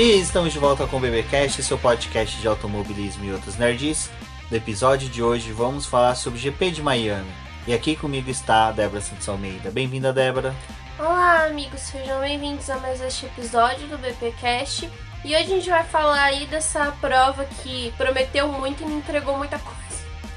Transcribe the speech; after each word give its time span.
E 0.00 0.18
estamos 0.18 0.50
de 0.50 0.58
volta 0.58 0.86
com 0.86 0.96
o 0.96 1.00
BBcast, 1.00 1.62
seu 1.62 1.76
podcast 1.76 2.40
de 2.40 2.48
automobilismo 2.48 3.22
e 3.22 3.32
outros 3.34 3.58
nerds. 3.58 4.10
No 4.50 4.56
episódio 4.56 5.10
de 5.10 5.22
hoje 5.22 5.52
vamos 5.52 5.84
falar 5.84 6.14
sobre 6.14 6.38
o 6.38 6.42
GP 6.42 6.70
de 6.70 6.82
Miami. 6.82 7.30
E 7.66 7.74
aqui 7.74 7.94
comigo 7.94 8.30
está 8.30 8.68
a 8.68 8.72
Débora 8.72 9.02
Santos 9.02 9.28
Almeida. 9.28 9.70
Bem-vinda, 9.70 10.10
Débora. 10.10 10.56
Olá, 10.98 11.44
amigos, 11.44 11.82
sejam 11.82 12.18
bem-vindos 12.18 12.70
a 12.70 12.78
mais 12.78 13.02
este 13.02 13.26
episódio 13.26 13.88
do 13.88 13.98
BPcast. 13.98 14.90
E 15.22 15.36
hoje 15.36 15.36
a 15.36 15.42
gente 15.42 15.68
vai 15.68 15.84
falar 15.84 16.22
aí 16.22 16.46
dessa 16.46 16.92
prova 16.92 17.44
que 17.44 17.92
prometeu 17.98 18.48
muito 18.48 18.82
e 18.82 18.86
não 18.86 18.96
entregou 18.96 19.36
muita 19.36 19.58
coisa. 19.58 19.80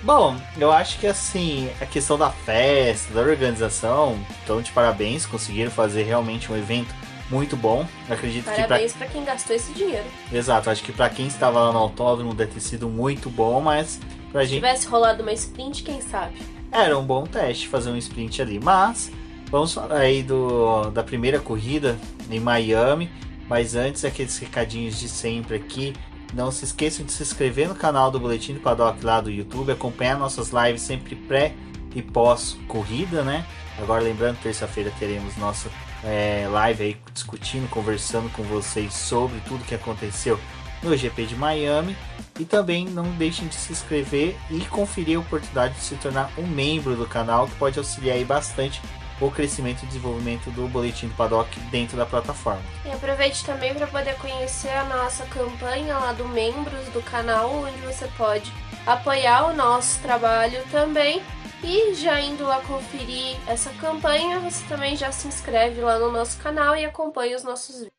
Bom, 0.01 0.35
eu 0.57 0.73
acho 0.73 0.99
que 0.99 1.07
assim, 1.07 1.71
a 1.79 1.85
questão 1.85 2.17
da 2.17 2.29
festa, 2.29 3.13
da 3.13 3.21
organização, 3.21 4.19
então 4.43 4.61
de 4.61 4.73
parabéns, 4.73 5.25
conseguiram 5.25 5.71
fazer 5.71 6.03
realmente 6.03 6.51
um 6.51 6.57
evento 6.57 6.93
muito 7.29 7.55
bom. 7.55 7.85
Eu 8.07 8.15
acredito 8.15 8.45
Parabéns 8.45 8.91
que 8.93 8.97
pra... 8.97 9.07
quem 9.07 9.23
gastou 9.23 9.55
esse 9.55 9.71
dinheiro. 9.73 10.05
Exato, 10.31 10.69
acho 10.69 10.83
que 10.83 10.91
para 10.91 11.09
quem 11.09 11.27
estava 11.27 11.59
lá 11.59 11.71
no 11.71 11.79
autódromo 11.79 12.33
deve 12.33 12.53
ter 12.53 12.59
sido 12.59 12.89
muito 12.89 13.29
bom, 13.29 13.59
mas 13.61 13.99
pra 14.31 14.41
Se 14.41 14.47
gente 14.47 14.59
tivesse 14.59 14.87
rolado 14.87 15.21
uma 15.23 15.33
sprint, 15.33 15.83
quem 15.83 16.01
sabe? 16.01 16.35
era 16.71 16.97
um 16.97 17.05
bom 17.05 17.23
teste 17.23 17.67
fazer 17.67 17.91
um 17.91 17.97
sprint 17.97 18.41
ali, 18.41 18.59
mas 18.59 19.11
vamos 19.51 19.73
falar 19.73 19.97
aí 19.97 20.23
do 20.23 20.89
da 20.89 21.03
primeira 21.03 21.39
corrida 21.39 21.99
em 22.31 22.39
Miami, 22.39 23.11
mas 23.47 23.75
antes 23.75 24.03
aqueles 24.03 24.37
recadinhos 24.39 24.99
de 24.99 25.07
sempre 25.07 25.55
aqui. 25.55 25.93
Não 26.33 26.49
se 26.49 26.65
esqueçam 26.65 27.05
de 27.05 27.11
se 27.11 27.21
inscrever 27.21 27.67
no 27.69 27.75
canal 27.75 28.09
do 28.09 28.19
Boletim 28.19 28.55
do 28.55 28.59
Paddock 28.59 29.05
lá 29.05 29.21
do 29.21 29.29
YouTube, 29.29 29.71
acompanhar 29.71 30.17
nossas 30.17 30.49
lives 30.49 30.81
sempre 30.81 31.15
pré 31.15 31.53
e 31.93 32.01
pós 32.01 32.57
corrida, 32.67 33.21
né? 33.21 33.45
Agora 33.79 34.01
lembrando, 34.01 34.39
terça-feira 34.41 34.91
teremos 34.97 35.37
nossa 35.37 35.69
é, 36.03 36.47
live 36.49 36.83
aí 36.83 36.97
discutindo, 37.13 37.69
conversando 37.69 38.29
com 38.29 38.43
vocês 38.43 38.93
sobre 38.93 39.39
tudo 39.41 39.65
que 39.65 39.75
aconteceu 39.75 40.39
no 40.81 40.95
GP 40.95 41.25
de 41.25 41.35
Miami. 41.35 41.95
E 42.39 42.45
também 42.45 42.85
não 42.85 43.03
deixem 43.11 43.47
de 43.47 43.55
se 43.55 43.71
inscrever 43.71 44.35
e 44.49 44.61
conferir 44.65 45.17
a 45.17 45.21
oportunidade 45.21 45.75
de 45.75 45.81
se 45.81 45.95
tornar 45.95 46.31
um 46.37 46.47
membro 46.47 46.95
do 46.95 47.05
canal, 47.05 47.47
que 47.47 47.55
pode 47.55 47.77
auxiliar 47.77 48.17
aí 48.17 48.25
bastante 48.25 48.81
o 49.21 49.31
crescimento 49.31 49.83
e 49.83 49.85
desenvolvimento 49.85 50.49
do 50.51 50.67
Boletim 50.67 51.07
do 51.07 51.13
Paddock 51.13 51.59
dentro 51.71 51.95
da 51.95 52.05
plataforma. 52.05 52.61
E 52.85 52.91
aproveite 52.91 53.45
também 53.45 53.73
para 53.73 53.87
poder 53.87 54.15
conhecer 54.15 54.71
a 54.71 54.83
nossa 54.85 55.25
campanha 55.25 55.97
lá 55.97 56.11
do 56.11 56.27
membros 56.27 56.87
do 56.89 57.01
canal, 57.03 57.53
onde 57.53 57.77
você 57.81 58.07
pode 58.17 58.51
apoiar 58.85 59.45
o 59.45 59.55
nosso 59.55 59.99
trabalho 60.01 60.61
também. 60.71 61.21
E 61.65 61.93
já 61.95 62.19
indo 62.19 62.43
lá 62.43 62.59
conferir 62.61 63.37
essa 63.47 63.71
campanha, 63.75 64.37
você 64.39 64.65
também 64.67 64.97
já 64.97 65.13
se 65.13 65.29
inscreve 65.29 65.79
lá 65.79 65.97
no 65.97 66.11
nosso 66.11 66.37
canal 66.39 66.75
e 66.75 66.83
acompanha 66.83 67.37
os 67.37 67.43
nossos 67.43 67.75
vídeos. 67.75 67.93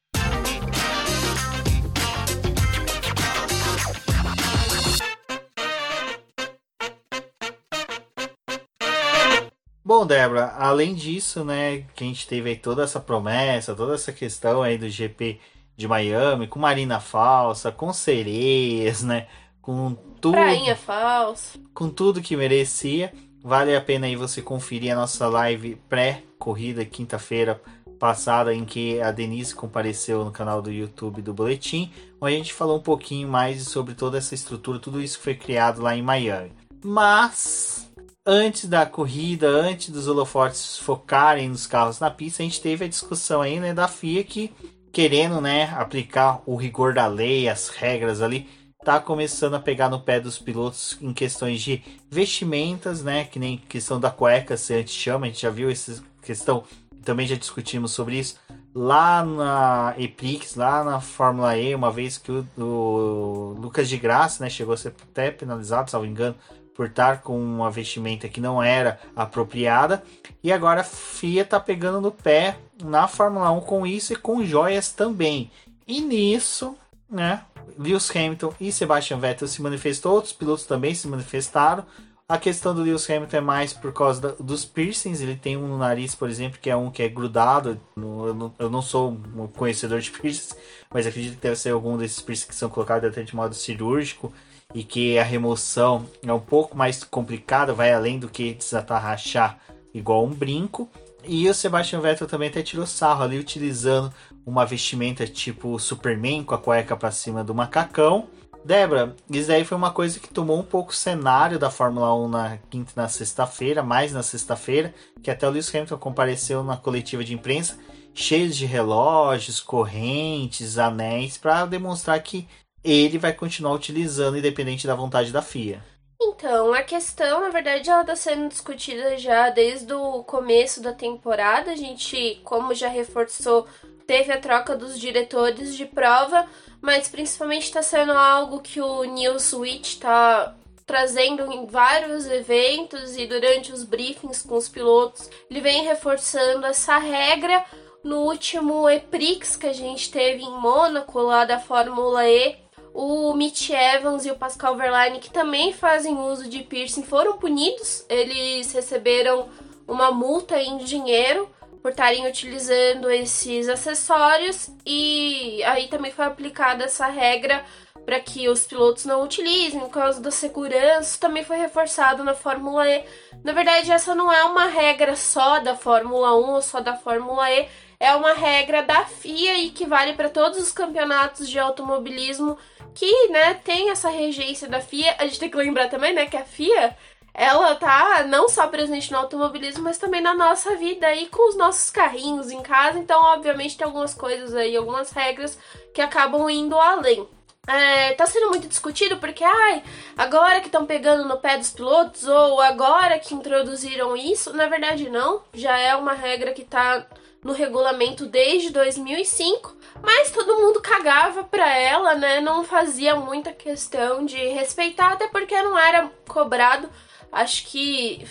Bom, 9.83 10.07
Débora, 10.07 10.55
além 10.59 10.95
disso, 10.95 11.43
né, 11.43 11.87
que 11.95 12.05
a 12.05 12.07
gente 12.07 12.27
teve 12.27 12.51
aí 12.51 12.57
toda 12.57 12.83
essa 12.83 13.01
promessa, 13.01 13.75
toda 13.75 13.95
essa 13.95 14.13
questão 14.13 14.63
aí 14.63 14.77
do 14.77 14.91
GP 14.91 15.41
de 15.75 15.89
Miami, 15.89 16.47
com 16.47 16.59
Marina 16.59 17.01
Falsa, 17.01 17.73
com 17.73 17.93
sereias, 17.93 19.03
né, 19.03 19.27
com 19.63 19.95
tudo, 20.21 20.33
Prainha 20.33 20.77
falsa. 20.77 21.59
com 21.73 21.89
tudo 21.89 22.21
que 22.21 22.37
merecia. 22.37 23.13
Vale 23.45 23.77
a 23.77 23.81
pena 23.81 24.07
aí 24.07 24.17
você 24.17 24.41
conferir 24.41 24.91
a 24.91 24.97
nossa 24.97 25.29
live 25.29 25.75
pré-corrida, 25.87 26.83
quinta-feira 26.83 27.61
passada, 27.99 28.55
em 28.55 28.65
que 28.65 29.03
a 29.03 29.13
Denise 29.13 29.55
compareceu 29.55 30.25
no 30.25 30.31
canal 30.31 30.63
do 30.63 30.73
YouTube 30.73 31.21
do 31.21 31.35
Boletim, 31.35 31.93
onde 32.19 32.35
a 32.35 32.39
gente 32.39 32.55
falou 32.55 32.79
um 32.79 32.83
pouquinho 32.83 33.29
mais 33.29 33.69
sobre 33.69 33.93
toda 33.93 34.17
essa 34.17 34.35
estrutura, 34.35 34.79
tudo 34.79 34.99
isso 34.99 35.19
foi 35.19 35.35
criado 35.35 35.83
lá 35.83 35.95
em 35.95 36.01
Miami. 36.01 36.53
Mas 36.83 37.93
antes 38.25 38.67
da 38.67 38.87
corrida, 38.87 39.47
antes 39.47 39.91
dos 39.91 40.09
holofotes 40.09 40.79
focarem 40.79 41.51
nos 41.51 41.67
carros 41.67 42.01
na 42.01 42.11
pista, 42.11 42.43
a 42.43 42.47
gente 42.47 42.63
teve 42.63 42.87
a 42.87 42.89
discussão 42.89 43.43
aí, 43.43 43.61
né, 43.61 43.75
da 43.75 43.87
FIA 43.87 44.25
que 44.25 44.55
querendo, 44.91 45.43
né, 45.43 45.65
aplicar 45.77 46.41
o 46.47 46.57
rigor 46.57 46.95
da 46.95 47.07
lei, 47.07 47.47
as 47.47 47.69
regras 47.69 48.23
ali, 48.23 48.49
tá 48.85 49.01
começando 49.01 49.55
a 49.55 49.61
pegar 49.61 49.89
no 49.89 49.99
pé 49.99 50.21
dos 50.21 50.39
pilotos 50.39 50.99
em 51.01 51.13
questões 51.13 51.63
de 51.63 51.83
vestimentas, 52.11 53.03
né, 53.03 53.25
que 53.25 53.39
nem 53.39 53.57
questão 53.57 53.99
da 53.99 54.11
cueca, 54.11 54.57
se 54.57 54.75
a 54.75 54.79
gente 54.79 54.93
chama, 54.93 55.27
a 55.27 55.29
gente 55.29 55.41
já 55.43 55.51
viu 55.51 55.71
essa 55.71 56.03
questão, 56.21 56.65
também 57.03 57.27
já 57.27 57.35
discutimos 57.35 57.93
sobre 57.93 58.19
isso 58.19 58.37
lá 58.75 59.25
na 59.25 59.95
Eprix, 59.97 60.57
lá 60.57 60.83
na 60.83 61.01
Fórmula 61.01 61.57
E, 61.57 61.75
uma 61.75 61.93
vez 61.93 62.19
que 62.19 62.33
o, 62.33 62.47
o 62.59 63.57
Lucas 63.59 63.89
de 63.89 63.97
Graça, 63.97 64.43
né, 64.43 64.51
chegou 64.51 64.75
a 64.75 64.77
ser 64.77 64.89
até 65.11 65.31
penalizado, 65.31 65.91
salvo 65.91 66.07
engano, 66.07 66.35
por 66.75 66.87
estar 66.87 67.23
com 67.23 67.39
uma 67.39 67.71
vestimenta 67.71 68.29
que 68.29 68.41
não 68.41 68.61
era 68.61 68.99
apropriada. 69.15 70.03
E 70.43 70.51
agora 70.53 70.81
a 70.81 70.85
FIA 70.85 71.45
tá 71.45 71.61
pegando 71.61 72.01
no 72.01 72.11
pé 72.11 72.59
na 72.83 73.07
Fórmula 73.07 73.51
1 73.53 73.61
com 73.61 73.87
isso 73.87 74.13
e 74.13 74.17
com 74.17 74.45
joias 74.45 74.91
também. 74.91 75.53
E 75.87 76.01
nisso, 76.01 76.77
né, 77.09 77.45
Lewis 77.79 78.11
Hamilton 78.15 78.53
e 78.61 78.71
Sebastian 78.73 79.19
Vettel 79.19 79.49
se 79.49 79.61
manifestou, 79.63 80.13
outros 80.15 80.33
pilotos 80.33 80.65
também 80.67 80.95
se 80.95 81.07
manifestaram. 81.09 81.85
A 82.27 82.39
questão 82.39 82.75
do 82.75 82.81
Lewis 82.83 83.09
Hamilton 83.09 83.37
é 83.37 83.41
mais 83.41 83.73
por 83.75 83.93
causa 83.93 84.21
da- 84.21 84.35
dos 84.41 84.65
piercings. 84.65 85.21
Ele 85.21 85.37
tem 85.37 85.59
um 85.59 85.69
no 85.69 85.77
nariz, 85.77 86.15
por 86.15 86.31
exemplo, 86.31 86.59
que 86.59 86.71
é 86.71 86.77
um 86.77 86.91
que 86.91 87.03
é 87.03 87.09
grudado. 87.09 87.79
No- 87.97 88.27
Eu 88.27 88.35
não, 88.35 88.55
eu 88.59 88.71
não 88.71 88.81
sou 88.81 89.11
um 89.11 89.47
conhecedor 89.47 90.01
de 90.01 90.11
piercings, 90.11 90.57
mas 90.93 91.07
acredito 91.07 91.35
que 91.35 91.43
deve 91.43 91.57
ser 91.57 91.71
algum 91.71 91.99
desses 91.99 92.21
piercings 92.23 92.49
que 92.49 92.55
são 92.55 92.71
colocados 92.71 93.09
até 93.11 93.23
de 93.23 93.37
modo 93.37 93.55
cirúrgico 93.55 94.33
e 94.75 94.83
que 94.83 95.19
a 95.19 95.23
remoção 95.23 96.07
é 96.27 96.33
um 96.33 96.41
pouco 96.41 96.75
mais 96.77 97.05
complicada, 97.05 97.75
vai 97.75 97.93
além 97.93 98.19
do 98.19 98.29
que 98.29 98.55
desatar 98.55 99.03
rachar 99.03 99.59
igual 99.93 100.25
um 100.25 100.31
brinco. 100.33 100.89
E 101.27 101.49
o 101.49 101.55
Sebastian 101.55 102.01
Vettel 102.01 102.27
também 102.27 102.49
até 102.49 102.63
tirou 102.63 102.87
sarro 102.87 103.23
ali 103.23 103.39
utilizando 103.39 104.13
uma 104.47 104.65
vestimenta 104.67 105.27
tipo 105.27 105.79
Superman 105.79 106.45
com 106.45 106.55
a 106.55 106.59
cueca 106.59 106.97
para 106.97 107.11
cima 107.11 107.43
do 107.43 107.55
macacão. 107.55 108.29
Débora, 108.65 109.15
isso 109.31 109.49
daí 109.49 109.63
foi 109.65 109.77
uma 109.77 109.91
coisa 109.91 110.19
que 110.19 110.29
tomou 110.29 110.59
um 110.59 110.63
pouco 110.63 110.91
o 110.91 110.95
cenário 110.95 111.59
da 111.59 111.71
Fórmula 111.71 112.15
1 112.15 112.29
na 112.29 112.59
quinta 112.71 112.93
e 112.95 112.99
na 112.99 113.09
sexta-feira, 113.09 113.83
mais 113.83 114.13
na 114.13 114.23
sexta-feira, 114.23 114.95
que 115.23 115.31
até 115.31 115.47
o 115.47 115.51
Lewis 115.51 115.75
Hamilton 115.75 115.99
compareceu 115.99 116.65
na 116.65 116.77
coletiva 116.77 117.23
de 117.23 117.35
imprensa, 117.35 117.79
cheios 118.15 118.57
de 118.57 118.65
relógios, 118.65 119.61
correntes, 119.61 120.79
anéis, 120.79 121.37
para 121.37 121.67
demonstrar 121.67 122.19
que 122.23 122.49
ele 122.83 123.19
vai 123.19 123.35
continuar 123.35 123.75
utilizando, 123.75 124.39
independente 124.39 124.87
da 124.87 124.95
vontade 124.95 125.31
da 125.31 125.43
FIA. 125.43 125.83
Então, 126.21 126.73
a 126.73 126.83
questão, 126.83 127.41
na 127.41 127.51
verdade, 127.51 127.91
ela 127.91 128.01
está 128.01 128.17
sendo 128.17 128.49
discutida 128.49 129.19
já 129.19 129.51
desde 129.51 129.93
o 129.93 130.23
começo 130.25 130.81
da 130.81 130.93
temporada. 130.93 131.73
A 131.73 131.77
gente, 131.77 132.41
como 132.45 132.75
já 132.75 132.89
reforçou, 132.89 133.67
teve 134.07 134.33
a 134.33 134.41
troca 134.41 134.77
dos 134.77 134.99
diretores 134.99 135.75
de 135.75 135.87
prova, 135.87 136.47
mas 136.81 137.09
principalmente 137.09 137.65
está 137.65 137.83
sendo 137.83 138.13
algo 138.13 138.61
que 138.61 138.81
o 138.81 139.05
Newsweek 139.05 139.87
está 139.87 140.55
trazendo 140.87 141.51
em 141.51 141.67
vários 141.67 142.27
eventos 142.27 143.17
e 143.17 143.27
durante 143.27 143.73
os 143.73 143.85
briefings 143.85 144.43
com 144.43 144.57
os 144.57 144.69
pilotos. 144.69 145.31
Ele 145.51 145.61
vem 145.61 145.85
reforçando 145.85 146.67
essa 146.67 146.99
regra. 146.99 147.65
No 148.03 148.19
último 148.19 148.87
EPRIX 148.87 149.57
que 149.57 149.67
a 149.67 149.73
gente 149.73 150.11
teve 150.11 150.43
em 150.43 150.61
Mônaco, 150.61 151.19
lá 151.21 151.47
da 151.47 151.59
Fórmula 151.59 152.29
E, 152.29 152.55
o 152.93 153.33
Mitch 153.33 153.71
Evans 153.71 154.27
e 154.27 154.31
o 154.31 154.37
Pascal 154.37 154.77
Verlaine, 154.77 155.21
que 155.21 155.31
também 155.31 155.73
fazem 155.73 156.15
uso 156.19 156.47
de 156.47 156.63
piercing, 156.63 157.03
foram 157.03 157.39
punidos. 157.39 158.05
Eles 158.11 158.71
receberam 158.75 159.49
uma 159.89 160.11
multa 160.11 160.61
em 160.61 160.77
dinheiro 160.77 161.49
por 161.85 161.91
estarem 161.91 162.27
utilizando 162.27 163.11
esses 163.11 163.69
acessórios 163.69 164.71
e 164.87 165.63
aí 165.65 165.87
também 165.87 166.11
foi 166.11 166.25
aplicada 166.25 166.85
essa 166.85 167.07
regra 167.09 167.63
para 168.07 168.19
que 168.21 168.49
os 168.49 168.67
pilotos 168.67 169.05
não 169.05 169.23
utilizem 169.23 169.79
por 169.81 169.91
causa 169.91 170.19
da 170.19 170.31
segurança. 170.31 171.21
Também 171.21 171.45
foi 171.45 171.59
reforçado 171.59 172.25
na 172.25 172.33
Fórmula 172.33 172.89
E. 172.89 173.05
Na 173.45 173.53
verdade, 173.53 173.93
essa 173.93 174.15
não 174.15 174.33
é 174.33 174.43
uma 174.45 174.65
regra 174.65 175.15
só 175.15 175.59
da 175.59 175.77
Fórmula 175.77 176.35
1 176.35 176.53
ou 176.53 176.63
só 176.63 176.81
da 176.81 176.97
Fórmula 176.97 177.51
E, 177.51 177.69
é 178.01 178.15
uma 178.15 178.33
regra 178.33 178.83
da 178.83 179.05
FIA 179.05 179.59
e 179.59 179.69
que 179.69 179.85
vale 179.85 180.15
para 180.15 180.31
todos 180.31 180.59
os 180.59 180.73
campeonatos 180.73 181.47
de 181.51 181.59
automobilismo 181.59 182.57
que, 182.95 183.29
né, 183.29 183.55
tem 183.63 183.91
essa 183.91 184.09
regência 184.09 184.69
da 184.69 184.81
FIA. 184.81 185.17
A 185.19 185.27
gente 185.27 185.39
tem 185.39 185.51
que 185.51 185.57
lembrar 185.57 185.91
também, 185.91 186.15
né, 186.15 186.25
que 186.25 186.37
a 186.37 186.45
FIA, 186.45 186.97
ela 187.35 187.75
tá 187.75 188.25
não 188.29 188.49
só 188.49 188.69
presente 188.69 189.11
no 189.11 189.19
automobilismo, 189.19 189.83
mas 189.83 189.99
também 189.99 190.21
na 190.21 190.35
nossa 190.35 190.77
vida 190.77 191.09
aí 191.09 191.27
com 191.27 191.49
os 191.49 191.57
nossos 191.57 191.91
carrinhos 191.91 192.53
em 192.53 192.63
casa. 192.63 192.99
Então, 192.99 193.21
obviamente, 193.21 193.77
tem 193.77 193.85
algumas 193.85 194.15
coisas 194.15 194.55
aí, 194.55 194.77
algumas 194.77 195.11
regras 195.11 195.59
que 195.93 196.01
acabam 196.01 196.49
indo 196.49 196.79
além. 196.79 197.29
É, 197.67 198.13
tá 198.13 198.27
sendo 198.27 198.51
muito 198.51 198.69
discutido 198.69 199.17
porque, 199.17 199.43
ai, 199.43 199.83
agora 200.17 200.61
que 200.61 200.67
estão 200.67 200.87
pegando 200.87 201.27
no 201.27 201.39
pé 201.39 201.57
dos 201.57 201.71
pilotos, 201.71 202.27
ou 202.29 202.61
agora 202.61 203.19
que 203.19 203.35
introduziram 203.35 204.17
isso, 204.17 204.55
na 204.55 204.67
verdade 204.67 205.09
não, 205.09 205.43
já 205.53 205.77
é 205.79 205.97
uma 205.97 206.13
regra 206.13 206.53
que 206.53 206.63
tá 206.63 207.07
no 207.43 207.53
regulamento 207.53 208.27
desde 208.27 208.71
2005, 208.71 209.77
mas 210.03 210.31
todo 210.31 210.59
mundo 210.59 210.81
cagava 210.81 211.45
pra 211.45 211.77
ela, 211.77 212.15
né? 212.15 212.41
Não 212.41 212.65
fazia 212.65 213.17
muita 213.17 213.53
questão 213.53 214.25
de 214.25 214.37
respeitar, 214.49 215.13
até 215.13 215.27
porque 215.29 215.61
não 215.63 215.79
era 215.79 216.11
cobrado. 216.29 216.89
Acho 217.35 217.67
que, 217.67 218.25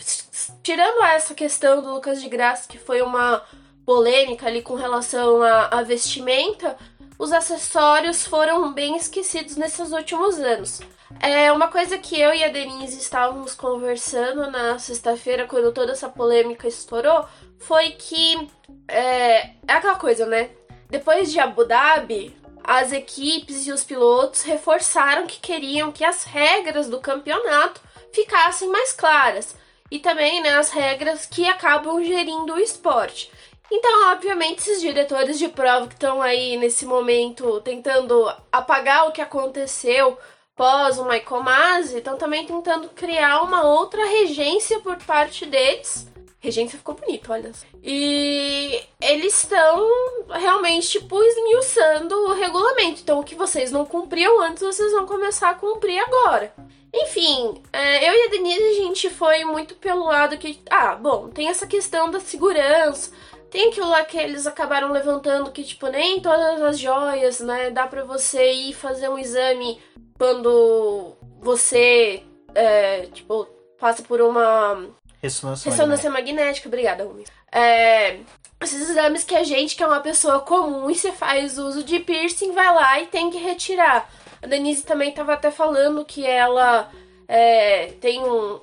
tirando 0.64 1.04
essa 1.04 1.36
questão 1.36 1.82
do 1.82 1.94
Lucas 1.94 2.22
de 2.22 2.30
Graça, 2.30 2.70
que 2.70 2.78
foi 2.78 3.02
uma 3.02 3.44
polêmica 3.86 4.48
ali 4.48 4.62
com 4.62 4.76
relação 4.76 5.44
à, 5.44 5.66
à 5.80 5.84
vestimenta, 5.84 6.78
os 7.20 7.34
acessórios 7.34 8.26
foram 8.26 8.72
bem 8.72 8.96
esquecidos 8.96 9.58
nesses 9.58 9.92
últimos 9.92 10.40
anos. 10.40 10.80
É 11.20 11.52
uma 11.52 11.68
coisa 11.68 11.98
que 11.98 12.18
eu 12.18 12.34
e 12.34 12.46
a 12.46 12.48
Denise 12.48 12.98
estávamos 12.98 13.54
conversando 13.54 14.50
na 14.50 14.80
sexta-feira, 14.80 15.48
quando 15.48 15.74
toda 15.74 15.92
essa 15.92 16.08
polêmica 16.08 16.66
estourou, 16.66 17.26
foi 17.60 17.92
que 17.92 18.50
é, 18.88 19.48
é 19.68 19.74
aquela 19.74 19.96
coisa, 19.96 20.26
né? 20.26 20.52
Depois 20.90 21.30
de 21.30 21.42
Abu 21.42 21.66
Dhabi, 21.66 22.34
as 22.64 22.94
equipes 22.94 23.68
e 23.68 23.72
os 23.74 23.84
pilotos 23.84 24.44
reforçaram 24.44 25.28
que 25.28 25.42
queriam 25.42 25.92
que 25.92 26.06
as 26.06 26.24
regras 26.24 26.88
do 26.88 27.02
campeonato 27.02 27.82
ficassem 28.13 28.69
mais 28.69 28.94
claras 28.94 29.56
e 29.92 30.00
também 30.00 30.42
né, 30.42 30.51
as 30.51 30.69
regras 30.69 31.25
que 31.25 31.45
acabam 31.45 32.01
gerindo 32.04 32.54
o 32.54 32.60
esporte. 32.60 33.30
Então, 33.71 34.12
obviamente, 34.12 34.60
esses 34.60 34.81
diretores 34.81 35.38
de 35.39 35.50
prova 35.50 35.88
que 35.88 35.95
estão 35.95 36.21
aí 36.21 36.57
nesse 36.57 36.86
momento 36.86 37.60
tentando 37.62 38.31
apagar 38.51 39.07
o 39.07 39.12
que 39.12 39.21
aconteceu 39.21 40.18
pós 40.56 40.98
o 40.98 41.06
Michael 41.06 41.44
Masi, 41.44 41.98
estão 41.98 42.18
também 42.18 42.45
tentando 42.45 42.89
criar 42.89 43.42
uma 43.42 43.63
outra 43.63 44.06
regência 44.06 44.80
por 44.80 44.98
parte 44.98 45.45
deles. 45.45 46.07
Regência 46.39 46.77
ficou 46.77 46.95
bonito, 46.95 47.31
olha. 47.31 47.51
E 47.81 48.83
eles 49.01 49.42
estão 49.42 49.89
realmente, 50.30 50.89
tipo, 50.89 51.24
esmiuçando 51.24 52.15
o 52.15 52.33
regulamento. 52.33 53.01
Então, 53.01 53.19
o 53.19 53.24
que 53.24 53.33
vocês 53.33 53.71
não 53.71 53.86
cumpriam 53.86 54.42
antes, 54.42 54.62
vocês 54.62 54.92
vão 54.92 55.06
começar 55.06 55.51
a 55.51 55.56
cumprir 55.56 56.00
agora. 56.00 56.54
Enfim, 56.94 57.62
é, 57.74 58.07
eu 58.07 58.13
e 58.13 58.28
a 58.28 58.30
Denise, 58.30 58.63
a 58.63 58.84
gente 58.84 59.10
foi 59.10 59.44
muito 59.44 59.75
pelo 59.75 60.06
lado 60.06 60.38
que. 60.38 60.60
Ah, 60.69 60.95
bom, 60.95 61.30
tem 61.30 61.50
essa 61.50 61.66
questão 61.66 62.12
da 62.12 62.19
segurança 62.19 63.12
tem 63.54 63.69
aquilo 63.69 63.88
lá 63.88 64.04
que 64.04 64.18
eles 64.18 64.48
acabaram 64.48 64.92
levantando 64.92 65.51
que, 65.51 65.63
tipo, 65.63 65.86
nem 65.86 66.19
todas 66.19 66.60
as 66.60 66.80
joias, 66.80 67.40
né? 67.40 67.69
Dá 67.69 67.86
pra 67.86 68.04
você 68.04 68.51
ir 68.51 68.74
fazer 68.74 69.07
um 69.10 69.19
exame 69.19 69.80
quando 70.18 71.16
você, 71.40 72.24
é, 72.56 73.06
tipo, 73.13 73.48
passa 73.80 74.01
por 74.01 74.22
uma 74.22 74.89
ressonância, 75.22 75.69
ressonância 75.69 76.10
magnética. 76.10 76.42
magnética. 76.42 76.68
Obrigada, 76.68 77.04
Rumi. 77.04 77.25
É, 77.51 78.22
esses 78.60 78.89
exames 78.89 79.24
que 79.24 79.36
a 79.36 79.44
gente, 79.44 79.75
que 79.75 79.84
é 79.84 79.88
uma 79.88 80.00
pessoa 80.00 80.39
comum 80.39 80.89
e 80.89 80.96
você 80.96 81.12
faz 81.12 81.60
uso 81.60 81.84
de 81.84 82.00
piercing, 82.00 82.54
vai 82.54 82.74
lá 82.74 83.01
e 83.01 83.06
tem 83.06 83.30
que 83.30 83.38
retirar. 83.38 84.10
A 84.44 84.48
Denise 84.48 84.84
também 84.84 85.12
tava 85.13 85.34
até 85.34 85.50
falando 85.50 86.04
que 86.04 86.25
ela 86.25 86.92
é, 87.28 87.94
tem 88.01 88.22
um, 88.22 88.60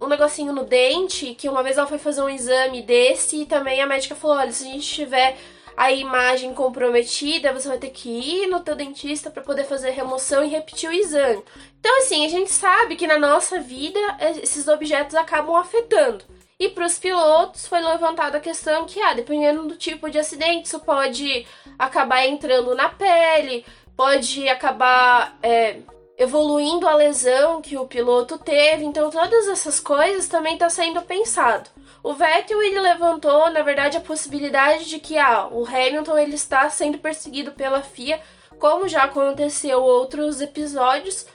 um 0.00 0.08
negocinho 0.08 0.52
no 0.52 0.64
dente, 0.64 1.34
que 1.34 1.48
uma 1.48 1.62
vez 1.62 1.78
ela 1.78 1.86
foi 1.86 1.96
fazer 1.96 2.20
um 2.20 2.28
exame 2.28 2.82
desse 2.82 3.42
e 3.42 3.46
também 3.46 3.80
a 3.80 3.86
médica 3.86 4.14
falou: 4.14 4.36
olha, 4.36 4.52
se 4.52 4.64
a 4.64 4.70
gente 4.70 4.86
tiver 4.86 5.38
a 5.74 5.90
imagem 5.90 6.52
comprometida, 6.52 7.52
você 7.52 7.66
vai 7.66 7.78
ter 7.78 7.90
que 7.90 8.08
ir 8.08 8.46
no 8.46 8.60
teu 8.60 8.74
dentista 8.74 9.30
para 9.30 9.42
poder 9.42 9.64
fazer 9.64 9.90
remoção 9.90 10.44
e 10.44 10.48
repetir 10.48 10.88
o 10.88 10.92
exame. 10.92 11.42
Então, 11.80 11.98
assim, 11.98 12.24
a 12.24 12.28
gente 12.28 12.50
sabe 12.50 12.96
que 12.96 13.06
na 13.06 13.18
nossa 13.18 13.58
vida 13.58 13.98
esses 14.42 14.68
objetos 14.68 15.14
acabam 15.14 15.56
afetando. 15.56 16.24
E 16.58 16.70
para 16.70 16.86
os 16.86 16.98
pilotos 16.98 17.66
foi 17.66 17.80
levantada 17.80 18.38
a 18.38 18.40
questão 18.40 18.86
que, 18.86 19.00
ah, 19.00 19.12
dependendo 19.12 19.66
do 19.66 19.76
tipo 19.76 20.08
de 20.10 20.18
acidente, 20.18 20.66
isso 20.66 20.80
pode 20.80 21.46
acabar 21.78 22.26
entrando 22.26 22.74
na 22.74 22.88
pele, 22.88 23.64
pode 23.96 24.48
acabar 24.48 25.38
é, 25.42 25.78
evoluindo 26.18 26.86
a 26.86 26.94
lesão 26.94 27.62
que 27.62 27.76
o 27.76 27.86
piloto 27.86 28.38
teve. 28.38 28.84
Então, 28.84 29.10
todas 29.10 29.48
essas 29.48 29.80
coisas 29.80 30.28
também 30.28 30.54
está 30.54 30.68
sendo 30.68 31.02
pensado. 31.02 31.68
O 32.02 32.12
Vettel 32.12 32.62
ele 32.62 32.78
levantou, 32.80 33.50
na 33.50 33.62
verdade, 33.62 33.96
a 33.96 34.00
possibilidade 34.00 34.84
de 34.84 34.98
que 34.98 35.18
ah, 35.18 35.48
o 35.50 35.66
Hamilton 35.66 36.18
ele 36.18 36.34
está 36.34 36.68
sendo 36.70 36.98
perseguido 36.98 37.52
pela 37.52 37.82
FIA, 37.82 38.20
como 38.58 38.88
já 38.88 39.04
aconteceu 39.04 39.82
outros 39.82 40.40
episódios. 40.40 41.26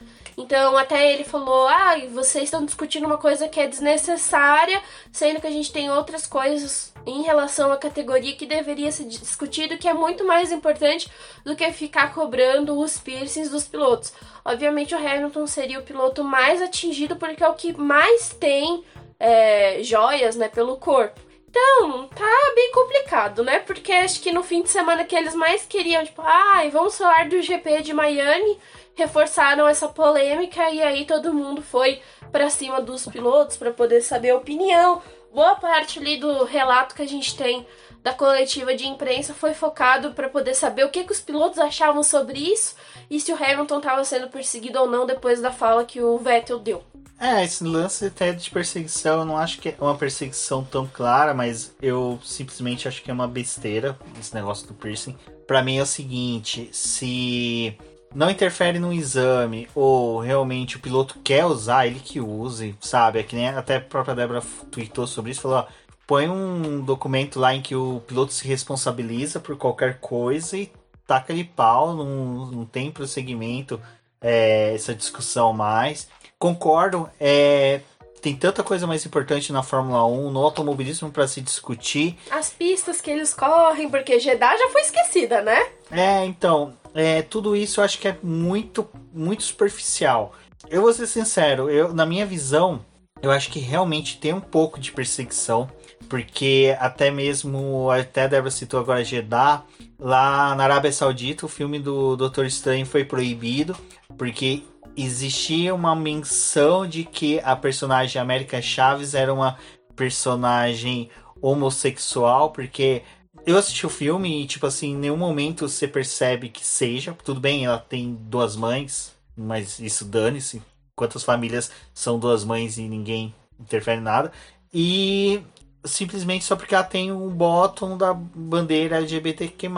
Então, 0.42 0.76
até 0.76 1.14
ele 1.14 1.24
falou: 1.24 1.68
ah, 1.68 1.96
vocês 2.12 2.46
estão 2.46 2.66
discutindo 2.66 3.06
uma 3.06 3.18
coisa 3.18 3.48
que 3.48 3.60
é 3.60 3.68
desnecessária, 3.68 4.82
sendo 5.12 5.40
que 5.40 5.46
a 5.46 5.52
gente 5.52 5.72
tem 5.72 5.92
outras 5.92 6.26
coisas 6.26 6.92
em 7.06 7.22
relação 7.22 7.72
à 7.72 7.78
categoria 7.78 8.36
que 8.36 8.46
deveria 8.46 8.92
ser 8.92 9.06
discutido, 9.06 9.78
que 9.78 9.88
é 9.88 9.94
muito 9.94 10.26
mais 10.26 10.52
importante 10.52 11.10
do 11.46 11.56
que 11.56 11.72
ficar 11.72 12.14
cobrando 12.14 12.78
os 12.78 12.98
piercings 12.98 13.50
dos 13.50 13.68
pilotos. 13.68 14.14
Obviamente, 14.44 14.96
o 14.96 14.98
Hamilton 14.98 15.46
seria 15.46 15.80
o 15.80 15.84
piloto 15.84 16.24
mais 16.24 16.62
atingido 16.62 17.16
porque 17.16 17.44
é 17.44 17.48
o 17.48 17.54
que 17.54 17.74
mais 17.78 18.30
tem 18.30 18.84
é, 19.20 19.84
joias 19.84 20.36
né, 20.36 20.48
pelo 20.48 20.78
corpo. 20.78 21.20
Então, 21.52 22.08
tá 22.08 22.54
bem 22.56 22.72
complicado, 22.72 23.44
né? 23.44 23.60
Porque 23.60 23.92
acho 23.92 24.22
que 24.22 24.32
no 24.32 24.42
fim 24.42 24.62
de 24.62 24.70
semana 24.70 25.04
que 25.04 25.14
eles 25.14 25.36
mais 25.36 25.66
queriam, 25.66 26.04
tipo, 26.06 26.22
ai, 26.22 26.68
ah, 26.68 26.70
vamos 26.72 26.98
falar 26.98 27.28
do 27.28 27.42
GP 27.42 27.82
de 27.82 27.94
Miami, 27.94 28.58
reforçaram 28.96 29.68
essa 29.68 29.88
polêmica 29.88 30.70
e 30.70 30.82
aí 30.82 31.06
todo 31.06 31.34
mundo 31.34 31.62
foi 31.62 32.02
para 32.32 32.50
cima 32.50 32.82
dos 32.82 33.06
pilotos 33.08 33.58
para 33.58 33.72
poder 33.72 34.02
saber 34.02 34.32
a 34.32 34.38
opinião 34.38 35.02
boa 35.34 35.56
parte 35.56 36.00
ali 36.00 36.18
do 36.18 36.44
relato 36.44 36.94
que 36.94 37.02
a 37.02 37.08
gente 37.08 37.36
tem 37.36 37.66
da 38.04 38.14
coletiva 38.14 38.76
de 38.76 38.88
imprensa 38.88 39.34
foi 39.34 39.54
focado 39.54 40.12
para 40.12 40.28
poder 40.28 40.56
saber 40.56 40.84
o 40.86 40.90
que, 40.90 41.04
que 41.04 41.12
os 41.12 41.22
pilotos 41.22 41.60
achavam 41.60 42.04
sobre 42.04 42.40
isso 42.40 42.76
e 43.10 43.20
se 43.20 43.32
o 43.32 43.36
Hamilton 43.36 43.78
estava 43.78 44.04
sendo 44.04 44.28
perseguido 44.28 44.80
ou 44.80 44.90
não 44.90 45.06
depois 45.06 45.42
da 45.42 45.52
fala 45.52 45.86
que 45.86 46.02
o 46.02 46.18
Vettel 46.18 46.60
deu. 46.60 46.84
É, 47.20 47.44
esse 47.44 47.64
lance 47.64 48.08
até 48.08 48.32
de 48.32 48.50
perseguição, 48.50 49.20
eu 49.20 49.26
não 49.26 49.38
acho 49.38 49.60
que 49.60 49.70
é 49.70 49.76
uma 49.80 49.96
perseguição 49.96 50.64
tão 50.64 50.88
clara, 50.88 51.36
mas 51.36 51.72
eu 51.80 52.20
simplesmente 52.24 52.88
acho 52.88 53.04
que 53.04 53.12
é 53.12 53.14
uma 53.14 53.28
besteira 53.28 53.96
esse 54.20 54.34
negócio 54.34 54.68
do 54.68 54.74
piercing. 54.74 55.16
Para 55.46 55.62
mim 55.62 55.78
é 55.78 55.84
o 55.84 55.86
seguinte, 55.86 56.68
se 56.72 57.78
não 58.14 58.30
interfere 58.30 58.80
no 58.80 58.92
exame 58.92 59.68
ou 59.74 60.20
realmente 60.20 60.78
o 60.78 60.80
piloto 60.80 61.20
quer 61.24 61.46
usar, 61.46 61.88
ele 61.88 62.00
que 62.00 62.20
use, 62.20 62.76
sabe? 62.80 63.20
É 63.20 63.24
que 63.24 63.36
nem 63.36 63.50
até 63.50 63.78
a 63.78 63.82
própria 63.82 64.16
Débora 64.16 64.42
tweetou 64.70 65.08
sobre 65.08 65.32
isso, 65.32 65.42
falou, 65.42 65.60
ó, 65.60 65.68
põe 66.06 66.28
um 66.28 66.82
documento 66.82 67.40
lá 67.40 67.54
em 67.56 67.62
que 67.62 67.76
o 67.76 68.02
piloto 68.06 68.34
se 68.34 68.48
responsabiliza 68.48 69.40
por 69.40 69.56
qualquer 69.58 70.00
coisa 70.00 70.58
e 70.58 70.72
taca 71.08 71.34
de 71.34 71.44
pau, 71.44 71.94
não, 71.94 72.46
não 72.48 72.66
tem 72.66 72.92
prosseguimento 72.92 73.82
é, 74.22 74.74
essa 74.76 74.94
discussão 74.94 75.54
mais. 75.54 76.10
Concordo, 76.38 77.10
é, 77.20 77.82
tem 78.22 78.36
tanta 78.36 78.64
coisa 78.64 78.86
mais 78.86 79.06
importante 79.06 79.52
na 79.52 79.64
Fórmula 79.64 80.06
1, 80.06 80.32
no 80.32 80.40
automobilismo 80.40 81.12
para 81.12 81.28
se 81.28 81.42
discutir. 81.42 82.18
As 82.30 82.50
pistas 82.50 83.02
que 83.02 83.10
eles 83.10 83.34
correm, 83.34 83.90
porque 83.90 84.20
Jeddah 84.20 84.58
já 84.58 84.70
foi 84.70 84.82
esquecida, 84.82 85.42
né? 85.42 85.70
É, 85.92 86.24
então, 86.26 86.74
é, 86.94 87.22
tudo 87.22 87.56
isso 87.56 87.80
eu 87.80 87.84
acho 87.84 88.00
que 88.00 88.08
é 88.08 88.18
muito, 88.22 88.88
muito 89.14 89.44
superficial. 89.44 90.34
Eu 90.70 90.82
vou 90.82 90.94
ser 90.94 91.08
sincero, 91.08 91.70
eu, 91.70 91.94
na 91.94 92.06
minha 92.06 92.26
visão, 92.26 92.86
eu 93.22 93.32
acho 93.32 93.50
que 93.50 93.60
realmente 93.60 94.18
tem 94.18 94.34
um 94.34 94.42
pouco 94.42 94.80
de 94.80 94.92
perseguição, 94.92 95.70
porque 96.10 96.76
até 96.80 97.12
mesmo, 97.12 97.90
até 97.90 98.24
a 98.24 98.28
Débora 98.28 98.52
citou 98.52 98.80
agora 98.80 99.04
Jeddah, 99.04 99.64
lá 100.00 100.56
na 100.56 100.64
Arábia 100.64 100.92
Saudita, 100.92 101.46
o 101.46 101.50
filme 101.50 101.80
do 101.80 102.16
Doutor 102.16 102.46
Estranho 102.46 102.86
foi 102.86 103.06
proibido, 103.06 103.76
porque 104.18 104.64
existia 104.96 105.74
uma 105.74 105.96
menção 105.96 106.88
de 106.88 107.04
que 107.04 107.40
a 107.44 107.56
personagem 107.56 108.22
América 108.22 108.62
Chaves 108.62 109.14
era 109.14 109.34
uma 109.34 109.58
personagem 109.96 111.10
homossexual, 111.42 112.52
porque 112.52 113.04
eu 113.46 113.58
assisti 113.58 113.86
o 113.86 113.90
filme 113.90 114.44
e, 114.44 114.48
tipo 114.48 114.66
assim, 114.66 114.92
em 114.92 114.98
nenhum 114.98 115.18
momento 115.18 115.68
você 115.68 115.88
percebe 115.88 116.50
que 116.50 116.66
seja. 116.66 117.16
Tudo 117.24 117.40
bem, 117.40 117.66
ela 117.66 117.80
tem 117.80 118.14
duas 118.14 118.56
mães, 118.56 119.14
mas 119.36 119.80
isso 119.80 120.06
dane-se. 120.06 120.62
Quantas 120.96 121.24
famílias 121.24 121.72
são 121.94 122.20
duas 122.20 122.44
mães 122.44 122.78
e 122.78 122.84
ninguém 122.84 123.34
interfere 123.60 124.00
em 124.00 124.04
nada. 124.04 124.32
E 124.74 125.42
simplesmente 125.84 126.46
só 126.46 126.56
porque 126.56 126.76
ela 126.76 126.84
tem 126.84 127.12
um 127.12 127.30
bottom 127.30 127.98
da 127.98 128.14
bandeira 128.14 128.98
LGBTQ+. 128.98 129.70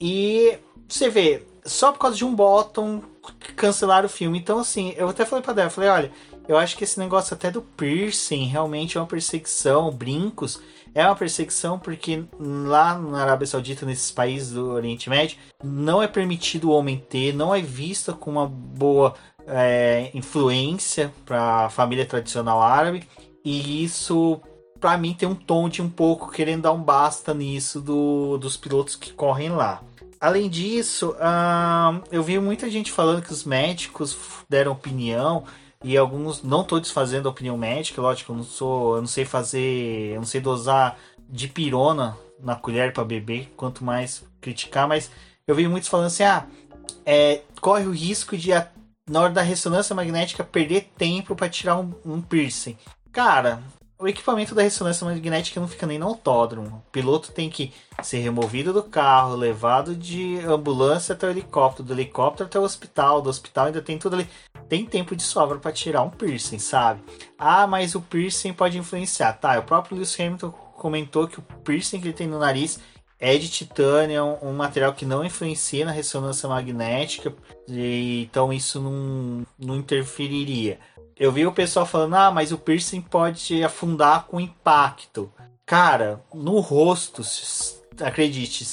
E 0.00 0.58
você 0.86 1.08
vê, 1.08 1.42
só 1.64 1.92
por 1.92 1.98
causa 1.98 2.16
de 2.16 2.24
um 2.24 2.34
bottom 2.34 3.02
cancelaram 3.56 4.06
o 4.06 4.10
filme. 4.10 4.38
Então, 4.38 4.58
assim, 4.58 4.92
eu 4.96 5.08
até 5.08 5.24
falei 5.24 5.42
pra 5.42 5.54
Débora, 5.54 5.70
falei, 5.70 5.90
olha, 5.90 6.12
eu 6.46 6.56
acho 6.56 6.76
que 6.76 6.84
esse 6.84 6.98
negócio 6.98 7.34
até 7.34 7.50
do 7.50 7.62
piercing 7.62 8.44
realmente 8.44 8.96
é 8.96 9.00
uma 9.00 9.06
perseguição, 9.06 9.90
brincos 9.90 10.60
é 10.96 11.04
uma 11.04 11.14
perseguição 11.14 11.78
porque 11.78 12.24
lá 12.40 12.98
na 12.98 13.20
Arábia 13.20 13.46
Saudita, 13.46 13.84
nesses 13.84 14.10
países 14.10 14.52
do 14.52 14.70
Oriente 14.70 15.10
Médio, 15.10 15.36
não 15.62 16.02
é 16.02 16.08
permitido 16.08 16.70
o 16.70 16.72
homem 16.72 17.04
ter, 17.10 17.34
não 17.34 17.54
é 17.54 17.60
vista 17.60 18.14
com 18.14 18.30
uma 18.30 18.46
boa 18.48 19.14
é, 19.46 20.10
influência 20.14 21.12
para 21.26 21.66
a 21.66 21.68
família 21.68 22.06
tradicional 22.06 22.62
árabe. 22.62 23.06
E 23.44 23.84
isso, 23.84 24.40
para 24.80 24.96
mim, 24.96 25.12
tem 25.12 25.28
um 25.28 25.34
tom 25.34 25.68
de 25.68 25.82
um 25.82 25.90
pouco 25.90 26.32
querendo 26.32 26.62
dar 26.62 26.72
um 26.72 26.82
basta 26.82 27.34
nisso 27.34 27.78
do, 27.78 28.38
dos 28.38 28.56
pilotos 28.56 28.96
que 28.96 29.12
correm 29.12 29.50
lá. 29.50 29.82
além 30.18 30.48
disso, 30.48 31.10
uh, 31.10 32.02
eu 32.10 32.22
vi 32.22 32.38
muita 32.38 32.70
gente 32.70 32.90
falando 32.90 33.20
que 33.20 33.32
os 33.32 33.44
médicos 33.44 34.16
deram 34.48 34.72
opinião 34.72 35.44
e 35.82 35.96
alguns 35.96 36.42
não 36.42 36.62
estou 36.62 36.80
desfazendo 36.80 37.28
a 37.28 37.30
opinião 37.30 37.56
médica, 37.56 38.00
lógico, 38.00 38.32
eu 38.32 38.36
não 38.36 38.44
sou, 38.44 38.96
eu 38.96 39.00
não 39.00 39.08
sei 39.08 39.24
fazer, 39.24 40.12
eu 40.12 40.16
não 40.16 40.26
sei 40.26 40.40
dosar 40.40 40.98
de 41.28 41.48
pirona 41.48 42.16
na 42.40 42.54
colher 42.54 42.92
para 42.92 43.04
beber, 43.04 43.52
quanto 43.56 43.84
mais 43.84 44.24
criticar, 44.40 44.86
mas 44.88 45.10
eu 45.46 45.54
vi 45.54 45.68
muitos 45.68 45.88
falando 45.88 46.06
assim, 46.06 46.24
ah, 46.24 46.46
é, 47.04 47.42
corre 47.60 47.86
o 47.86 47.92
risco 47.92 48.36
de 48.36 48.50
na 49.08 49.20
hora 49.20 49.32
da 49.32 49.42
ressonância 49.42 49.94
magnética 49.94 50.42
perder 50.42 50.90
tempo 50.96 51.36
para 51.36 51.48
tirar 51.48 51.76
um, 51.78 51.92
um 52.04 52.20
piercing. 52.20 52.76
Cara, 53.12 53.62
o 53.98 54.06
equipamento 54.06 54.54
da 54.54 54.62
ressonância 54.62 55.06
magnética 55.06 55.58
não 55.58 55.68
fica 55.68 55.86
nem 55.86 55.98
no 55.98 56.06
autódromo. 56.06 56.82
O 56.86 56.90
piloto 56.90 57.32
tem 57.32 57.48
que 57.48 57.72
ser 58.02 58.18
removido 58.18 58.72
do 58.72 58.82
carro, 58.82 59.34
levado 59.34 59.94
de 59.96 60.38
ambulância 60.40 61.14
até 61.14 61.26
o 61.26 61.30
helicóptero, 61.30 61.84
do 61.84 61.94
helicóptero 61.94 62.46
até 62.46 62.58
o 62.58 62.62
hospital, 62.62 63.22
do 63.22 63.30
hospital 63.30 63.66
ainda 63.66 63.80
tem 63.80 63.98
tudo 63.98 64.14
ali. 64.16 64.28
Tem 64.68 64.84
tempo 64.84 65.16
de 65.16 65.22
sobra 65.22 65.58
para 65.58 65.72
tirar 65.72 66.02
um 66.02 66.10
piercing, 66.10 66.58
sabe? 66.58 67.02
Ah, 67.38 67.66
mas 67.66 67.94
o 67.94 68.00
piercing 68.00 68.52
pode 68.52 68.76
influenciar. 68.76 69.32
Tá, 69.34 69.58
o 69.58 69.62
próprio 69.62 69.96
Lewis 69.96 70.18
Hamilton 70.18 70.50
comentou 70.50 71.26
que 71.26 71.38
o 71.38 71.42
piercing 71.42 72.00
que 72.00 72.08
ele 72.08 72.14
tem 72.14 72.26
no 72.26 72.38
nariz 72.38 72.78
é 73.18 73.36
de 73.38 73.48
titânio, 73.48 74.16
é 74.16 74.22
um, 74.22 74.52
material 74.52 74.92
que 74.92 75.06
não 75.06 75.24
influencia 75.24 75.86
na 75.86 75.90
ressonância 75.90 76.48
magnética, 76.48 77.34
e, 77.66 78.22
então 78.22 78.52
isso 78.52 78.80
não, 78.80 79.46
não 79.58 79.76
interferiria. 79.76 80.78
Eu 81.18 81.32
vi 81.32 81.46
o 81.46 81.52
pessoal 81.52 81.86
falando, 81.86 82.14
ah, 82.14 82.30
mas 82.30 82.52
o 82.52 82.58
piercing 82.58 83.00
pode 83.00 83.64
afundar 83.64 84.26
com 84.26 84.38
impacto. 84.38 85.32
Cara, 85.64 86.22
no 86.34 86.60
rosto, 86.60 87.22
acredite, 88.00 88.66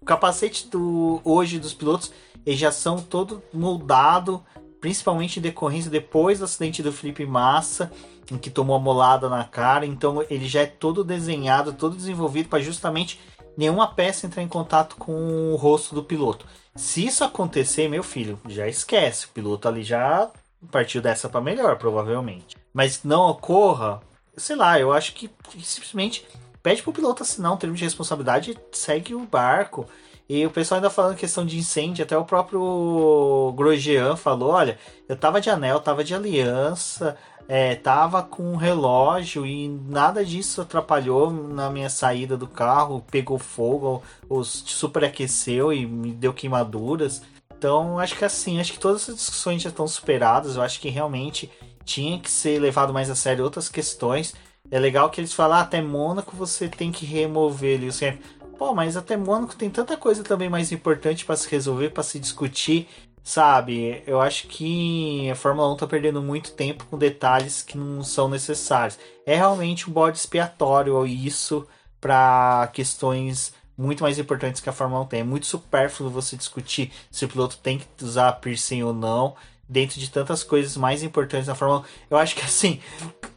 o 0.00 0.04
capacete 0.04 0.68
do, 0.68 1.22
hoje 1.24 1.58
dos 1.58 1.72
pilotos 1.72 2.12
eles 2.44 2.60
já 2.60 2.70
são 2.70 2.98
todo 2.98 3.42
moldado, 3.52 4.44
principalmente 4.78 5.38
em 5.38 5.42
decorrência 5.42 5.90
depois 5.90 6.38
do 6.38 6.44
acidente 6.44 6.82
do 6.82 6.92
Felipe 6.92 7.24
Massa, 7.24 7.90
em 8.30 8.36
que 8.36 8.50
tomou 8.50 8.76
a 8.76 8.80
molada 8.80 9.28
na 9.28 9.44
cara. 9.44 9.86
Então 9.86 10.22
ele 10.28 10.46
já 10.46 10.60
é 10.60 10.66
todo 10.66 11.02
desenhado, 11.02 11.72
todo 11.72 11.96
desenvolvido 11.96 12.50
para 12.50 12.62
justamente 12.62 13.18
nenhuma 13.56 13.88
peça 13.88 14.26
entrar 14.26 14.42
em 14.42 14.48
contato 14.48 14.96
com 14.96 15.52
o 15.52 15.56
rosto 15.56 15.94
do 15.94 16.04
piloto. 16.04 16.46
Se 16.74 17.06
isso 17.06 17.24
acontecer, 17.24 17.88
meu 17.88 18.02
filho, 18.02 18.38
já 18.48 18.68
esquece. 18.68 19.26
O 19.26 19.30
piloto 19.30 19.66
ali 19.66 19.82
já 19.82 20.30
partiu 20.70 21.00
dessa 21.00 21.28
para 21.28 21.40
melhor, 21.40 21.76
provavelmente. 21.76 22.56
Mas 22.72 23.02
não 23.04 23.28
ocorra, 23.28 24.00
sei 24.36 24.56
lá, 24.56 24.78
eu 24.78 24.92
acho 24.92 25.14
que 25.14 25.30
simplesmente 25.62 26.26
pede 26.62 26.82
pro 26.82 26.92
piloto 26.92 27.22
assinar 27.22 27.52
um 27.52 27.56
termo 27.56 27.76
de 27.76 27.84
responsabilidade 27.84 28.52
e 28.52 28.76
segue 28.76 29.14
o 29.14 29.26
barco. 29.26 29.86
E 30.28 30.46
o 30.46 30.50
pessoal 30.50 30.76
ainda 30.76 30.90
falando 30.90 31.16
questão 31.16 31.44
de 31.44 31.58
incêndio, 31.58 32.04
até 32.04 32.16
o 32.16 32.24
próprio 32.24 33.52
Grosjean 33.56 34.14
falou, 34.14 34.50
olha, 34.50 34.78
eu 35.08 35.16
tava 35.16 35.40
de 35.40 35.50
anel, 35.50 35.80
tava 35.80 36.04
de 36.04 36.14
aliança, 36.14 37.16
é, 37.48 37.74
tava 37.74 38.22
com 38.22 38.44
um 38.44 38.54
relógio 38.54 39.44
e 39.44 39.68
nada 39.68 40.24
disso 40.24 40.60
atrapalhou 40.60 41.32
na 41.32 41.68
minha 41.68 41.90
saída 41.90 42.36
do 42.36 42.46
carro, 42.46 43.04
pegou 43.10 43.40
fogo, 43.40 44.04
ou 44.28 44.44
superaqueceu 44.44 45.72
e 45.72 45.84
me 45.84 46.12
deu 46.12 46.32
queimaduras. 46.32 47.22
Então, 47.60 47.98
acho 47.98 48.16
que 48.16 48.24
assim, 48.24 48.58
acho 48.58 48.72
que 48.72 48.78
todas 48.78 49.02
essas 49.02 49.16
discussões 49.16 49.60
já 49.60 49.68
estão 49.68 49.86
superadas. 49.86 50.56
Eu 50.56 50.62
acho 50.62 50.80
que 50.80 50.88
realmente 50.88 51.50
tinha 51.84 52.18
que 52.18 52.30
ser 52.30 52.58
levado 52.58 52.90
mais 52.90 53.10
a 53.10 53.14
sério 53.14 53.44
outras 53.44 53.68
questões. 53.68 54.34
É 54.70 54.78
legal 54.78 55.10
que 55.10 55.20
eles 55.20 55.34
falam, 55.34 55.58
ah, 55.58 55.60
até 55.60 55.82
Mônaco 55.82 56.34
você 56.34 56.70
tem 56.70 56.90
que 56.90 57.04
remover 57.04 57.76
ali. 57.76 57.92
Você... 57.92 58.18
Pô, 58.56 58.72
mas 58.72 58.96
até 58.96 59.14
Mônaco 59.14 59.54
tem 59.54 59.68
tanta 59.68 59.94
coisa 59.94 60.24
também 60.24 60.48
mais 60.48 60.72
importante 60.72 61.26
para 61.26 61.36
se 61.36 61.50
resolver, 61.50 61.90
para 61.90 62.02
se 62.02 62.18
discutir, 62.18 62.88
sabe? 63.22 64.02
Eu 64.06 64.22
acho 64.22 64.46
que 64.46 65.30
a 65.30 65.34
Fórmula 65.34 65.70
1 65.74 65.76
tá 65.76 65.86
perdendo 65.86 66.22
muito 66.22 66.52
tempo 66.52 66.86
com 66.86 66.96
detalhes 66.96 67.60
que 67.60 67.76
não 67.76 68.02
são 68.02 68.26
necessários. 68.26 68.98
É 69.26 69.36
realmente 69.36 69.90
um 69.90 69.92
bode 69.92 70.16
expiatório 70.16 71.06
isso 71.06 71.68
para 72.00 72.70
questões 72.72 73.52
muito 73.80 74.02
mais 74.02 74.18
importantes 74.18 74.60
que 74.60 74.68
a 74.68 74.72
Fórmula 74.72 75.02
1 75.02 75.06
tem. 75.06 75.20
É 75.20 75.24
muito 75.24 75.46
supérfluo 75.46 76.10
você 76.10 76.36
discutir 76.36 76.92
se 77.10 77.24
o 77.24 77.28
piloto 77.28 77.56
tem 77.56 77.78
que 77.78 78.04
usar 78.04 78.32
piercing 78.34 78.82
ou 78.82 78.92
não, 78.92 79.34
dentro 79.66 79.98
de 79.98 80.10
tantas 80.10 80.42
coisas 80.42 80.76
mais 80.76 81.02
importantes 81.02 81.48
na 81.48 81.54
Fórmula 81.54 81.80
1. 81.80 81.84
Eu 82.10 82.18
acho 82.18 82.36
que 82.36 82.42
assim, 82.42 82.80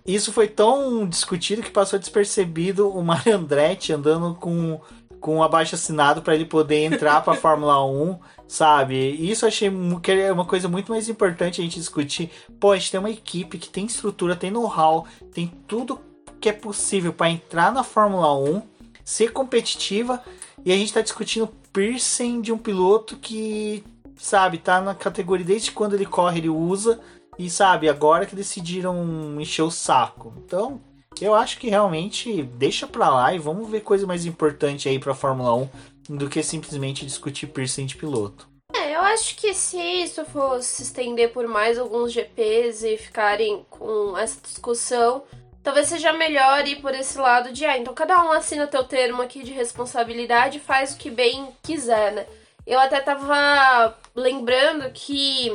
isso 0.05 0.33
foi 0.33 0.47
tão 0.47 1.07
discutido 1.07 1.61
que 1.61 1.71
passou 1.71 1.97
despercebido 1.97 2.89
o 2.89 3.01
Mario 3.03 3.37
Andretti 3.37 3.93
andando 3.93 4.35
com 4.35 4.81
com 5.21 5.37
um 5.37 5.43
abaixo 5.43 5.75
assinado 5.75 6.21
para 6.21 6.35
ele 6.35 6.43
poder 6.43 6.83
entrar 6.83 7.21
para 7.21 7.31
a 7.31 7.37
Fórmula 7.37 7.81
1, 7.85 8.19
sabe? 8.45 8.97
Isso 8.97 9.45
eu 9.45 9.47
achei 9.47 9.71
que 10.01 10.11
é 10.11 10.33
uma 10.33 10.43
coisa 10.43 10.67
muito 10.67 10.91
mais 10.91 11.07
importante 11.07 11.61
a 11.61 11.63
gente 11.63 11.79
discutir. 11.79 12.29
Pô, 12.59 12.73
a 12.73 12.77
gente 12.77 12.91
tem 12.91 12.99
uma 12.99 13.09
equipe 13.09 13.57
que 13.57 13.69
tem 13.69 13.85
estrutura, 13.85 14.35
tem 14.35 14.51
know-how, 14.51 15.07
tem 15.31 15.47
tudo 15.65 16.01
que 16.41 16.49
é 16.49 16.51
possível 16.51 17.13
para 17.13 17.29
entrar 17.29 17.71
na 17.71 17.85
Fórmula 17.85 18.37
1 18.37 18.72
ser 19.03 19.31
competitiva 19.31 20.23
e 20.65 20.71
a 20.71 20.75
gente 20.75 20.87
está 20.87 21.01
discutindo 21.01 21.47
piercing 21.71 22.41
de 22.41 22.51
um 22.51 22.57
piloto 22.57 23.17
que, 23.17 23.83
sabe, 24.15 24.57
tá 24.57 24.79
na 24.79 24.95
categoria 24.95 25.45
desde 25.45 25.71
quando 25.71 25.93
ele 25.93 26.05
corre, 26.05 26.39
ele 26.39 26.49
usa 26.49 26.99
e, 27.37 27.49
sabe, 27.49 27.89
agora 27.89 28.25
que 28.25 28.35
decidiram 28.35 29.39
encher 29.39 29.63
o 29.63 29.71
saco. 29.71 30.33
Então, 30.45 30.79
eu 31.19 31.33
acho 31.33 31.57
que 31.59 31.69
realmente 31.69 32.43
deixa 32.43 32.87
pra 32.87 33.09
lá 33.09 33.33
e 33.33 33.39
vamos 33.39 33.69
ver 33.69 33.81
coisa 33.81 34.07
mais 34.07 34.25
importante 34.25 34.87
aí 34.87 34.99
pra 34.99 35.15
Fórmula 35.15 35.53
1 35.55 35.69
do 36.17 36.29
que 36.29 36.43
simplesmente 36.43 37.05
discutir 37.05 37.47
piercing 37.47 37.85
de 37.85 37.95
piloto. 37.95 38.47
É, 38.75 38.95
eu 38.95 39.01
acho 39.01 39.35
que 39.35 39.53
se 39.53 39.77
isso 39.77 40.25
fosse 40.25 40.77
se 40.77 40.83
estender 40.83 41.31
por 41.31 41.47
mais 41.47 41.77
alguns 41.77 42.11
GPs 42.11 42.83
e 42.83 42.97
ficarem 42.97 43.65
com 43.69 44.17
essa 44.17 44.39
discussão, 44.41 45.23
talvez 45.63 45.87
seja 45.87 46.11
melhor 46.11 46.67
ir 46.67 46.81
por 46.81 46.93
esse 46.93 47.17
lado 47.17 47.51
de, 47.51 47.65
ah, 47.65 47.77
então 47.77 47.93
cada 47.93 48.21
um 48.23 48.31
assina 48.31 48.67
teu 48.67 48.83
termo 48.83 49.21
aqui 49.21 49.43
de 49.43 49.51
responsabilidade 49.51 50.57
e 50.57 50.61
faz 50.61 50.93
o 50.93 50.97
que 50.97 51.09
bem 51.09 51.47
quiser, 51.63 52.11
né? 52.11 52.25
Eu 52.67 52.79
até 52.79 52.99
tava 52.99 53.97
lembrando 54.15 54.89
que 54.91 55.47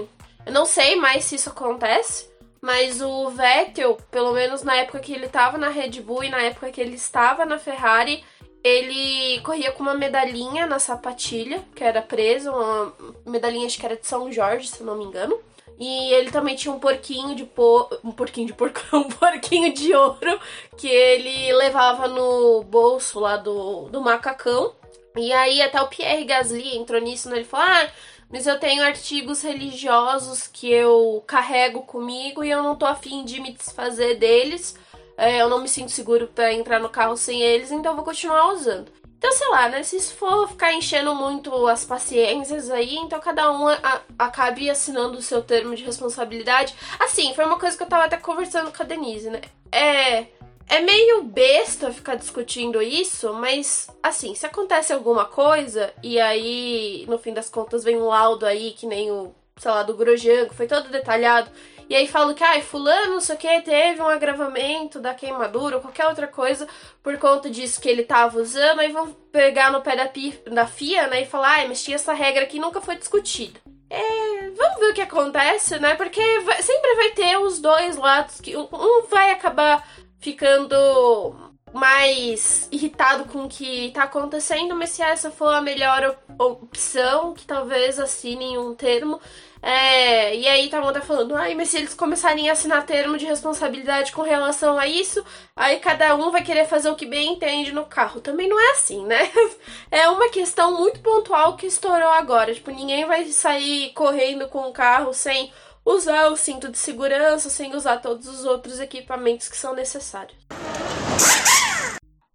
eu 0.45 0.53
não 0.53 0.65
sei 0.65 0.97
mais 0.97 1.25
se 1.25 1.37
isso 1.37 1.51
acontece, 1.51 2.29
mas 2.61 3.01
o 3.01 3.31
Vettel, 3.31 3.97
pelo 4.11 4.33
menos 4.33 4.63
na 4.63 4.77
época 4.77 4.99
que 4.99 5.13
ele 5.13 5.29
tava 5.29 5.57
na 5.59 5.69
Red 5.69 6.01
Bull 6.01 6.25
e 6.25 6.31
na 6.31 6.41
época 6.43 6.71
que 6.71 6.81
ele 6.81 6.97
estava 6.97 7.47
na 7.47 7.59
Ferrari, 7.59 8.25
ele 8.63 9.41
corria 9.43 9.73
com 9.73 9.83
uma 9.83 9.95
medalhinha 9.95 10.67
na 10.67 10.79
sapatilha, 10.79 11.65
que 11.75 11.85
era 11.85 12.03
preso, 12.03 12.51
uma 12.51 12.93
medalhinha 13.27 13.67
acho 13.67 13.79
que 13.79 13.87
era 13.87 13.97
de 13.97 14.07
São 14.07 14.31
Jorge, 14.33 14.69
se 14.69 14.83
não 14.83 14.97
me 14.97 15.05
engano. 15.05 15.39
E 15.79 16.13
ele 16.13 16.31
também 16.31 16.57
tinha 16.57 16.75
um 16.75 16.81
porquinho 16.81 17.35
de 17.37 17.45
por... 17.45 17.89
um 18.03 18.11
porquinho 18.11 18.49
de 18.49 18.53
porco, 18.53 18.81
um 18.97 19.09
porquinho 19.09 19.73
de 19.73 19.95
ouro 19.95 20.41
que 20.77 20.89
ele 20.89 21.53
levava 21.53 22.09
no 22.09 22.65
bolso 22.65 23.21
lá 23.21 23.37
do, 23.37 23.89
do 23.89 24.01
macacão. 24.01 24.75
E 25.17 25.33
aí 25.33 25.63
até 25.63 25.81
o 25.81 25.89
Pierre 25.89 26.25
Gasly 26.25 26.77
entrou 26.77 27.01
nisso, 27.01 27.29
né? 27.29 27.37
Ele 27.37 27.45
falou: 27.45 27.67
"Ah, 27.69 27.89
mas 28.31 28.47
eu 28.47 28.59
tenho 28.59 28.83
artigos 28.83 29.43
religiosos 29.43 30.47
que 30.47 30.71
eu 30.71 31.23
carrego 31.27 31.83
comigo 31.83 32.45
e 32.45 32.51
eu 32.51 32.63
não 32.63 32.77
tô 32.77 32.85
afim 32.85 33.25
de 33.25 33.41
me 33.41 33.53
desfazer 33.53 34.17
deles. 34.19 34.77
É, 35.17 35.41
eu 35.41 35.49
não 35.49 35.61
me 35.61 35.69
sinto 35.69 35.91
seguro 35.91 36.29
para 36.29 36.53
entrar 36.53 36.79
no 36.79 36.89
carro 36.89 37.17
sem 37.17 37.43
eles, 37.43 37.73
então 37.73 37.93
eu 37.93 37.97
vou 37.97 38.05
continuar 38.05 38.53
usando. 38.53 38.93
Então, 39.19 39.33
sei 39.33 39.49
lá, 39.49 39.69
né? 39.69 39.83
Se 39.83 39.97
isso 39.97 40.15
for 40.15 40.49
ficar 40.49 40.73
enchendo 40.73 41.13
muito 41.13 41.67
as 41.67 41.85
paciências 41.85 42.71
aí, 42.71 42.95
então 42.97 43.19
cada 43.19 43.51
um 43.51 43.67
a, 43.67 44.01
acabe 44.17 44.71
assinando 44.71 45.19
o 45.19 45.23
seu 45.23 45.43
termo 45.43 45.75
de 45.75 45.85
responsabilidade. 45.85 46.75
Assim, 47.01 47.35
foi 47.35 47.45
uma 47.45 47.59
coisa 47.59 47.77
que 47.77 47.83
eu 47.83 47.89
tava 47.89 48.05
até 48.05 48.17
conversando 48.17 48.73
com 48.73 48.83
a 48.83 48.87
Denise, 48.87 49.29
né? 49.29 49.41
É. 49.73 50.27
É 50.71 50.81
meio 50.81 51.23
besta 51.23 51.91
ficar 51.91 52.15
discutindo 52.17 52.83
isso, 52.83 53.33
mas 53.33 53.89
assim, 54.03 54.35
se 54.35 54.45
acontece 54.45 54.93
alguma 54.93 55.25
coisa 55.25 55.95
e 56.03 56.21
aí 56.21 57.07
no 57.09 57.19
fim 57.19 57.33
das 57.33 57.49
contas 57.49 57.83
vem 57.83 57.97
um 57.97 58.09
laudo 58.09 58.45
aí 58.45 58.73
que 58.73 58.87
nem 58.87 59.11
o, 59.11 59.35
sei 59.57 59.71
lá, 59.71 59.83
do 59.83 59.97
Grosjean, 59.97 60.47
que 60.47 60.55
foi 60.55 60.67
todo 60.67 60.91
detalhado, 60.91 61.51
e 61.89 61.95
aí 61.95 62.07
falam 62.07 62.35
que, 62.35 62.45
ai, 62.45 62.61
fulano, 62.61 63.15
não 63.15 63.21
sei 63.21 63.35
o 63.35 63.39
que, 63.39 63.61
teve 63.63 64.03
um 64.03 64.09
agravamento 64.09 65.01
da 65.01 65.15
queimadura 65.15 65.77
ou 65.77 65.83
qualquer 65.83 66.07
outra 66.07 66.27
coisa 66.27 66.69
por 67.03 67.17
conta 67.19 67.49
disso 67.49 67.81
que 67.81 67.89
ele 67.89 68.03
tava 68.03 68.39
usando, 68.39 68.81
aí 68.81 68.93
vão 68.93 69.13
pegar 69.33 69.73
no 69.73 69.81
pé 69.81 69.97
da, 69.97 70.11
da 70.51 70.67
FIA, 70.67 71.07
né, 71.07 71.23
e 71.23 71.27
falar, 71.27 71.61
ai, 71.61 71.69
mas 71.69 71.83
tinha 71.83 71.95
essa 71.95 72.13
regra 72.13 72.47
que 72.47 72.59
nunca 72.59 72.81
foi 72.81 72.97
discutida. 72.97 73.59
É, 73.91 74.51
vamos 74.51 74.81
ver 74.81 74.91
o 74.91 74.95
que 74.95 75.01
acontece, 75.01 75.79
né? 75.79 75.95
Porque 75.95 76.21
vai, 76.41 76.61
sempre 76.63 76.95
vai 76.95 77.11
ter 77.13 77.39
os 77.39 77.59
dois 77.59 77.97
lados 77.97 78.39
que 78.39 78.55
um 78.55 78.69
vai 79.09 79.31
acabar 79.31 79.89
ficando 80.19 81.48
mais 81.73 82.69
irritado 82.71 83.25
com 83.27 83.45
o 83.45 83.49
que 83.49 83.91
tá 83.93 84.05
acontecendo, 84.05 84.75
mas 84.75 84.91
se 84.91 85.03
essa 85.03 85.31
for 85.31 85.53
a 85.53 85.61
melhor 85.61 86.17
opção, 86.39 87.35
que 87.35 87.45
talvez 87.45 87.99
assinem 87.99 88.59
um 88.59 88.75
termo. 88.75 89.21
É, 89.61 90.37
e 90.37 90.47
aí 90.47 90.69
tá 90.69 90.81
tá 90.93 91.01
falando, 91.01 91.35
ai, 91.35 91.55
mas 91.55 91.69
se 91.69 91.79
eles 91.79 91.95
começarem 91.95 92.49
a 92.49 92.53
assinar 92.53 92.87
termo 92.87 93.19
de 93.19 93.27
responsabilidade 93.27 94.13
com 94.13 94.23
relação 94.23 94.79
a 94.79 94.87
isso, 94.87 95.25
aí 95.57 95.81
cada 95.81 96.15
um 96.15 96.31
vai 96.31 96.43
querer 96.43 96.67
fazer 96.67 96.89
o 96.91 96.95
que 96.95 97.07
bem 97.07 97.33
entende 97.33 97.73
no 97.73 97.85
carro. 97.85 98.21
Também 98.21 98.49
não 98.49 98.59
é 98.59 98.71
assim, 98.73 99.05
né? 99.05 99.31
É 99.91 100.09
uma 100.09 100.29
questão 100.29 100.77
muito 100.77 101.01
pontual 101.01 101.57
que 101.57 101.67
estourou 101.67 102.11
agora. 102.11 102.55
Tipo, 102.55 102.71
ninguém 102.71 103.05
vai 103.07 103.25
sair 103.27 103.93
correndo 103.95 104.47
com 104.49 104.69
o 104.69 104.73
carro 104.73 105.13
sem 105.13 105.51
usar 105.85 106.29
o 106.29 106.37
cinto 106.37 106.69
de 106.69 106.79
segurança, 106.79 107.49
sem 107.49 107.75
usar 107.75 107.99
todos 107.99 108.29
os 108.29 108.45
outros 108.45 108.79
equipamentos 108.79 109.49
que 109.49 109.57
são 109.57 109.75
necessários. 109.75 110.37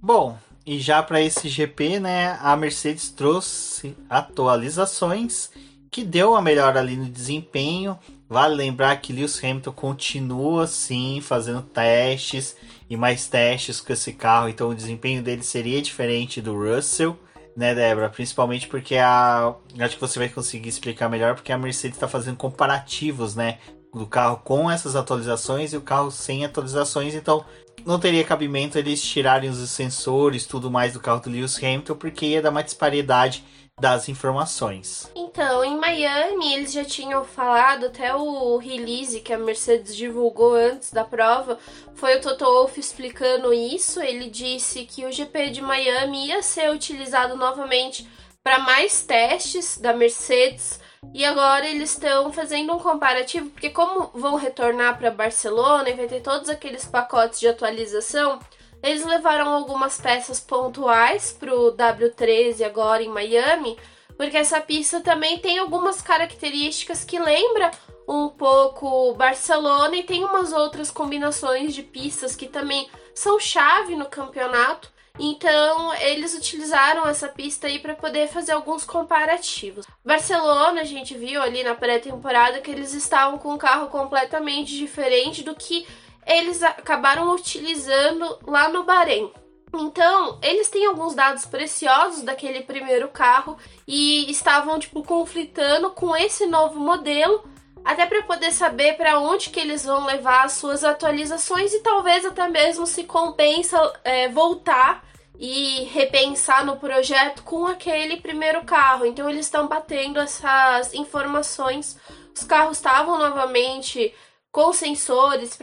Bom, 0.06 0.38
e 0.66 0.82
já 0.82 1.02
para 1.02 1.22
esse 1.22 1.48
GP, 1.48 1.98
né, 1.98 2.38
a 2.42 2.58
Mercedes 2.58 3.10
trouxe 3.10 3.96
atualizações 4.10 5.50
que 5.90 6.04
deu 6.04 6.32
uma 6.32 6.42
melhora 6.42 6.82
ali 6.82 6.98
no 6.98 7.10
desempenho. 7.10 7.98
Vale 8.28 8.54
lembrar 8.54 8.98
que 8.98 9.14
Lewis 9.14 9.42
Hamilton 9.42 9.72
continua 9.72 10.68
sim 10.68 11.22
fazendo 11.22 11.62
testes 11.62 12.54
e 12.90 12.98
mais 12.98 13.28
testes 13.28 13.80
com 13.80 13.94
esse 13.94 14.12
carro, 14.12 14.50
então 14.50 14.72
o 14.72 14.76
desempenho 14.76 15.24
dele 15.24 15.42
seria 15.42 15.82
diferente 15.82 16.42
do 16.42 16.54
Russell, 16.54 17.18
né, 17.56 17.74
Débora? 17.74 18.10
Principalmente 18.10 18.68
porque 18.68 18.98
a 18.98 19.56
acho 19.80 19.96
que 19.96 20.02
você 20.02 20.20
vai 20.20 20.28
conseguir 20.28 20.68
explicar 20.68 21.08
melhor 21.08 21.34
porque 21.34 21.54
a 21.54 21.58
Mercedes 21.58 21.96
está 21.96 22.10
fazendo 22.10 22.36
comparativos, 22.36 23.36
né, 23.36 23.58
do 23.94 24.06
carro 24.06 24.42
com 24.44 24.70
essas 24.70 24.98
atualizações 24.98 25.72
e 25.72 25.78
o 25.78 25.82
carro 25.82 26.12
sem 26.12 26.44
atualizações, 26.44 27.14
então 27.14 27.46
não 27.86 28.00
teria 28.00 28.24
cabimento 28.24 28.78
eles 28.78 29.02
tirarem 29.02 29.50
os 29.50 29.58
sensores, 29.70 30.46
tudo 30.46 30.72
mais 30.72 30.94
do 30.94 31.00
carro 31.00 31.22
do 31.22 31.30
Lewis 31.30 31.58
Hamilton, 31.58 31.96
porque 31.96 32.26
ia 32.26 32.42
dar 32.42 32.50
uma 32.50 32.64
disparidade 32.64 33.44
das 33.80 34.08
informações. 34.08 35.10
Então, 35.16 35.64
em 35.64 35.78
Miami, 35.78 36.54
eles 36.54 36.72
já 36.72 36.86
tinham 36.86 37.26
falado, 37.26 37.88
até 37.88 38.16
o 38.16 38.58
release 38.58 39.20
que 39.20 39.34
a 39.34 39.38
Mercedes 39.38 39.96
divulgou 39.96 40.54
antes 40.54 40.92
da 40.92 41.04
prova, 41.04 41.58
foi 41.96 42.18
o 42.18 42.22
Toto 42.22 42.46
Wolff 42.46 42.80
explicando 42.80 43.54
isso. 43.54 44.00
Ele 44.00 44.30
disse 44.30 44.86
que 44.86 45.06
o 45.06 45.12
GP 45.12 45.50
de 45.50 45.62
Miami 45.62 46.28
ia 46.28 46.44
ser 46.44 46.72
utilizado 46.72 47.36
novamente 47.36 48.08
para 48.44 48.60
mais 48.60 49.02
testes 49.04 49.78
da 49.78 49.94
Mercedes 49.94 50.80
e 51.14 51.26
agora 51.26 51.68
eles 51.68 51.92
estão 51.92 52.32
fazendo 52.32 52.74
um 52.74 52.80
comparativo, 52.80 53.50
porque 53.50 53.70
como 53.70 54.12
vão 54.14 54.36
retornar 54.36 54.98
para 54.98 55.12
Barcelona 55.12 55.90
e 55.90 55.94
vai 55.94 56.08
ter 56.08 56.22
todos 56.22 56.50
aqueles 56.50 56.86
pacotes 56.86 57.40
de 57.40 57.48
atualização, 57.48 58.40
eles 58.84 59.06
levaram 59.06 59.50
algumas 59.50 60.00
peças 60.00 60.40
pontuais 60.40 61.36
para 61.40 61.56
o 61.56 61.72
W13 61.72 62.66
agora 62.66 63.02
em 63.02 63.10
Miami, 63.10 63.78
porque 64.18 64.38
essa 64.38 64.60
pista 64.60 65.00
também 65.00 65.40
tem 65.40 65.58
algumas 65.58 66.02
características 66.02 67.04
que 67.04 67.18
lembra 67.18 67.72
um 68.08 68.28
pouco 68.30 69.14
Barcelona 69.14 69.96
e 69.96 70.04
tem 70.04 70.24
umas 70.24 70.52
outras 70.52 70.92
combinações 70.92 71.74
de 71.74 71.82
pistas 71.82 72.36
que 72.36 72.48
também 72.48 72.90
são 73.16 73.40
chave 73.40 73.96
no 73.96 74.06
campeonato. 74.06 74.92
Então, 75.20 75.94
eles 75.96 76.34
utilizaram 76.34 77.08
essa 77.08 77.28
pista 77.28 77.68
aí 77.68 77.78
para 77.78 77.94
poder 77.94 78.28
fazer 78.28 78.54
alguns 78.54 78.84
comparativos. 78.84 79.86
Barcelona, 80.04 80.82
a 80.82 80.86
gente 80.86 81.16
viu 81.16 81.40
ali 81.40 81.64
na 81.64 81.76
pré-temporada 81.76 82.60
que 82.60 82.72
eles 82.72 82.94
estavam 82.94 83.38
com 83.38 83.54
um 83.54 83.58
carro 83.58 83.90
completamente 83.90 84.76
diferente 84.76 85.44
do 85.44 85.54
que 85.54 85.86
eles 86.26 86.64
acabaram 86.64 87.32
utilizando 87.32 88.40
lá 88.48 88.70
no 88.70 88.84
Bahrein. 88.84 89.32
Então, 89.76 90.40
eles 90.42 90.70
têm 90.70 90.86
alguns 90.86 91.14
dados 91.14 91.46
preciosos 91.46 92.24
daquele 92.24 92.62
primeiro 92.62 93.08
carro 93.08 93.58
e 93.88 94.30
estavam 94.32 94.80
tipo 94.80 95.04
conflitando 95.04 95.92
com 95.92 96.16
esse 96.16 96.46
novo 96.46 96.80
modelo 96.80 97.44
até 97.84 98.06
para 98.06 98.24
poder 98.24 98.52
saber 98.52 98.96
para 98.96 99.20
onde 99.20 99.50
que 99.50 99.60
eles 99.60 99.86
vão 99.86 100.06
levar 100.06 100.46
as 100.46 100.54
suas 100.54 100.84
atualizações 100.84 101.74
e 101.74 101.82
talvez 101.82 102.26
até 102.26 102.48
mesmo 102.48 102.86
se 102.86 103.04
compensa 103.04 103.78
é, 104.04 104.30
voltar 104.30 105.04
e 105.38 105.84
repensar 105.86 106.66
no 106.66 106.78
projeto 106.78 107.44
com 107.44 107.68
aquele 107.68 108.18
primeiro 108.18 108.64
carro. 108.64 109.06
Então 109.06 109.30
eles 109.30 109.46
estão 109.46 109.68
batendo 109.68 110.20
essas 110.20 110.94
informações. 110.94 111.98
Os 112.34 112.44
carros 112.44 112.78
estavam 112.78 113.18
novamente 113.18 114.14
com 114.52 114.72
sensores 114.72 115.58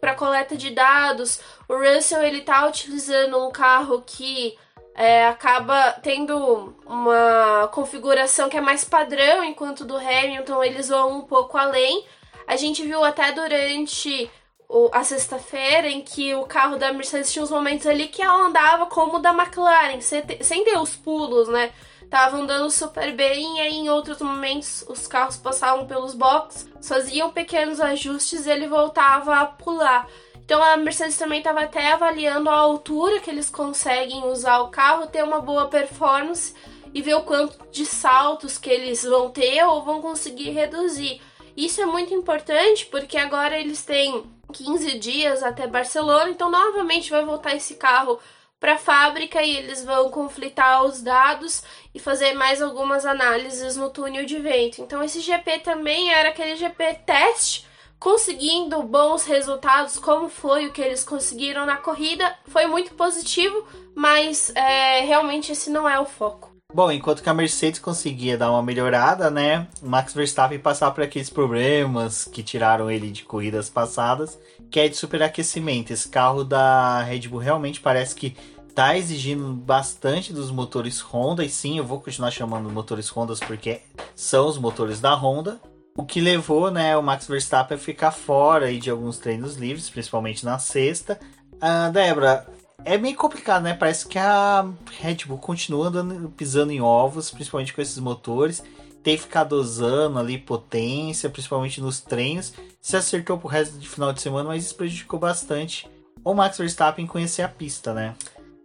para 0.00 0.14
coleta 0.14 0.56
de 0.56 0.70
dados. 0.70 1.40
O 1.68 1.74
Russell 1.74 2.22
ele 2.22 2.38
está 2.38 2.66
utilizando 2.66 3.44
um 3.44 3.50
carro 3.50 4.02
que 4.06 4.56
é, 4.96 5.26
acaba 5.26 5.92
tendo 6.02 6.74
uma 6.86 7.68
configuração 7.68 8.48
que 8.48 8.56
é 8.56 8.60
mais 8.62 8.82
padrão, 8.82 9.44
enquanto 9.44 9.84
do 9.84 9.96
Hamilton 9.96 10.64
eles 10.64 10.88
vão 10.88 11.18
um 11.18 11.20
pouco 11.20 11.58
além. 11.58 12.02
A 12.46 12.56
gente 12.56 12.82
viu 12.82 13.04
até 13.04 13.30
durante 13.30 14.30
o, 14.66 14.88
a 14.92 15.04
sexta-feira 15.04 15.88
em 15.88 16.00
que 16.00 16.34
o 16.34 16.46
carro 16.46 16.78
da 16.78 16.94
Mercedes 16.94 17.30
tinha 17.30 17.42
uns 17.42 17.50
momentos 17.50 17.86
ali 17.86 18.08
que 18.08 18.22
ela 18.22 18.46
andava 18.46 18.86
como 18.86 19.16
o 19.16 19.18
da 19.18 19.34
McLaren, 19.34 20.00
sem 20.00 20.22
sem 20.42 20.64
ter 20.64 20.78
os 20.78 20.96
pulos, 20.96 21.46
né? 21.48 21.72
Tava 22.08 22.38
andando 22.38 22.70
super 22.70 23.12
bem 23.14 23.58
e 23.58 23.60
aí 23.60 23.74
em 23.74 23.90
outros 23.90 24.22
momentos 24.22 24.82
os 24.88 25.06
carros 25.06 25.36
passavam 25.36 25.86
pelos 25.86 26.14
boxes, 26.14 26.70
faziam 26.80 27.30
pequenos 27.30 27.80
ajustes 27.80 28.46
e 28.46 28.50
ele 28.50 28.66
voltava 28.66 29.40
a 29.40 29.44
pular. 29.44 30.08
Então 30.46 30.62
a 30.62 30.76
Mercedes 30.76 31.18
também 31.18 31.38
estava 31.38 31.62
até 31.62 31.92
avaliando 31.92 32.48
a 32.48 32.54
altura 32.54 33.18
que 33.18 33.28
eles 33.28 33.50
conseguem 33.50 34.22
usar 34.26 34.60
o 34.60 34.68
carro, 34.68 35.08
ter 35.08 35.24
uma 35.24 35.40
boa 35.40 35.66
performance 35.66 36.54
e 36.94 37.02
ver 37.02 37.14
o 37.14 37.22
quanto 37.22 37.58
de 37.72 37.84
saltos 37.84 38.56
que 38.56 38.70
eles 38.70 39.02
vão 39.02 39.28
ter 39.28 39.64
ou 39.64 39.82
vão 39.82 40.00
conseguir 40.00 40.50
reduzir. 40.50 41.20
Isso 41.56 41.80
é 41.80 41.84
muito 41.84 42.14
importante 42.14 42.86
porque 42.86 43.18
agora 43.18 43.58
eles 43.58 43.84
têm 43.84 44.24
15 44.52 44.96
dias 45.00 45.42
até 45.42 45.66
Barcelona, 45.66 46.30
então 46.30 46.48
novamente 46.48 47.10
vai 47.10 47.24
voltar 47.24 47.56
esse 47.56 47.74
carro 47.74 48.20
para 48.60 48.74
a 48.74 48.78
fábrica 48.78 49.42
e 49.42 49.56
eles 49.56 49.84
vão 49.84 50.10
conflitar 50.10 50.84
os 50.84 51.02
dados 51.02 51.64
e 51.92 51.98
fazer 51.98 52.34
mais 52.34 52.62
algumas 52.62 53.04
análises 53.04 53.76
no 53.76 53.90
túnel 53.90 54.24
de 54.24 54.38
vento. 54.38 54.80
Então 54.80 55.02
esse 55.02 55.20
GP 55.20 55.58
também 55.58 56.12
era 56.12 56.28
aquele 56.28 56.54
GP 56.54 57.00
teste 57.04 57.66
conseguindo 57.98 58.82
bons 58.82 59.24
resultados, 59.24 59.98
como 59.98 60.28
foi 60.28 60.66
o 60.66 60.72
que 60.72 60.82
eles 60.82 61.04
conseguiram 61.04 61.66
na 61.66 61.76
corrida, 61.76 62.34
foi 62.46 62.66
muito 62.66 62.94
positivo, 62.94 63.66
mas 63.94 64.52
é, 64.54 65.00
realmente 65.00 65.52
esse 65.52 65.70
não 65.70 65.88
é 65.88 65.98
o 65.98 66.04
foco. 66.04 66.56
Bom, 66.74 66.90
enquanto 66.90 67.22
que 67.22 67.28
a 67.30 67.34
Mercedes 67.34 67.80
conseguia 67.80 68.36
dar 68.36 68.50
uma 68.50 68.62
melhorada, 68.62 69.30
né? 69.30 69.66
Max 69.80 70.12
Verstappen 70.12 70.58
passar 70.58 70.90
por 70.90 71.02
aqueles 71.02 71.30
problemas 71.30 72.24
que 72.24 72.42
tiraram 72.42 72.90
ele 72.90 73.10
de 73.10 73.24
corridas 73.24 73.70
passadas, 73.70 74.38
que 74.70 74.80
é 74.80 74.88
de 74.88 74.96
superaquecimento. 74.96 75.92
Esse 75.92 76.08
carro 76.08 76.44
da 76.44 77.00
Red 77.02 77.28
Bull 77.28 77.38
realmente 77.38 77.80
parece 77.80 78.14
que 78.14 78.36
tá 78.74 78.94
exigindo 78.94 79.54
bastante 79.54 80.34
dos 80.34 80.50
motores 80.50 81.00
Honda, 81.00 81.42
e 81.42 81.48
sim, 81.48 81.78
eu 81.78 81.84
vou 81.84 81.98
continuar 81.98 82.30
chamando 82.30 82.68
motores 82.68 83.08
Honda 83.08 83.32
porque 83.46 83.80
são 84.14 84.46
os 84.46 84.58
motores 84.58 85.00
da 85.00 85.14
Honda, 85.14 85.58
o 85.96 86.04
que 86.04 86.20
levou 86.20 86.70
né, 86.70 86.96
o 86.96 87.02
Max 87.02 87.26
Verstappen 87.26 87.76
a 87.76 87.80
ficar 87.80 88.10
fora 88.10 88.66
aí 88.66 88.78
de 88.78 88.90
alguns 88.90 89.18
treinos 89.18 89.56
livres, 89.56 89.88
principalmente 89.88 90.44
na 90.44 90.58
sexta. 90.58 91.18
Uh, 91.54 91.90
Débora, 91.90 92.46
é 92.84 92.98
meio 92.98 93.16
complicado, 93.16 93.62
né? 93.62 93.74
Parece 93.74 94.06
que 94.06 94.18
a 94.18 94.68
Red 95.00 95.24
Bull 95.26 95.38
continua 95.38 95.88
andando, 95.88 96.28
pisando 96.30 96.70
em 96.70 96.80
ovos, 96.80 97.30
principalmente 97.30 97.72
com 97.72 97.80
esses 97.80 97.98
motores. 97.98 98.62
Tem 99.02 99.16
que 99.16 99.22
ficar 99.22 99.44
dosando 99.44 100.18
ali 100.18 100.36
potência, 100.36 101.30
principalmente 101.30 101.80
nos 101.80 102.00
treinos. 102.00 102.52
Se 102.80 102.96
acertou 102.96 103.38
pro 103.38 103.48
resto 103.48 103.78
de 103.78 103.88
final 103.88 104.12
de 104.12 104.20
semana, 104.20 104.50
mas 104.50 104.64
isso 104.64 104.74
prejudicou 104.74 105.18
bastante 105.18 105.88
o 106.22 106.34
Max 106.34 106.58
Verstappen 106.58 107.06
conhecer 107.06 107.42
a 107.42 107.48
pista, 107.48 107.94
né? 107.94 108.14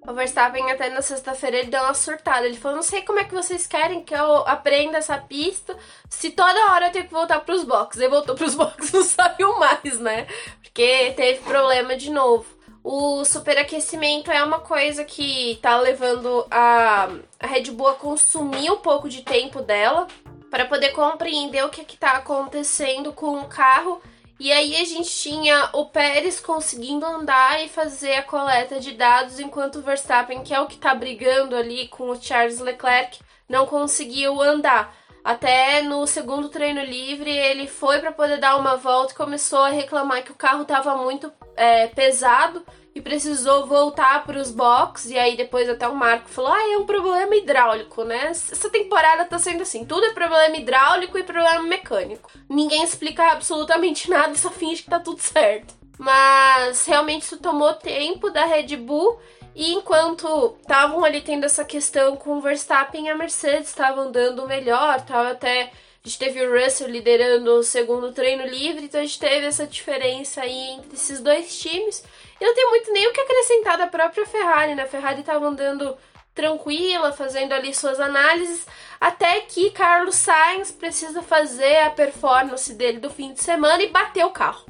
O 0.08 0.14
Verstappen 0.14 0.72
até 0.72 0.90
na 0.90 1.02
sexta-feira 1.02 1.58
ele 1.60 1.70
deu 1.70 1.84
uma 1.84 1.94
surtada. 1.94 2.46
Ele 2.46 2.58
falou: 2.58 2.78
não 2.78 2.84
sei 2.84 3.04
como 3.04 3.20
é 3.20 3.24
que 3.24 3.34
vocês 3.34 3.68
querem 3.68 4.04
que 4.04 4.16
eu 4.16 4.48
aprenda 4.48 4.98
essa 4.98 5.18
pista. 5.18 5.78
Se 6.10 6.32
toda 6.32 6.72
hora 6.72 6.88
eu 6.88 6.92
tenho 6.92 7.06
que 7.06 7.14
voltar 7.14 7.40
pros 7.42 7.64
boxes. 7.64 8.02
Ele 8.02 8.10
voltou 8.10 8.36
pros 8.36 8.56
boxes 8.56 8.92
não 8.92 9.04
saiu 9.04 9.60
mais, 9.60 10.00
né? 10.00 10.26
Porque 10.62 11.14
teve 11.16 11.40
problema 11.42 11.96
de 11.96 12.10
novo. 12.10 12.46
O 12.84 13.24
superaquecimento 13.24 14.32
é 14.32 14.44
uma 14.44 14.60
coisa 14.60 15.04
que 15.04 15.60
tá 15.62 15.78
levando 15.78 16.48
a, 16.50 17.10
Red 17.40 17.70
Bull 17.72 17.90
a 17.90 17.94
consumir 17.94 18.72
um 18.72 18.78
pouco 18.78 19.08
de 19.08 19.22
tempo 19.22 19.62
dela 19.62 20.08
para 20.50 20.66
poder 20.66 20.90
compreender 20.90 21.64
o 21.64 21.70
que, 21.70 21.86
que 21.86 21.96
tá 21.96 22.14
acontecendo 22.14 23.14
com 23.14 23.40
o 23.40 23.48
carro 23.48 24.02
e 24.44 24.52
aí 24.52 24.76
a 24.76 24.84
gente 24.84 25.08
tinha 25.08 25.70
o 25.72 25.86
Pérez 25.86 26.40
conseguindo 26.40 27.06
andar 27.06 27.64
e 27.64 27.70
fazer 27.70 28.16
a 28.16 28.24
coleta 28.24 28.80
de 28.80 28.94
dados, 28.94 29.40
enquanto 29.40 29.76
o 29.76 29.84
Verstappen, 29.84 30.42
que 30.42 30.52
é 30.52 30.60
o 30.60 30.66
que 30.66 30.80
tá 30.80 30.96
brigando 30.96 31.56
ali 31.56 31.88
com 31.90 32.10
o 32.10 32.20
Charles 32.20 32.60
Leclerc, 32.60 33.20
não 33.48 33.68
conseguiu 33.68 34.42
andar. 34.42 34.96
Até 35.24 35.84
no 35.84 36.08
segundo 36.08 36.50
treino 36.50 36.84
livre, 36.84 37.30
ele 37.30 37.68
foi 37.68 38.00
para 38.00 38.12
poder 38.12 38.40
dar 38.40 38.58
uma 38.58 38.78
volta 38.78 39.14
e 39.14 39.16
começou 39.16 39.60
a 39.60 39.70
reclamar 39.70 40.24
que 40.24 40.32
o 40.32 40.36
carro 40.36 40.64
estava 40.64 40.98
muito 40.98 41.32
é, 41.56 41.86
pesado 41.86 42.66
e 42.94 43.02
precisou 43.02 43.66
voltar 43.66 44.24
para 44.26 44.40
os 44.40 44.52
boxes. 44.52 45.12
E 45.12 45.18
aí 45.18 45.38
depois 45.38 45.70
até 45.70 45.88
o 45.88 45.96
Marco 45.96 46.30
falou: 46.30 46.52
Ah, 46.52 46.74
é 46.74 46.78
um 46.78 46.86
problema 46.86 47.36
hidráulico, 47.36 48.04
né? 48.04 48.28
Essa 48.28 48.70
temporada 48.70 49.26
tá 49.26 49.40
sendo 49.40 49.64
assim: 49.64 49.86
tudo 49.86 50.06
é 50.06 50.14
problema 50.14 50.58
hidráulico 50.58 51.18
e 51.18 51.24
problema 51.24 51.64
mecânico. 51.64 52.32
Ninguém 52.50 52.84
explica 52.84 53.32
absolutamente 53.32 54.10
nada, 54.12 54.36
só 54.36 54.50
finge 54.50 54.84
que 54.84 54.90
tá 54.90 55.00
tudo 55.00 55.20
certo. 55.20 55.74
Mas 55.98 56.86
realmente 56.86 57.24
isso 57.24 57.38
tomou 57.38 57.74
tempo 57.74 58.30
da 58.30 58.46
Red 58.46 58.76
Bull. 58.78 59.20
E 59.54 59.74
enquanto 59.74 60.56
estavam 60.62 61.04
ali 61.04 61.22
tendo 61.22 61.46
essa 61.46 61.66
questão 61.66 62.16
com 62.16 62.38
o 62.38 62.42
Verstappen 62.42 63.10
a 63.10 63.16
Mercedes 63.16 63.68
estavam 63.68 64.10
dando 64.10 64.48
melhor, 64.48 65.02
tava 65.02 65.32
até 65.32 65.72
a 66.04 66.08
gente 66.08 66.18
teve 66.18 66.44
o 66.44 66.52
Russell 66.52 66.88
liderando 66.88 67.52
o 67.52 67.64
segundo 67.64 68.12
treino 68.12 68.44
livre, 68.48 68.86
então 68.86 69.00
a 69.00 69.04
gente 69.04 69.20
teve 69.20 69.46
essa 69.46 69.68
diferença 69.68 70.42
aí 70.42 70.72
entre 70.72 70.96
esses 70.96 71.20
dois 71.20 71.60
times. 71.60 72.04
E 72.42 72.44
não 72.44 72.56
tem 72.56 72.70
muito 72.72 72.92
nem 72.92 73.08
o 73.08 73.14
que 73.14 73.22
acrescentar 73.22 73.78
da 73.78 73.86
própria 73.86 74.26
Ferrari, 74.26 74.74
né? 74.74 74.82
A 74.82 74.88
Ferrari 74.88 75.20
estava 75.20 75.46
andando 75.46 75.96
tranquila, 76.34 77.14
fazendo 77.14 77.54
ali 77.54 77.72
suas 77.72 78.00
análises, 78.00 78.66
até 79.00 79.42
que 79.42 79.70
Carlos 79.70 80.16
Sainz 80.16 80.72
precisa 80.72 81.22
fazer 81.22 81.82
a 81.84 81.92
performance 81.92 82.74
dele 82.74 82.98
do 82.98 83.12
fim 83.12 83.32
de 83.32 83.44
semana 83.44 83.84
e 83.84 83.90
bater 83.90 84.26
o 84.26 84.32
carro. 84.32 84.66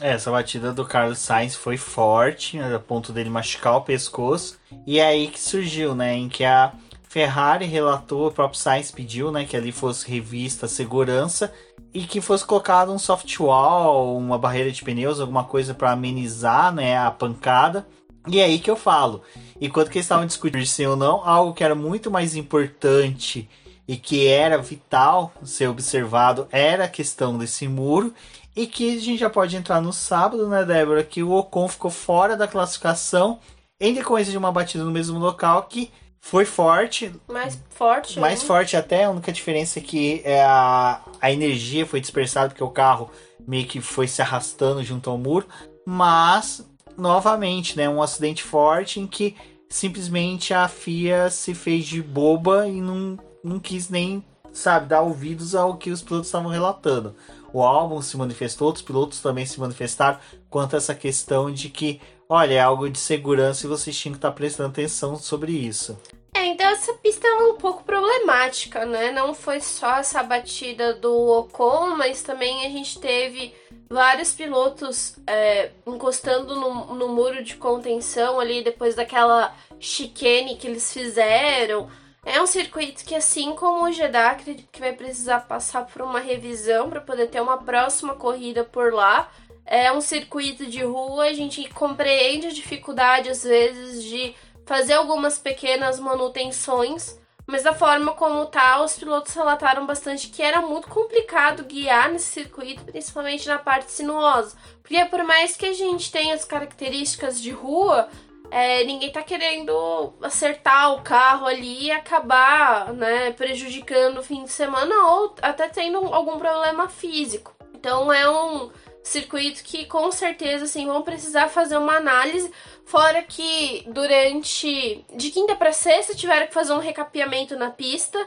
É, 0.00 0.12
essa 0.12 0.30
batida 0.30 0.72
do 0.72 0.86
Carlos 0.86 1.18
Sainz 1.18 1.54
foi 1.54 1.76
forte, 1.76 2.56
né, 2.56 2.74
a 2.74 2.78
ponto 2.78 3.12
dele 3.12 3.28
machucar 3.28 3.76
o 3.76 3.82
pescoço. 3.82 4.58
E 4.86 4.98
é 4.98 5.06
aí 5.06 5.28
que 5.28 5.40
surgiu, 5.40 5.94
né? 5.94 6.14
Em 6.14 6.28
que 6.28 6.44
a 6.44 6.72
Ferrari 7.08 7.64
relatou, 7.64 8.28
o 8.28 8.32
próprio 8.32 8.60
Sainz 8.60 8.90
pediu, 8.90 9.32
né? 9.32 9.44
Que 9.44 9.56
ali 9.56 9.72
fosse 9.72 10.08
revista 10.08 10.68
segurança 10.68 11.52
e 11.92 12.02
que 12.02 12.20
fosse 12.20 12.44
colocado 12.44 12.92
um 12.92 12.98
soft 12.98 13.40
wall, 13.40 14.16
uma 14.16 14.38
barreira 14.38 14.70
de 14.70 14.84
pneus, 14.84 15.18
alguma 15.18 15.44
coisa 15.44 15.72
para 15.72 15.92
amenizar, 15.92 16.72
né? 16.72 16.98
A 16.98 17.10
pancada. 17.10 17.86
E 18.26 18.40
é 18.40 18.44
aí 18.44 18.58
que 18.58 18.70
eu 18.70 18.76
falo. 18.76 19.22
Enquanto 19.58 19.90
que 19.90 19.96
eles 19.96 20.04
estavam 20.04 20.26
discutindo 20.26 20.64
se 20.66 20.86
ou 20.86 20.96
não, 20.96 21.26
algo 21.26 21.54
que 21.54 21.64
era 21.64 21.74
muito 21.74 22.10
mais 22.10 22.36
importante 22.36 23.48
e 23.86 23.96
que 23.96 24.26
era 24.26 24.58
vital 24.58 25.32
ser 25.42 25.68
observado 25.68 26.46
era 26.52 26.84
a 26.84 26.88
questão 26.88 27.38
desse 27.38 27.66
muro. 27.66 28.12
E 28.54 28.66
que 28.66 28.96
a 28.96 29.00
gente 29.00 29.18
já 29.18 29.30
pode 29.30 29.56
entrar 29.56 29.80
no 29.80 29.94
sábado, 29.94 30.46
né, 30.46 30.62
Débora? 30.62 31.02
Que 31.02 31.22
o 31.22 31.32
Ocon 31.32 31.68
ficou 31.68 31.90
fora 31.90 32.36
da 32.36 32.46
classificação 32.46 33.38
em 33.80 33.94
decorrência 33.94 34.32
de 34.32 34.38
uma 34.38 34.52
batida 34.52 34.84
no 34.84 34.90
mesmo 34.90 35.18
local 35.18 35.62
que 35.62 35.90
foi 36.20 36.44
forte. 36.44 37.12
Mais 37.28 37.58
forte. 37.70 38.18
Mais 38.20 38.40
hein? 38.40 38.46
forte 38.46 38.76
até. 38.76 39.04
A 39.04 39.10
única 39.10 39.32
diferença 39.32 39.78
é 39.78 39.82
que 39.82 40.20
é 40.24 40.42
a, 40.42 41.00
a 41.20 41.32
energia 41.32 41.86
foi 41.86 42.00
dispersada 42.00 42.48
porque 42.48 42.64
o 42.64 42.70
carro 42.70 43.10
meio 43.46 43.66
que 43.66 43.80
foi 43.80 44.06
se 44.06 44.20
arrastando 44.20 44.82
junto 44.82 45.08
ao 45.08 45.18
muro. 45.18 45.46
Mas, 45.86 46.66
novamente, 46.96 47.76
né, 47.76 47.88
um 47.88 48.02
acidente 48.02 48.42
forte 48.42 49.00
em 49.00 49.06
que 49.06 49.36
simplesmente 49.68 50.52
a 50.52 50.68
FIA 50.68 51.30
se 51.30 51.54
fez 51.54 51.86
de 51.86 52.02
boba 52.02 52.66
e 52.66 52.80
não, 52.80 53.18
não 53.42 53.58
quis 53.58 53.88
nem, 53.88 54.24
sabe, 54.52 54.86
dar 54.86 55.02
ouvidos 55.02 55.54
ao 55.54 55.76
que 55.76 55.90
os 55.90 56.02
pilotos 56.02 56.28
estavam 56.28 56.50
relatando 56.50 57.14
o 57.52 57.62
álbum 57.62 58.00
se 58.02 58.16
manifestou, 58.16 58.66
outros 58.66 58.84
pilotos 58.84 59.20
também 59.20 59.46
se 59.46 59.58
manifestaram 59.58 60.18
quanto 60.50 60.74
a 60.74 60.76
essa 60.76 60.94
questão 60.94 61.50
de 61.50 61.68
que, 61.68 62.00
olha, 62.28 62.54
é 62.54 62.60
algo 62.60 62.88
de 62.88 62.98
segurança 62.98 63.66
e 63.66 63.68
vocês 63.68 63.96
tinham 63.98 64.12
que 64.12 64.18
estar 64.18 64.32
prestando 64.32 64.70
atenção 64.70 65.16
sobre 65.16 65.52
isso. 65.52 65.98
É, 66.34 66.44
então 66.44 66.68
essa 66.68 66.92
pista 66.94 67.26
é 67.26 67.34
um 67.34 67.56
pouco 67.56 67.82
problemática, 67.82 68.84
né? 68.84 69.10
Não 69.10 69.34
foi 69.34 69.60
só 69.60 69.96
essa 69.96 70.22
batida 70.22 70.94
do 70.94 71.12
Ocon, 71.12 71.96
mas 71.96 72.22
também 72.22 72.64
a 72.64 72.68
gente 72.68 73.00
teve 73.00 73.52
vários 73.88 74.32
pilotos 74.32 75.16
é, 75.26 75.70
encostando 75.86 76.54
no, 76.54 76.94
no 76.94 77.08
muro 77.08 77.42
de 77.42 77.56
contenção 77.56 78.38
ali 78.38 78.62
depois 78.62 78.94
daquela 78.94 79.54
chicane 79.80 80.56
que 80.56 80.66
eles 80.66 80.92
fizeram. 80.92 81.88
É 82.24 82.42
um 82.42 82.46
circuito 82.46 83.04
que, 83.04 83.14
assim 83.14 83.54
como 83.54 83.84
o 83.84 83.92
Jeddah, 83.92 84.32
acredito 84.32 84.68
que 84.70 84.80
vai 84.80 84.92
precisar 84.92 85.40
passar 85.40 85.86
por 85.86 86.02
uma 86.02 86.20
revisão 86.20 86.90
para 86.90 87.00
poder 87.00 87.28
ter 87.28 87.40
uma 87.40 87.56
próxima 87.56 88.14
corrida 88.14 88.62
por 88.62 88.92
lá. 88.92 89.30
É 89.70 89.92
um 89.92 90.00
circuito 90.00 90.64
de 90.64 90.82
rua, 90.82 91.24
a 91.24 91.32
gente 91.34 91.68
compreende 91.74 92.46
a 92.46 92.52
dificuldade, 92.52 93.28
às 93.28 93.42
vezes, 93.42 94.02
de 94.02 94.34
fazer 94.64 94.94
algumas 94.94 95.38
pequenas 95.38 96.00
manutenções, 96.00 97.18
mas 97.46 97.64
da 97.64 97.74
forma 97.74 98.12
como 98.12 98.46
tá, 98.46 98.82
os 98.82 98.96
pilotos 98.96 99.34
relataram 99.34 99.84
bastante 99.84 100.28
que 100.28 100.42
era 100.42 100.62
muito 100.62 100.88
complicado 100.88 101.64
guiar 101.64 102.10
nesse 102.10 102.32
circuito, 102.32 102.82
principalmente 102.82 103.46
na 103.46 103.58
parte 103.58 103.90
sinuosa. 103.90 104.56
Porque 104.82 105.04
por 105.04 105.22
mais 105.22 105.54
que 105.54 105.66
a 105.66 105.72
gente 105.74 106.10
tenha 106.10 106.34
as 106.34 106.46
características 106.46 107.38
de 107.38 107.50
rua, 107.50 108.08
é, 108.50 108.84
ninguém 108.84 109.12
tá 109.12 109.22
querendo 109.22 110.14
acertar 110.22 110.94
o 110.94 111.02
carro 111.02 111.46
ali 111.46 111.84
e 111.84 111.90
acabar, 111.90 112.90
né, 112.94 113.32
prejudicando 113.32 114.18
o 114.18 114.22
fim 114.22 114.44
de 114.44 114.50
semana 114.50 114.94
ou 115.10 115.34
até 115.42 115.68
tendo 115.68 115.98
algum 115.98 116.38
problema 116.38 116.88
físico. 116.88 117.54
Então 117.74 118.10
é 118.10 118.28
um 118.28 118.70
circuito 119.02 119.62
que 119.64 119.86
com 119.86 120.10
certeza 120.10 120.64
assim 120.64 120.86
vão 120.86 121.02
precisar 121.02 121.48
fazer 121.48 121.76
uma 121.76 121.96
análise, 121.96 122.50
fora 122.84 123.22
que 123.22 123.84
durante 123.88 125.04
de 125.14 125.30
quinta 125.30 125.54
para 125.56 125.72
sexta 125.72 126.14
tiveram 126.14 126.46
que 126.46 126.54
fazer 126.54 126.72
um 126.72 126.78
recapeamento 126.78 127.56
na 127.56 127.70
pista. 127.70 128.18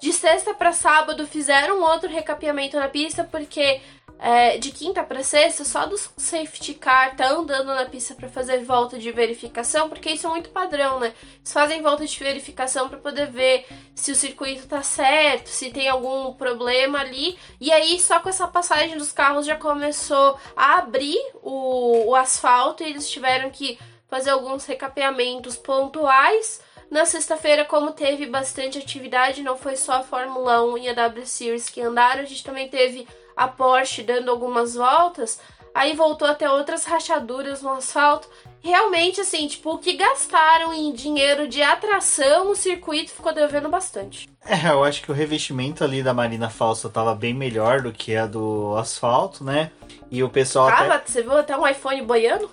De 0.00 0.14
sexta 0.14 0.54
para 0.54 0.72
sábado 0.72 1.26
fizeram 1.26 1.82
outro 1.82 2.08
recapeamento 2.08 2.78
na 2.78 2.88
pista 2.88 3.22
porque 3.22 3.82
é, 4.22 4.58
de 4.58 4.70
quinta 4.70 5.02
para 5.02 5.22
sexta, 5.22 5.64
só 5.64 5.86
do 5.86 5.96
safety 5.96 6.74
car 6.74 7.16
tá 7.16 7.30
andando 7.30 7.68
na 7.68 7.86
pista 7.86 8.14
para 8.14 8.28
fazer 8.28 8.62
volta 8.62 8.98
de 8.98 9.10
verificação, 9.10 9.88
porque 9.88 10.10
isso 10.10 10.26
é 10.26 10.30
muito 10.30 10.50
padrão, 10.50 11.00
né? 11.00 11.14
Eles 11.38 11.50
fazem 11.50 11.80
volta 11.80 12.06
de 12.06 12.18
verificação 12.18 12.90
para 12.90 12.98
poder 12.98 13.28
ver 13.28 13.66
se 13.94 14.12
o 14.12 14.14
circuito 14.14 14.68
tá 14.68 14.82
certo, 14.82 15.48
se 15.48 15.70
tem 15.70 15.88
algum 15.88 16.34
problema 16.34 17.00
ali. 17.00 17.38
E 17.58 17.72
aí, 17.72 17.98
só 17.98 18.20
com 18.20 18.28
essa 18.28 18.46
passagem 18.46 18.98
dos 18.98 19.10
carros 19.10 19.46
já 19.46 19.56
começou 19.56 20.38
a 20.54 20.74
abrir 20.76 21.18
o, 21.42 22.10
o 22.10 22.14
asfalto 22.14 22.82
e 22.82 22.90
eles 22.90 23.08
tiveram 23.08 23.48
que 23.48 23.78
fazer 24.06 24.30
alguns 24.30 24.66
recapeamentos 24.66 25.56
pontuais. 25.56 26.60
Na 26.90 27.06
sexta-feira, 27.06 27.64
como 27.64 27.92
teve 27.92 28.26
bastante 28.26 28.76
atividade, 28.76 29.42
não 29.42 29.56
foi 29.56 29.76
só 29.76 29.92
a 29.92 30.02
Fórmula 30.02 30.62
1 30.64 30.78
e 30.78 30.88
a 30.90 30.92
W 30.92 31.24
Series 31.24 31.70
que 31.70 31.80
andaram, 31.80 32.20
a 32.20 32.24
gente 32.26 32.44
também 32.44 32.68
teve 32.68 33.06
a 33.40 33.48
Porsche 33.48 34.02
dando 34.02 34.30
algumas 34.30 34.74
voltas, 34.74 35.40
aí 35.74 35.96
voltou 35.96 36.28
até 36.28 36.50
outras 36.50 36.84
rachaduras 36.84 37.62
no 37.62 37.70
asfalto. 37.70 38.28
Realmente, 38.62 39.22
assim, 39.22 39.48
tipo, 39.48 39.72
o 39.72 39.78
que 39.78 39.94
gastaram 39.94 40.74
em 40.74 40.92
dinheiro 40.92 41.48
de 41.48 41.62
atração, 41.62 42.50
o 42.50 42.54
circuito 42.54 43.10
ficou 43.10 43.32
devendo 43.32 43.70
bastante. 43.70 44.28
É, 44.44 44.70
eu 44.70 44.84
acho 44.84 45.00
que 45.00 45.10
o 45.10 45.14
revestimento 45.14 45.82
ali 45.82 46.02
da 46.02 46.12
Marina 46.12 46.50
Falsa 46.50 46.90
tava 46.90 47.14
bem 47.14 47.32
melhor 47.32 47.80
do 47.80 47.92
que 47.92 48.14
a 48.14 48.26
do 48.26 48.76
asfalto, 48.76 49.42
né? 49.42 49.70
E 50.10 50.22
o 50.22 50.28
pessoal. 50.28 50.68
Tava? 50.68 50.94
Até... 50.96 51.10
Você 51.10 51.22
viu 51.22 51.38
até 51.38 51.56
um 51.56 51.66
iPhone 51.66 52.02
boiando? 52.02 52.50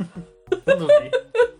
eu 0.66 0.76
não 0.76 0.88
vi. 0.88 1.10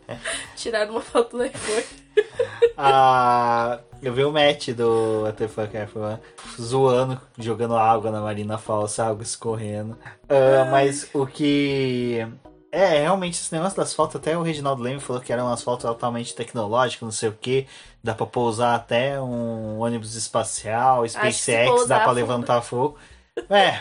Tiraram 0.57 0.92
uma 0.92 1.01
foto 1.01 1.37
do 1.37 1.45
iPhone. 1.45 1.85
ah, 2.77 3.79
eu 4.03 4.12
vi 4.12 4.25
o 4.25 4.33
match 4.33 4.69
do 4.69 5.23
What 5.23 5.38
the 5.38 5.49
Fuck 5.49 5.77
Everyone 5.77 6.19
zoando, 6.61 7.21
jogando 7.38 7.77
água 7.77 8.11
na 8.11 8.21
Marina 8.21 8.59
Falsa, 8.59 9.07
água 9.07 9.23
escorrendo. 9.23 9.92
Uh, 10.25 10.71
mas 10.71 11.09
o 11.12 11.27
que. 11.27 12.27
É, 12.73 13.01
realmente, 13.01 13.35
esse 13.35 13.55
negócio 13.55 13.77
das 13.77 13.95
fotos, 13.95 14.16
até 14.16 14.37
o 14.37 14.42
Reginaldo 14.42 14.83
Leme 14.83 15.01
falou 15.01 15.23
que 15.23 15.33
era 15.33 15.42
um 15.42 15.49
asfalto 15.49 15.88
altamente 15.88 16.35
tecnológico, 16.35 17.05
não 17.05 17.12
sei 17.12 17.29
o 17.31 17.33
que. 17.33 17.66
Dá 18.03 18.14
pra 18.14 18.27
pousar 18.27 18.75
até 18.75 19.21
um 19.21 19.79
ônibus 19.79 20.14
espacial, 20.14 21.09
SpaceX, 21.09 21.87
dá 21.87 22.01
pra 22.01 22.12
levantar 22.12 22.61
fogo. 22.61 22.99
É, 23.51 23.81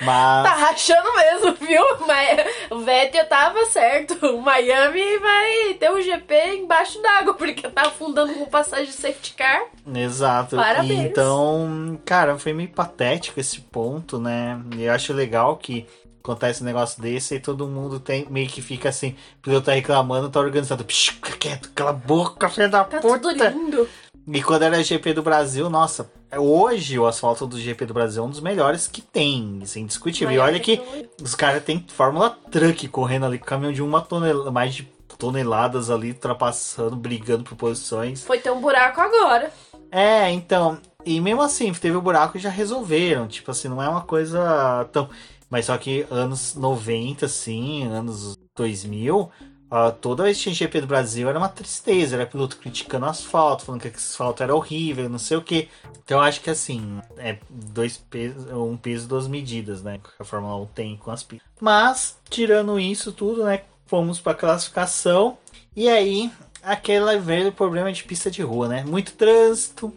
mas... 0.00 0.44
Tá 0.44 0.54
rachando 0.54 1.08
mesmo, 1.14 1.52
viu? 1.66 1.82
Mas 2.06 2.46
o 2.70 2.78
Vettel 2.80 3.26
tava 3.26 3.64
certo. 3.66 4.14
O 4.26 4.40
Miami 4.40 5.18
vai 5.18 5.74
ter 5.74 5.90
um 5.90 6.00
GP 6.00 6.56
embaixo 6.56 7.00
d'água, 7.02 7.34
porque 7.34 7.68
tá 7.68 7.82
afundando 7.82 8.32
com 8.34 8.46
passagem 8.46 8.86
de 8.86 8.92
safety 8.92 9.34
car. 9.34 9.66
Exato. 9.94 10.56
Parabéns. 10.56 11.00
Então, 11.00 12.00
cara, 12.04 12.38
foi 12.38 12.52
meio 12.52 12.70
patético 12.70 13.38
esse 13.40 13.60
ponto, 13.60 14.18
né? 14.18 14.60
E 14.76 14.84
eu 14.84 14.92
acho 14.92 15.12
legal 15.12 15.56
que 15.56 15.86
acontece 16.22 16.62
um 16.62 16.66
negócio 16.66 17.02
desse 17.02 17.34
e 17.34 17.40
todo 17.40 17.66
mundo 17.66 17.98
tem 17.98 18.26
meio 18.30 18.48
que 18.48 18.62
fica 18.62 18.88
assim, 18.88 19.16
o 19.38 19.42
piloto 19.42 19.66
tá 19.66 19.72
reclamando, 19.72 20.30
tá 20.30 20.40
organizado. 20.40 20.84
Psh, 20.84 21.18
quieto, 21.38 21.70
cala 21.74 21.90
a 21.90 21.94
boca, 21.94 22.48
filha 22.48 22.68
da 22.68 22.84
tá 22.84 23.00
puta. 23.00 23.18
Tudo 23.18 23.30
lindo. 23.30 23.88
E 24.26 24.42
quando 24.42 24.62
era 24.62 24.82
GP 24.82 25.14
do 25.14 25.22
Brasil, 25.22 25.68
nossa, 25.68 26.10
hoje 26.38 26.98
o 26.98 27.06
asfalto 27.06 27.46
do 27.46 27.58
GP 27.60 27.86
do 27.86 27.94
Brasil 27.94 28.22
é 28.22 28.26
um 28.26 28.30
dos 28.30 28.40
melhores 28.40 28.86
que 28.86 29.02
tem, 29.02 29.60
isso 29.62 29.78
é 29.78 29.80
indiscutível. 29.80 30.32
E 30.34 30.38
olha 30.38 30.58
que 30.60 30.80
os 31.22 31.34
caras 31.34 31.62
têm 31.64 31.84
Fórmula 31.88 32.30
Truck 32.50 32.88
correndo 32.88 33.26
ali 33.26 33.38
com 33.38 33.44
caminhão 33.46 33.72
de 33.72 33.82
uma 33.82 34.00
tonelada, 34.00 34.50
mais 34.50 34.74
de 34.74 34.84
toneladas 35.18 35.90
ali, 35.90 36.10
ultrapassando, 36.10 36.96
brigando 36.96 37.44
por 37.44 37.56
posições. 37.56 38.24
Foi 38.24 38.38
ter 38.38 38.50
um 38.50 38.60
buraco 38.60 39.00
agora. 39.00 39.52
É, 39.90 40.30
então, 40.30 40.78
E 41.04 41.20
mesmo 41.20 41.42
assim, 41.42 41.72
teve 41.72 41.96
o 41.96 42.02
buraco 42.02 42.36
e 42.36 42.40
já 42.40 42.50
resolveram. 42.50 43.26
Tipo 43.28 43.50
assim, 43.50 43.68
não 43.68 43.82
é 43.82 43.88
uma 43.88 44.02
coisa 44.02 44.88
tão. 44.92 45.08
Mas 45.50 45.66
só 45.66 45.76
que 45.76 46.06
anos 46.10 46.54
90, 46.54 47.26
assim, 47.26 47.86
anos 47.86 48.38
2000, 48.56 49.30
Uh, 49.72 49.90
toda 49.90 50.24
vez 50.24 50.36
que 50.36 50.42
tinha 50.42 50.54
GP 50.54 50.82
do 50.82 50.86
Brasil 50.86 51.30
era 51.30 51.38
uma 51.38 51.48
tristeza, 51.48 52.14
era 52.14 52.26
piloto 52.26 52.58
criticando 52.58 53.06
asfalto, 53.06 53.64
falando 53.64 53.80
que 53.80 53.88
asfalto 53.88 54.42
era 54.42 54.54
horrível, 54.54 55.08
não 55.08 55.18
sei 55.18 55.38
o 55.38 55.42
que. 55.42 55.70
Então 56.04 56.20
acho 56.20 56.42
que 56.42 56.50
assim, 56.50 57.00
é 57.16 57.38
dois 57.48 57.96
pesos, 57.96 58.52
um 58.52 58.76
peso, 58.76 59.08
duas 59.08 59.26
medidas, 59.26 59.82
né? 59.82 59.98
Que 59.98 60.10
a 60.22 60.24
Fórmula 60.26 60.56
1 60.56 60.66
tem 60.66 60.96
com 60.98 61.10
as 61.10 61.22
pistas. 61.22 61.48
Mas, 61.58 62.18
tirando 62.28 62.78
isso 62.78 63.12
tudo, 63.12 63.44
né? 63.44 63.62
Fomos 63.86 64.20
para 64.20 64.34
classificação. 64.34 65.38
E 65.74 65.88
aí, 65.88 66.30
aquele 66.62 67.16
velho 67.16 67.50
problema 67.50 67.90
de 67.90 68.04
pista 68.04 68.30
de 68.30 68.42
rua, 68.42 68.68
né? 68.68 68.84
Muito 68.84 69.14
trânsito. 69.14 69.90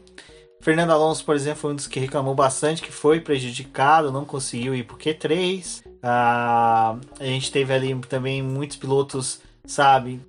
Fernando 0.62 0.92
Alonso, 0.92 1.26
por 1.26 1.36
exemplo, 1.36 1.60
foi 1.60 1.74
um 1.74 1.76
dos 1.76 1.86
que 1.86 2.00
reclamou 2.00 2.34
bastante 2.34 2.82
que 2.82 2.94
foi 2.94 3.20
prejudicado, 3.20 4.10
não 4.10 4.24
conseguiu 4.24 4.74
ir 4.74 4.84
pro 4.84 4.98
Q3. 4.98 5.82
Uh, 5.86 6.00
ah, 6.02 6.98
a 7.20 7.26
gente 7.26 7.52
teve 7.52 7.74
ali 7.74 7.94
também 8.08 8.42
muitos 8.42 8.78
pilotos 8.78 9.44
sabe, 9.66 10.22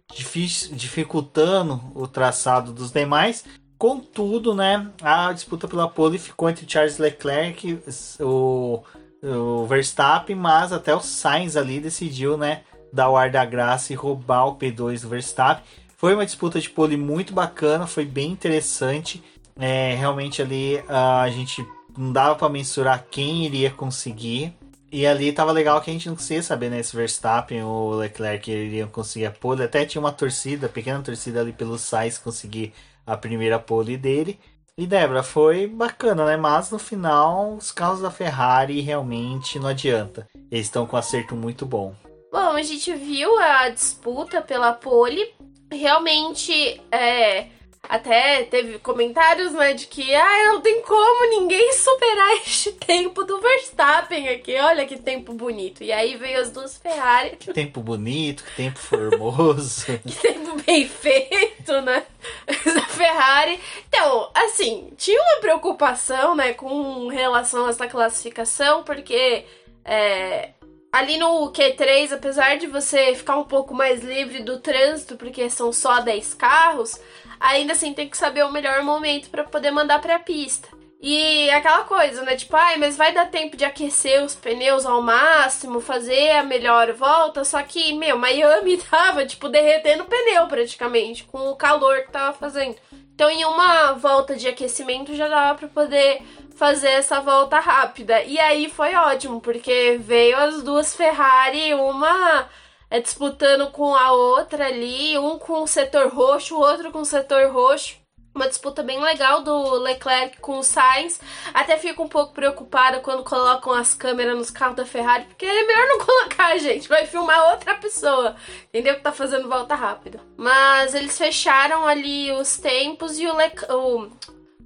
dificultando 0.72 1.80
o 1.94 2.06
traçado 2.06 2.72
dos 2.72 2.90
demais. 2.90 3.44
Contudo, 3.78 4.54
né, 4.54 4.90
a 5.02 5.32
disputa 5.32 5.68
pela 5.68 5.88
pole 5.88 6.18
ficou 6.18 6.48
entre 6.48 6.66
Charles 6.66 6.98
Leclerc, 6.98 7.78
o, 8.20 8.82
o 9.22 9.66
Verstappen, 9.66 10.34
mas 10.34 10.72
até 10.72 10.94
o 10.94 11.00
Sainz 11.00 11.56
ali 11.56 11.78
decidiu, 11.78 12.38
né, 12.38 12.62
dar 12.92 13.10
o 13.10 13.16
ar 13.16 13.30
da 13.30 13.44
graça 13.44 13.92
e 13.92 13.96
roubar 13.96 14.46
o 14.46 14.56
P2 14.56 15.02
do 15.02 15.08
Verstappen. 15.08 15.64
Foi 15.96 16.14
uma 16.14 16.24
disputa 16.24 16.60
de 16.60 16.70
pole 16.70 16.96
muito 16.96 17.34
bacana, 17.34 17.86
foi 17.86 18.04
bem 18.04 18.30
interessante. 18.30 19.22
É, 19.58 19.94
realmente 19.94 20.42
ali 20.42 20.82
a 20.88 21.28
gente 21.30 21.66
não 21.96 22.12
dava 22.12 22.34
para 22.34 22.48
mensurar 22.48 23.06
quem 23.10 23.44
iria 23.44 23.70
conseguir. 23.70 24.54
E 24.96 25.06
ali 25.06 25.30
tava 25.30 25.52
legal 25.52 25.78
que 25.82 25.90
a 25.90 25.92
gente 25.92 26.08
não 26.08 26.16
conseguia 26.16 26.42
saber, 26.42 26.70
né? 26.70 26.82
Se 26.82 26.96
Verstappen 26.96 27.62
ou 27.62 27.96
Leclerc 27.96 28.50
iriam 28.50 28.88
conseguir 28.88 29.26
a 29.26 29.30
pole. 29.30 29.62
Até 29.62 29.84
tinha 29.84 30.00
uma 30.00 30.10
torcida, 30.10 30.70
pequena 30.70 31.02
torcida 31.02 31.42
ali 31.42 31.52
pelo 31.52 31.76
Sainz 31.76 32.16
conseguir 32.16 32.72
a 33.06 33.14
primeira 33.14 33.58
pole 33.58 33.98
dele. 33.98 34.40
E 34.74 34.86
Débora, 34.86 35.22
foi 35.22 35.66
bacana, 35.66 36.24
né? 36.24 36.38
Mas 36.38 36.70
no 36.70 36.78
final, 36.78 37.56
os 37.56 37.70
carros 37.70 38.00
da 38.00 38.10
Ferrari 38.10 38.80
realmente 38.80 39.58
não 39.58 39.68
adianta. 39.68 40.26
Eles 40.50 40.64
estão 40.64 40.86
com 40.86 40.96
um 40.96 40.98
acerto 40.98 41.36
muito 41.36 41.66
bom. 41.66 41.94
Bom, 42.32 42.56
a 42.56 42.62
gente 42.62 42.94
viu 42.94 43.38
a 43.38 43.68
disputa 43.68 44.40
pela 44.40 44.72
pole. 44.72 45.30
Realmente, 45.70 46.80
é, 46.90 47.48
até 47.88 48.44
teve 48.44 48.78
comentários, 48.78 49.52
né, 49.52 49.74
de 49.74 49.86
que 49.86 50.14
ah, 50.14 50.44
não 50.46 50.60
tem 50.60 50.82
como 50.82 51.30
ninguém 51.30 51.72
superar 51.72 52.32
este 52.44 52.72
tempo 52.72 53.24
do 53.24 53.40
Verstappen 53.40 54.28
aqui. 54.28 54.56
Olha 54.56 54.86
que 54.86 54.98
tempo 54.98 55.32
bonito. 55.32 55.82
E 55.82 55.92
aí 55.92 56.16
veio 56.16 56.40
as 56.40 56.50
duas 56.50 56.76
Ferrari. 56.76 57.36
Que 57.36 57.52
tempo 57.52 57.80
bonito, 57.80 58.44
que 58.44 58.56
tempo 58.56 58.78
formoso. 58.78 59.86
que 60.06 60.16
tempo 60.16 60.56
bem 60.66 60.86
feito, 60.86 61.80
né? 61.82 62.04
da 62.46 62.82
Ferrari. 62.82 63.58
Então, 63.88 64.30
assim, 64.34 64.92
tinha 64.96 65.20
uma 65.20 65.40
preocupação, 65.40 66.34
né, 66.34 66.52
com 66.52 67.08
relação 67.08 67.66
a 67.66 67.70
essa 67.70 67.86
classificação, 67.86 68.82
porque 68.82 69.44
é, 69.84 70.50
ali 70.92 71.16
no 71.16 71.52
Q3, 71.52 72.12
apesar 72.12 72.56
de 72.56 72.66
você 72.66 73.14
ficar 73.14 73.36
um 73.36 73.44
pouco 73.44 73.74
mais 73.74 74.02
livre 74.02 74.42
do 74.42 74.58
trânsito, 74.58 75.16
porque 75.16 75.48
são 75.50 75.72
só 75.72 76.00
10 76.00 76.34
carros, 76.34 77.00
ainda 77.38 77.72
assim 77.72 77.92
tem 77.92 78.08
que 78.08 78.16
saber 78.16 78.44
o 78.44 78.52
melhor 78.52 78.82
momento 78.82 79.28
para 79.30 79.44
poder 79.44 79.70
mandar 79.70 80.00
para 80.00 80.16
a 80.16 80.20
pista. 80.20 80.75
E 81.08 81.48
aquela 81.50 81.84
coisa, 81.84 82.22
né? 82.22 82.34
Tipo, 82.34 82.56
ai, 82.56 82.78
mas 82.78 82.96
vai 82.96 83.14
dar 83.14 83.30
tempo 83.30 83.56
de 83.56 83.64
aquecer 83.64 84.24
os 84.24 84.34
pneus 84.34 84.84
ao 84.84 85.00
máximo, 85.00 85.80
fazer 85.80 86.30
a 86.32 86.42
melhor 86.42 86.92
volta. 86.94 87.44
Só 87.44 87.62
que, 87.62 87.92
meu, 87.92 88.18
Miami 88.18 88.76
tava, 88.90 89.24
tipo, 89.24 89.48
derretendo 89.48 90.02
o 90.02 90.06
pneu 90.06 90.48
praticamente, 90.48 91.22
com 91.22 91.48
o 91.48 91.54
calor 91.54 92.02
que 92.02 92.10
tava 92.10 92.36
fazendo. 92.36 92.74
Então, 93.14 93.30
em 93.30 93.44
uma 93.44 93.92
volta 93.92 94.34
de 94.34 94.48
aquecimento 94.48 95.14
já 95.14 95.28
dava 95.28 95.56
para 95.56 95.68
poder 95.68 96.22
fazer 96.56 96.88
essa 96.88 97.20
volta 97.20 97.60
rápida. 97.60 98.24
E 98.24 98.36
aí 98.40 98.68
foi 98.68 98.92
ótimo, 98.96 99.40
porque 99.40 100.00
veio 100.00 100.36
as 100.36 100.60
duas 100.64 100.92
Ferrari, 100.92 101.72
uma 101.72 102.48
é, 102.90 102.98
disputando 102.98 103.70
com 103.70 103.94
a 103.94 104.10
outra 104.10 104.66
ali, 104.66 105.16
um 105.16 105.38
com 105.38 105.62
o 105.62 105.68
setor 105.68 106.08
roxo, 106.08 106.56
o 106.56 106.60
outro 106.60 106.90
com 106.90 106.98
o 106.98 107.04
setor 107.04 107.52
roxo. 107.52 108.04
Uma 108.36 108.48
disputa 108.48 108.82
bem 108.82 109.00
legal 109.00 109.42
do 109.42 109.78
Leclerc 109.78 110.38
com 110.42 110.58
o 110.58 110.62
Sainz. 110.62 111.18
Até 111.54 111.78
fico 111.78 112.02
um 112.02 112.08
pouco 112.08 112.34
preocupada 112.34 113.00
quando 113.00 113.24
colocam 113.24 113.72
as 113.72 113.94
câmeras 113.94 114.36
nos 114.36 114.50
carros 114.50 114.76
da 114.76 114.84
Ferrari, 114.84 115.24
porque 115.24 115.46
é 115.46 115.66
melhor 115.66 115.86
não 115.88 115.98
colocar, 116.04 116.58
gente. 116.58 116.86
Vai 116.86 117.06
filmar 117.06 117.52
outra 117.52 117.76
pessoa, 117.76 118.36
entendeu? 118.68 118.94
Que 118.96 119.00
tá 119.00 119.10
fazendo 119.10 119.48
volta 119.48 119.74
rápida. 119.74 120.20
Mas 120.36 120.92
eles 120.92 121.16
fecharam 121.16 121.86
ali 121.86 122.30
os 122.30 122.58
tempos 122.58 123.18
e 123.18 123.26
o, 123.26 123.34
o 123.74 124.10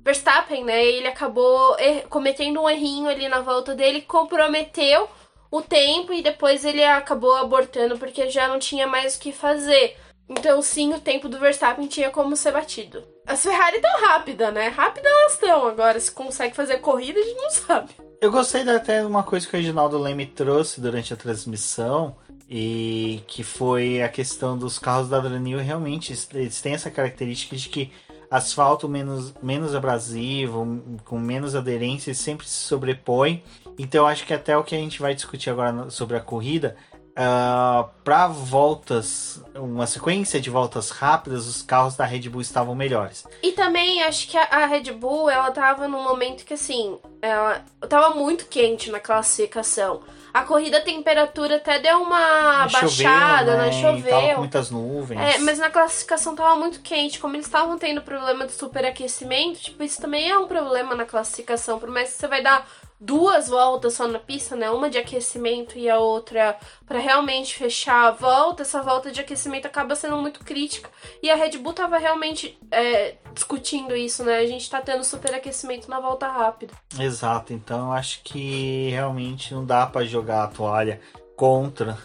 Verstappen, 0.02 0.64
né? 0.64 0.84
Ele 0.84 1.06
acabou 1.06 1.78
er 1.78 2.08
cometendo 2.08 2.60
um 2.60 2.68
errinho 2.68 3.08
ali 3.08 3.28
na 3.28 3.40
volta 3.40 3.72
dele, 3.72 4.02
comprometeu 4.02 5.08
o 5.48 5.62
tempo 5.62 6.12
e 6.12 6.22
depois 6.22 6.64
ele 6.64 6.82
acabou 6.82 7.36
abortando 7.36 7.96
porque 7.96 8.28
já 8.30 8.48
não 8.48 8.58
tinha 8.58 8.88
mais 8.88 9.14
o 9.14 9.20
que 9.20 9.30
fazer. 9.30 9.96
Então, 10.30 10.62
sim, 10.62 10.94
o 10.94 11.00
tempo 11.00 11.28
do 11.28 11.40
Verstappen 11.40 11.88
tinha 11.88 12.08
como 12.08 12.36
ser 12.36 12.52
batido. 12.52 13.02
As 13.26 13.42
Ferrari 13.42 13.76
estão 13.76 14.00
rápidas, 14.00 14.54
né? 14.54 14.68
Rápida 14.68 15.08
elas 15.08 15.32
estão. 15.32 15.66
Agora, 15.66 15.98
se 15.98 16.12
consegue 16.12 16.54
fazer 16.54 16.78
corrida, 16.78 17.18
a 17.18 17.22
gente 17.22 17.36
não 17.36 17.50
sabe. 17.50 17.90
Eu 18.20 18.30
gostei 18.30 18.62
até 18.68 19.00
de 19.00 19.06
uma 19.06 19.24
coisa 19.24 19.46
que 19.46 19.54
o 19.54 19.58
Reginaldo 19.58 19.98
Leme 19.98 20.26
trouxe 20.26 20.80
durante 20.80 21.12
a 21.12 21.16
transmissão, 21.16 22.16
e 22.48 23.22
que 23.28 23.44
foi 23.44 24.02
a 24.02 24.08
questão 24.08 24.58
dos 24.58 24.78
carros 24.78 25.08
da 25.08 25.20
Dranil. 25.20 25.58
Realmente, 25.58 26.12
eles 26.34 26.60
têm 26.60 26.74
essa 26.74 26.90
característica 26.90 27.56
de 27.56 27.68
que 27.68 27.92
asfalto 28.30 28.88
menos, 28.88 29.34
menos 29.42 29.74
abrasivo, 29.74 30.80
com 31.04 31.18
menos 31.18 31.56
aderência, 31.56 32.14
sempre 32.14 32.46
se 32.46 32.64
sobrepõe. 32.64 33.42
Então 33.78 34.06
acho 34.06 34.26
que 34.26 34.34
até 34.34 34.56
o 34.56 34.62
que 34.62 34.74
a 34.74 34.78
gente 34.78 35.00
vai 35.00 35.14
discutir 35.14 35.50
agora 35.50 35.90
sobre 35.90 36.16
a 36.16 36.20
corrida, 36.20 36.76
uh, 37.20 37.22
ah, 37.22 37.88
para 38.02 38.26
voltas, 38.28 39.42
uma 39.54 39.86
sequência 39.86 40.40
de 40.40 40.48
voltas 40.48 40.90
rápidas, 40.90 41.46
os 41.46 41.62
carros 41.62 41.94
da 41.94 42.04
Red 42.04 42.28
Bull 42.28 42.40
estavam 42.40 42.74
melhores. 42.74 43.26
E 43.42 43.52
também 43.52 44.02
acho 44.02 44.28
que 44.28 44.36
a, 44.36 44.66
Red 44.66 44.92
Bull, 44.92 45.28
ela 45.28 45.50
tava 45.50 45.86
num 45.86 46.02
momento 46.02 46.44
que 46.44 46.54
assim, 46.54 46.98
ela 47.20 47.62
tava 47.88 48.14
muito 48.14 48.46
quente 48.46 48.90
na 48.90 48.98
classificação. 48.98 50.00
A 50.32 50.42
corrida 50.42 50.78
a 50.78 50.80
temperatura 50.80 51.56
até 51.56 51.80
deu 51.80 52.02
uma 52.02 52.68
baixada, 52.68 53.56
né? 53.56 53.66
né? 53.66 53.72
Choveu. 53.72 54.10
Tava 54.10 54.34
com 54.34 54.38
muitas 54.38 54.70
nuvens. 54.70 55.20
É, 55.20 55.38
mas 55.38 55.58
na 55.58 55.68
classificação 55.70 56.36
tava 56.36 56.54
muito 56.54 56.80
quente. 56.80 57.18
Como 57.18 57.34
eles 57.34 57.46
estavam 57.46 57.76
tendo 57.76 58.00
problema 58.00 58.46
de 58.46 58.52
superaquecimento, 58.52 59.60
tipo, 59.60 59.82
isso 59.82 60.00
também 60.00 60.30
é 60.30 60.38
um 60.38 60.46
problema 60.46 60.94
na 60.94 61.04
classificação. 61.04 61.80
Por 61.80 61.90
mais 61.90 62.12
que 62.12 62.18
você 62.18 62.28
vai 62.28 62.44
dar 62.44 62.64
duas 63.00 63.48
voltas 63.48 63.94
só 63.94 64.06
na 64.06 64.18
pista, 64.18 64.54
né? 64.54 64.70
Uma 64.70 64.90
de 64.90 64.98
aquecimento 64.98 65.78
e 65.78 65.88
a 65.88 65.98
outra 65.98 66.58
para 66.86 66.98
realmente 66.98 67.54
fechar 67.54 68.08
a 68.08 68.10
volta. 68.10 68.62
Essa 68.62 68.82
volta 68.82 69.10
de 69.10 69.20
aquecimento 69.20 69.66
acaba 69.66 69.96
sendo 69.96 70.18
muito 70.18 70.44
crítica. 70.44 70.90
E 71.22 71.30
a 71.30 71.34
Red 71.34 71.56
Bull 71.58 71.72
tava 71.72 71.96
realmente 71.96 72.58
é, 72.70 73.16
discutindo 73.32 73.96
isso, 73.96 74.22
né? 74.22 74.36
A 74.38 74.46
gente 74.46 74.68
tá 74.68 74.82
tendo 74.82 75.02
superaquecimento 75.02 75.88
na 75.88 75.98
volta 75.98 76.28
rápida. 76.28 76.74
Exato, 76.98 77.54
então 77.54 77.90
acho 77.92 78.22
que 78.22 78.90
realmente 78.90 79.54
não 79.54 79.64
dá 79.64 79.86
para 79.86 80.04
jogar 80.04 80.44
a 80.44 80.48
toalha 80.48 81.00
contra, 81.34 81.96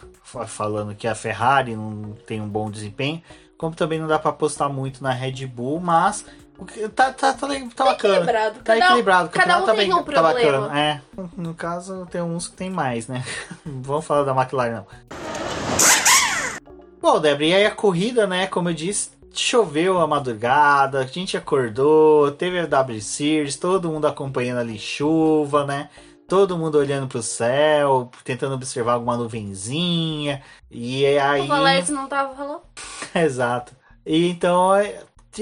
falando 0.46 0.94
que 0.94 1.06
a 1.06 1.14
Ferrari 1.14 1.76
não 1.76 2.14
tem 2.26 2.40
um 2.40 2.48
bom 2.48 2.70
desempenho. 2.70 3.22
Como 3.58 3.74
também 3.74 3.98
não 3.98 4.06
dá 4.06 4.18
para 4.18 4.30
apostar 4.30 4.70
muito 4.70 5.02
na 5.02 5.10
Red 5.10 5.46
Bull, 5.46 5.80
mas 5.80 6.26
Tá, 6.94 7.12
tá, 7.12 7.32
tá, 7.34 7.48
tá 7.74 7.84
bacana. 7.84 8.14
Equilibrado. 8.14 8.58
Tá 8.60 8.74
cada 8.74 8.86
equilibrado. 8.86 9.28
Cada 9.28 9.58
um 9.58 9.66
tá 9.66 9.74
tem 9.74 9.88
bem, 9.88 9.94
um 9.94 10.02
tá 10.02 10.22
bacana. 10.22 10.80
É, 10.80 11.00
no 11.36 11.54
caso, 11.54 12.06
tem 12.10 12.22
uns 12.22 12.48
que 12.48 12.56
tem 12.56 12.70
mais, 12.70 13.06
né? 13.06 13.22
Vamos 13.64 14.06
falar 14.06 14.24
da 14.24 14.32
McLaren, 14.32 14.76
não. 14.76 14.86
Bom, 17.00 17.20
Débora, 17.20 17.44
e 17.44 17.54
aí 17.54 17.66
a 17.66 17.70
corrida, 17.70 18.26
né? 18.26 18.46
Como 18.46 18.70
eu 18.70 18.74
disse, 18.74 19.10
choveu 19.32 20.00
a 20.00 20.06
madrugada, 20.06 21.00
a 21.00 21.06
gente 21.06 21.36
acordou, 21.36 22.32
teve 22.32 22.58
a 22.58 22.66
W 22.66 23.00
Series, 23.00 23.56
todo 23.56 23.90
mundo 23.90 24.06
acompanhando 24.06 24.58
ali 24.58 24.78
chuva, 24.78 25.64
né? 25.64 25.90
Todo 26.26 26.58
mundo 26.58 26.78
olhando 26.78 27.06
pro 27.06 27.22
céu, 27.22 28.10
tentando 28.24 28.54
observar 28.54 28.94
alguma 28.94 29.16
nuvenzinha. 29.16 30.42
E 30.70 31.06
aí. 31.06 31.42
O 31.42 31.46
Valério 31.46 31.94
não 31.94 32.08
tava 32.08 32.34
falando? 32.34 32.62
Exato. 33.14 33.76
E 34.04 34.28
então 34.28 34.72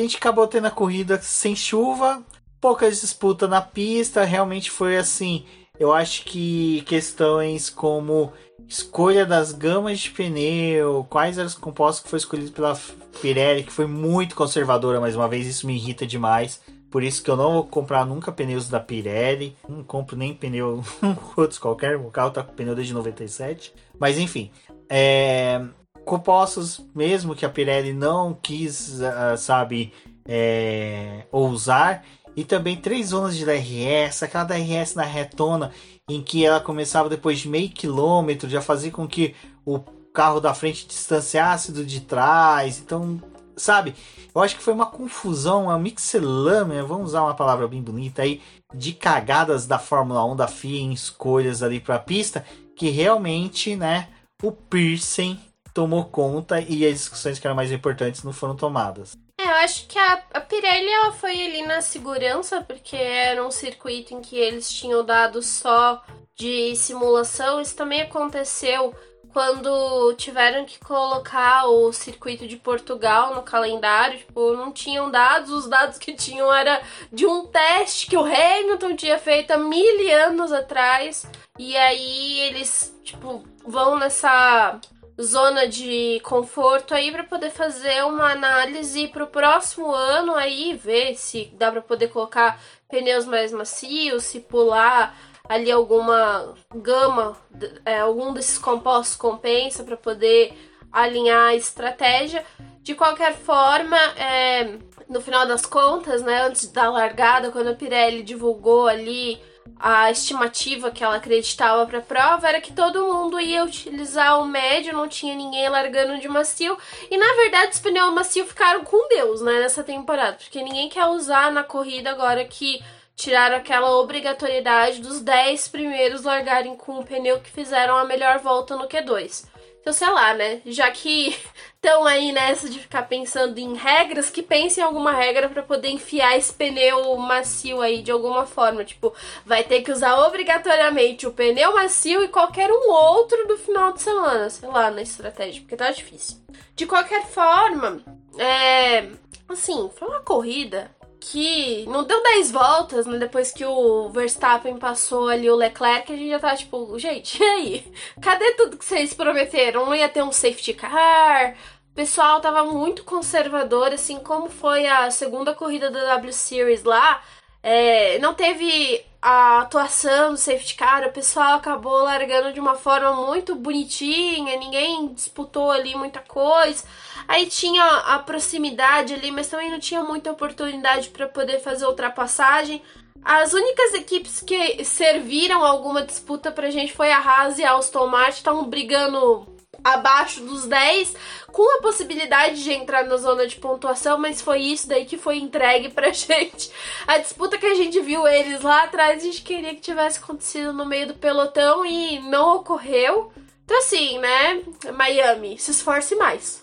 a 0.00 0.02
gente 0.02 0.16
acabou 0.16 0.46
tendo 0.46 0.66
a 0.66 0.70
corrida 0.70 1.20
sem 1.20 1.54
chuva, 1.54 2.22
poucas 2.60 3.00
disputas 3.00 3.48
na 3.48 3.60
pista, 3.60 4.24
realmente 4.24 4.70
foi 4.70 4.96
assim. 4.96 5.44
Eu 5.78 5.92
acho 5.92 6.24
que 6.24 6.82
questões 6.86 7.68
como 7.68 8.32
escolha 8.68 9.26
das 9.26 9.52
gamas 9.52 10.00
de 10.00 10.10
pneu, 10.10 11.06
quais 11.10 11.36
eram 11.36 11.46
os 11.46 11.54
compostos 11.54 12.02
que 12.02 12.08
foi 12.08 12.18
escolhido 12.18 12.52
pela 12.52 12.78
Pirelli, 13.20 13.64
que 13.64 13.72
foi 13.72 13.86
muito 13.86 14.34
conservadora 14.34 15.00
mais 15.00 15.16
uma 15.16 15.28
vez, 15.28 15.46
isso 15.46 15.66
me 15.66 15.74
irrita 15.74 16.06
demais, 16.06 16.60
Por 16.90 17.02
isso 17.02 17.24
que 17.24 17.30
eu 17.30 17.36
não 17.36 17.54
vou 17.54 17.64
comprar 17.64 18.06
nunca 18.06 18.30
pneus 18.30 18.68
da 18.68 18.78
Pirelli. 18.78 19.56
Não 19.68 19.82
compro 19.82 20.16
nem 20.16 20.32
pneu 20.32 20.84
outros 21.36 21.58
qualquer. 21.58 21.96
O 21.96 22.08
carro 22.08 22.30
tá 22.30 22.40
com 22.40 22.54
pneu 22.54 22.72
desde 22.72 22.94
97. 22.94 23.74
Mas 23.98 24.16
enfim. 24.16 24.52
É, 24.88 25.60
compostos 26.04 26.84
mesmo 26.94 27.34
que 27.34 27.44
a 27.44 27.50
Pirelli 27.50 27.92
não 27.92 28.34
quis, 28.34 29.00
uh, 29.00 29.36
sabe, 29.36 29.92
é, 30.26 31.26
ousar. 31.32 32.04
E 32.36 32.44
também 32.44 32.76
três 32.76 33.08
zonas 33.08 33.36
de 33.36 33.44
DRS, 33.44 34.22
aquela 34.22 34.44
DRS 34.44 34.94
na 34.94 35.04
retona, 35.04 35.70
em 36.08 36.20
que 36.20 36.44
ela 36.44 36.60
começava 36.60 37.08
depois 37.08 37.38
de 37.38 37.48
meio 37.48 37.70
quilômetro, 37.70 38.48
já 38.48 38.60
fazia 38.60 38.90
com 38.90 39.06
que 39.06 39.34
o 39.64 39.78
carro 40.12 40.40
da 40.40 40.52
frente 40.52 40.86
distanciasse 40.86 41.70
do 41.70 41.84
de 41.84 42.00
trás. 42.00 42.80
Então, 42.80 43.22
sabe, 43.56 43.94
eu 44.34 44.42
acho 44.42 44.56
que 44.56 44.62
foi 44.62 44.74
uma 44.74 44.86
confusão, 44.86 45.64
uma 45.64 45.78
mixelâmia, 45.78 46.82
vamos 46.82 47.10
usar 47.10 47.22
uma 47.22 47.34
palavra 47.34 47.68
bem 47.68 47.80
bonita 47.80 48.22
aí, 48.22 48.42
de 48.74 48.92
cagadas 48.92 49.66
da 49.66 49.78
Fórmula 49.78 50.24
1 50.24 50.36
da 50.36 50.48
FIA 50.48 50.80
em 50.80 50.92
escolhas 50.92 51.62
ali 51.62 51.78
para 51.78 51.96
a 51.96 52.00
pista, 52.00 52.44
que 52.76 52.90
realmente, 52.90 53.76
né, 53.76 54.08
o 54.42 54.50
Pearson 54.50 55.36
tomou 55.74 56.04
conta 56.04 56.60
e 56.60 56.86
as 56.86 56.94
discussões 56.94 57.38
que 57.38 57.46
eram 57.46 57.56
mais 57.56 57.72
importantes 57.72 58.22
não 58.22 58.32
foram 58.32 58.56
tomadas. 58.56 59.12
É, 59.38 59.44
eu 59.44 59.56
acho 59.56 59.86
que 59.88 59.98
a, 59.98 60.22
a 60.32 60.40
Pirelli 60.40 60.88
ela 60.88 61.12
foi 61.12 61.32
ali 61.32 61.66
na 61.66 61.82
segurança, 61.82 62.62
porque 62.62 62.96
era 62.96 63.44
um 63.44 63.50
circuito 63.50 64.14
em 64.14 64.20
que 64.20 64.36
eles 64.36 64.72
tinham 64.72 65.04
dados 65.04 65.46
só 65.46 66.02
de 66.36 66.74
simulação. 66.76 67.60
Isso 67.60 67.74
também 67.74 68.02
aconteceu 68.02 68.94
quando 69.34 70.14
tiveram 70.14 70.64
que 70.64 70.78
colocar 70.78 71.66
o 71.66 71.92
circuito 71.92 72.46
de 72.46 72.56
Portugal 72.56 73.34
no 73.34 73.42
calendário, 73.42 74.18
tipo, 74.18 74.52
não 74.52 74.70
tinham 74.70 75.10
dados, 75.10 75.50
os 75.50 75.68
dados 75.68 75.98
que 75.98 76.14
tinham 76.14 76.54
era 76.54 76.80
de 77.12 77.26
um 77.26 77.44
teste 77.44 78.06
que 78.06 78.16
o 78.16 78.24
Hamilton 78.24 78.94
tinha 78.94 79.18
feito 79.18 79.50
há 79.50 79.56
mil 79.56 80.14
anos 80.24 80.52
atrás. 80.52 81.26
E 81.58 81.76
aí 81.76 82.40
eles, 82.42 82.96
tipo, 83.02 83.42
vão 83.66 83.98
nessa 83.98 84.78
zona 85.20 85.68
de 85.68 86.20
conforto 86.24 86.94
aí 86.94 87.12
para 87.12 87.24
poder 87.24 87.50
fazer 87.50 88.04
uma 88.04 88.32
análise 88.32 89.08
para 89.08 89.24
o 89.24 89.28
próximo 89.28 89.92
ano 89.94 90.34
aí 90.34 90.74
ver 90.74 91.14
se 91.16 91.52
dá 91.54 91.70
para 91.70 91.82
poder 91.82 92.08
colocar 92.08 92.60
pneus 92.88 93.24
mais 93.24 93.52
macios, 93.52 94.24
se 94.24 94.40
pular 94.40 95.16
ali 95.48 95.70
alguma 95.70 96.54
gama, 96.74 97.36
é, 97.84 98.00
algum 98.00 98.32
desses 98.32 98.58
compostos 98.58 99.16
compensa 99.16 99.84
para 99.84 99.96
poder 99.96 100.52
alinhar 100.90 101.48
a 101.48 101.54
estratégia. 101.54 102.44
De 102.82 102.94
qualquer 102.94 103.34
forma, 103.34 103.96
é, 104.16 104.78
no 105.08 105.20
final 105.20 105.46
das 105.46 105.64
contas, 105.66 106.22
né, 106.22 106.42
antes 106.42 106.70
da 106.70 106.90
largada, 106.90 107.50
quando 107.50 107.68
a 107.68 107.74
Pirelli 107.74 108.22
divulgou 108.22 108.86
ali 108.86 109.40
a 109.78 110.10
estimativa 110.10 110.90
que 110.90 111.02
ela 111.02 111.16
acreditava 111.16 111.86
para 111.86 111.98
a 111.98 112.02
prova 112.02 112.48
era 112.48 112.60
que 112.60 112.72
todo 112.72 113.06
mundo 113.06 113.40
ia 113.40 113.64
utilizar 113.64 114.40
o 114.40 114.46
médio, 114.46 114.92
não 114.92 115.08
tinha 115.08 115.34
ninguém 115.34 115.68
largando 115.68 116.18
de 116.18 116.28
macio. 116.28 116.76
E 117.10 117.16
na 117.16 117.34
verdade, 117.34 117.72
os 117.72 117.80
pneus 117.80 118.14
macio 118.14 118.46
ficaram 118.46 118.84
com 118.84 119.08
Deus, 119.08 119.40
né, 119.40 119.60
nessa 119.60 119.82
temporada, 119.82 120.36
porque 120.36 120.62
ninguém 120.62 120.88
quer 120.88 121.06
usar 121.06 121.52
na 121.52 121.62
corrida 121.62 122.10
agora 122.10 122.44
que 122.44 122.82
tiraram 123.16 123.56
aquela 123.56 123.96
obrigatoriedade 123.98 125.00
dos 125.00 125.20
10 125.20 125.68
primeiros 125.68 126.22
largarem 126.22 126.76
com 126.76 126.98
o 126.98 127.04
pneu 127.04 127.40
que 127.40 127.50
fizeram 127.50 127.96
a 127.96 128.04
melhor 128.04 128.38
volta 128.38 128.76
no 128.76 128.88
Q2. 128.88 129.46
Então, 129.80 129.92
sei 129.92 130.08
lá, 130.08 130.32
né? 130.32 130.62
Já 130.64 130.90
que 130.90 131.36
estão 131.84 132.06
aí 132.06 132.32
nessa 132.32 132.68
de 132.68 132.80
ficar 132.80 133.02
pensando 133.02 133.58
em 133.58 133.74
regras, 133.74 134.30
que 134.30 134.42
pensem 134.42 134.82
em 134.82 134.86
alguma 134.86 135.12
regra 135.12 135.50
para 135.50 135.62
poder 135.62 135.88
enfiar 135.88 136.36
esse 136.36 136.52
pneu 136.52 137.14
macio 137.18 137.82
aí 137.82 138.02
de 138.02 138.10
alguma 138.10 138.46
forma. 138.46 138.84
Tipo, 138.84 139.12
vai 139.44 139.62
ter 139.62 139.82
que 139.82 139.92
usar 139.92 140.18
obrigatoriamente 140.26 141.26
o 141.26 141.32
pneu 141.32 141.74
macio 141.74 142.24
e 142.24 142.28
qualquer 142.28 142.70
um 142.70 142.90
outro 142.90 143.46
do 143.46 143.58
final 143.58 143.92
de 143.92 144.00
semana, 144.00 144.48
sei 144.48 144.68
lá, 144.68 144.90
na 144.90 145.02
estratégia, 145.02 145.60
porque 145.60 145.76
tá 145.76 145.90
difícil. 145.90 146.38
De 146.74 146.86
qualquer 146.86 147.26
forma, 147.26 148.00
é. 148.38 149.10
Assim, 149.46 149.90
foi 149.94 150.08
uma 150.08 150.20
corrida 150.20 150.90
que 151.30 151.86
não 151.86 152.04
deu 152.04 152.22
10 152.22 152.50
voltas, 152.50 153.06
né? 153.06 153.18
Depois 153.18 153.50
que 153.50 153.64
o 153.64 154.10
Verstappen 154.10 154.76
passou 154.76 155.28
ali 155.28 155.48
o 155.48 155.56
Leclerc, 155.56 156.12
a 156.12 156.16
gente 156.16 156.28
já 156.28 156.38
tá 156.38 156.54
tipo, 156.54 156.98
gente, 156.98 157.40
e 157.42 157.44
aí? 157.44 157.92
Cadê 158.20 158.52
tudo 158.52 158.76
que 158.76 158.84
vocês 158.84 159.14
prometeram? 159.14 159.86
Não 159.86 159.94
ia 159.94 160.08
ter 160.08 160.22
um 160.22 160.32
safety 160.32 160.74
car? 160.74 161.56
O 161.94 162.02
pessoal 162.04 162.40
tava 162.40 162.64
muito 162.64 163.04
conservador, 163.04 163.92
assim 163.92 164.18
como 164.18 164.50
foi 164.50 164.84
a 164.84 165.12
segunda 165.12 165.54
corrida 165.54 165.92
da 165.92 166.16
W 166.16 166.32
Series 166.32 166.82
lá. 166.82 167.22
É, 167.62 168.18
não 168.18 168.34
teve 168.34 169.00
a 169.22 169.60
atuação 169.60 170.32
do 170.32 170.36
safety 170.36 170.74
car, 170.74 171.06
o 171.06 171.12
pessoal 171.12 171.54
acabou 171.54 172.02
largando 172.02 172.52
de 172.52 172.58
uma 172.58 172.74
forma 172.74 173.12
muito 173.12 173.54
bonitinha, 173.54 174.58
ninguém 174.58 175.14
disputou 175.14 175.70
ali 175.70 175.94
muita 175.94 176.18
coisa. 176.18 176.84
Aí 177.28 177.46
tinha 177.46 177.84
a 177.84 178.18
proximidade 178.18 179.14
ali, 179.14 179.30
mas 179.30 179.46
também 179.46 179.70
não 179.70 179.78
tinha 179.78 180.02
muita 180.02 180.32
oportunidade 180.32 181.10
para 181.10 181.28
poder 181.28 181.60
fazer 181.60 181.86
ultrapassagem. 181.86 182.82
As 183.24 183.52
únicas 183.52 183.94
equipes 183.94 184.40
que 184.40 184.84
serviram 184.84 185.64
alguma 185.64 186.02
disputa 186.02 186.50
pra 186.50 186.70
gente 186.70 186.92
foi 186.92 187.12
a 187.12 187.18
Haas 187.18 187.56
e 187.60 187.64
a 187.64 187.76
Aston 187.76 188.08
Martin, 188.08 188.38
estavam 188.38 188.64
brigando 188.64 189.53
abaixo 189.82 190.40
dos 190.40 190.66
10, 190.66 191.14
com 191.50 191.78
a 191.78 191.82
possibilidade 191.82 192.62
de 192.62 192.72
entrar 192.72 193.04
na 193.04 193.16
zona 193.16 193.46
de 193.46 193.56
pontuação, 193.56 194.18
mas 194.18 194.40
foi 194.40 194.60
isso 194.60 194.88
daí 194.88 195.04
que 195.04 195.16
foi 195.16 195.38
entregue 195.38 195.88
pra 195.88 196.10
gente. 196.14 196.70
A 197.06 197.18
disputa 197.18 197.58
que 197.58 197.66
a 197.66 197.74
gente 197.74 198.00
viu 198.00 198.26
eles 198.26 198.62
lá 198.62 198.84
atrás, 198.84 199.22
a 199.22 199.26
gente 199.26 199.42
queria 199.42 199.74
que 199.74 199.80
tivesse 199.80 200.18
acontecido 200.18 200.72
no 200.72 200.86
meio 200.86 201.08
do 201.08 201.14
pelotão 201.14 201.84
e 201.84 202.18
não 202.20 202.56
ocorreu. 202.56 203.32
Então 203.64 203.78
assim, 203.78 204.18
né, 204.18 204.62
Miami, 204.92 205.58
se 205.58 205.70
esforce 205.70 206.14
mais. 206.14 206.62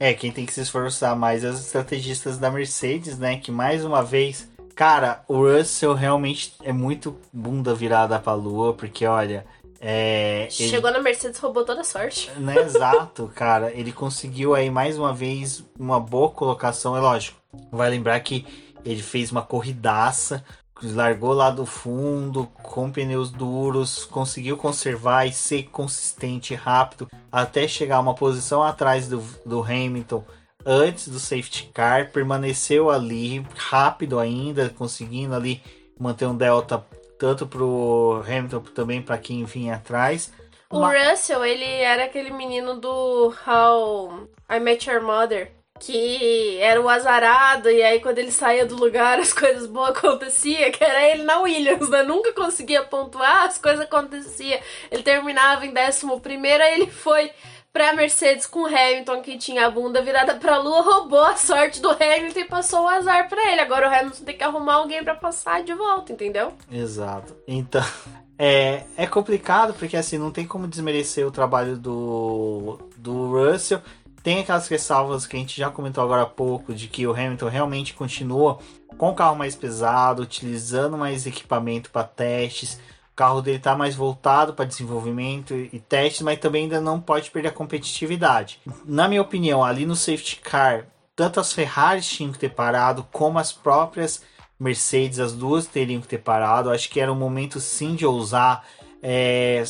É, 0.00 0.12
quem 0.12 0.32
tem 0.32 0.44
que 0.44 0.52
se 0.52 0.60
esforçar 0.60 1.14
mais 1.14 1.44
é 1.44 1.48
os 1.48 1.60
estrategistas 1.60 2.36
da 2.36 2.50
Mercedes, 2.50 3.18
né, 3.18 3.36
que 3.36 3.52
mais 3.52 3.84
uma 3.84 4.02
vez 4.02 4.48
Cara, 4.74 5.22
o 5.28 5.36
Russell 5.36 5.94
realmente 5.94 6.54
é 6.62 6.72
muito 6.72 7.16
bunda 7.32 7.74
virada 7.74 8.18
pra 8.18 8.32
lua, 8.32 8.72
porque 8.72 9.06
olha, 9.06 9.46
é, 9.84 10.46
Chegou 10.48 10.88
ele... 10.88 10.98
na 10.98 11.02
Mercedes, 11.02 11.40
roubou 11.40 11.64
toda 11.64 11.80
a 11.80 11.84
sorte. 11.84 12.30
Né, 12.38 12.56
exato, 12.58 13.30
cara. 13.34 13.72
Ele 13.72 13.92
conseguiu 13.92 14.54
aí 14.54 14.70
mais 14.70 14.96
uma 14.96 15.12
vez 15.12 15.64
uma 15.78 15.98
boa 15.98 16.30
colocação. 16.30 16.96
É 16.96 17.00
lógico, 17.00 17.36
vai 17.70 17.90
lembrar 17.90 18.18
que 18.20 18.46
ele 18.84 19.02
fez 19.02 19.32
uma 19.32 19.42
corridaça, 19.42 20.44
largou 20.80 21.32
lá 21.32 21.50
do 21.50 21.66
fundo 21.66 22.46
com 22.62 22.90
pneus 22.90 23.30
duros, 23.30 24.04
conseguiu 24.04 24.56
conservar 24.56 25.26
e 25.26 25.32
ser 25.32 25.64
consistente 25.64 26.54
rápido 26.54 27.08
até 27.30 27.66
chegar 27.66 27.96
a 27.96 28.00
uma 28.00 28.14
posição 28.14 28.62
atrás 28.62 29.08
do, 29.08 29.22
do 29.44 29.62
Hamilton 29.62 30.24
antes 30.64 31.08
do 31.08 31.18
safety 31.18 31.70
car, 31.74 32.10
permaneceu 32.12 32.90
ali 32.90 33.44
rápido 33.56 34.18
ainda, 34.18 34.68
conseguindo 34.70 35.34
ali 35.34 35.60
manter 35.98 36.26
um 36.26 36.36
delta 36.36 36.84
tanto 37.22 37.46
pro 37.46 38.24
Hamilton 38.26 38.60
também 38.74 39.00
para 39.00 39.16
quem 39.16 39.44
vinha 39.44 39.76
atrás. 39.76 40.32
O 40.68 40.78
Uma... 40.78 40.92
Russell, 40.92 41.44
ele 41.44 41.64
era 41.64 42.06
aquele 42.06 42.32
menino 42.32 42.74
do 42.74 43.32
How 43.46 44.28
I 44.50 44.58
Met 44.58 44.90
Your 44.90 45.00
Mother, 45.00 45.52
que 45.78 46.58
era 46.58 46.80
o 46.80 46.88
azarado, 46.88 47.70
e 47.70 47.80
aí 47.80 48.00
quando 48.00 48.18
ele 48.18 48.32
saía 48.32 48.66
do 48.66 48.74
lugar 48.74 49.20
as 49.22 49.32
coisas 49.32 49.68
boas 49.68 49.90
aconteciam, 49.90 50.72
que 50.72 50.82
era 50.82 51.00
ele 51.10 51.22
na 51.22 51.38
Williams, 51.38 51.88
né? 51.88 52.02
Nunca 52.02 52.32
conseguia 52.32 52.82
pontuar, 52.82 53.44
as 53.44 53.56
coisas 53.56 53.82
aconteciam. 53.82 54.58
Ele 54.90 55.04
terminava 55.04 55.64
em 55.64 55.72
décimo 55.72 56.20
primeiro, 56.20 56.60
aí 56.64 56.74
ele 56.74 56.90
foi 56.90 57.30
pra 57.72 57.94
Mercedes 57.94 58.46
com 58.46 58.60
o 58.60 58.66
Hamilton, 58.66 59.22
que 59.22 59.38
tinha 59.38 59.66
a 59.66 59.70
bunda 59.70 60.02
virada 60.02 60.34
pra 60.34 60.58
lua, 60.58 60.82
roubou 60.82 61.24
a 61.24 61.36
sorte 61.36 61.80
do 61.80 61.90
Hamilton 61.90 62.40
e 62.40 62.44
passou 62.44 62.82
o 62.82 62.88
azar 62.88 63.28
pra 63.28 63.50
ele. 63.50 63.60
Agora 63.60 63.88
o 63.88 63.94
Hamilton 63.94 64.24
tem 64.24 64.36
que 64.36 64.44
arrumar 64.44 64.74
alguém 64.74 65.02
para 65.02 65.14
passar 65.14 65.62
de 65.62 65.72
volta, 65.72 66.12
entendeu? 66.12 66.52
Exato. 66.70 67.34
Então. 67.46 67.82
É, 68.44 68.82
é 68.96 69.06
complicado 69.06 69.72
porque 69.74 69.96
assim 69.96 70.18
não 70.18 70.32
tem 70.32 70.44
como 70.44 70.66
desmerecer 70.66 71.24
o 71.24 71.30
trabalho 71.30 71.76
do, 71.76 72.76
do 72.96 73.30
Russell. 73.30 73.80
Tem 74.20 74.40
aquelas 74.40 74.66
ressalvas 74.66 75.26
que 75.26 75.36
a 75.36 75.38
gente 75.38 75.56
já 75.56 75.70
comentou 75.70 76.02
agora 76.02 76.22
há 76.22 76.26
pouco 76.26 76.74
de 76.74 76.88
que 76.88 77.06
o 77.06 77.12
Hamilton 77.12 77.46
realmente 77.46 77.94
continua 77.94 78.58
com 78.98 79.10
o 79.10 79.14
carro 79.14 79.36
mais 79.36 79.54
pesado, 79.54 80.22
utilizando 80.22 80.98
mais 80.98 81.24
equipamento 81.24 81.90
para 81.90 82.02
testes 82.02 82.80
o 83.12 83.16
carro 83.16 83.42
dele 83.42 83.58
está 83.58 83.76
mais 83.76 83.94
voltado 83.94 84.54
para 84.54 84.64
desenvolvimento 84.64 85.54
e 85.54 85.78
testes, 85.78 86.22
mas 86.22 86.38
também 86.38 86.64
ainda 86.64 86.80
não 86.80 87.00
pode 87.00 87.30
perder 87.30 87.48
a 87.48 87.52
competitividade. 87.52 88.58
Na 88.84 89.06
minha 89.06 89.20
opinião, 89.20 89.62
ali 89.62 89.84
no 89.84 89.94
safety 89.94 90.36
car, 90.36 90.86
tanto 91.14 91.38
as 91.38 91.52
Ferraris 91.52 92.08
tinham 92.08 92.32
que 92.32 92.38
ter 92.38 92.48
parado, 92.48 93.06
como 93.12 93.38
as 93.38 93.52
próprias 93.52 94.22
Mercedes, 94.62 95.18
as 95.18 95.32
duas 95.32 95.66
teriam 95.66 96.00
que 96.00 96.06
ter 96.06 96.18
parado. 96.18 96.70
Acho 96.70 96.88
que 96.88 97.00
era 97.00 97.12
um 97.12 97.16
momento 97.16 97.58
sim 97.60 97.94
de 97.94 98.06
ousar. 98.06 98.64
É, 99.02 99.62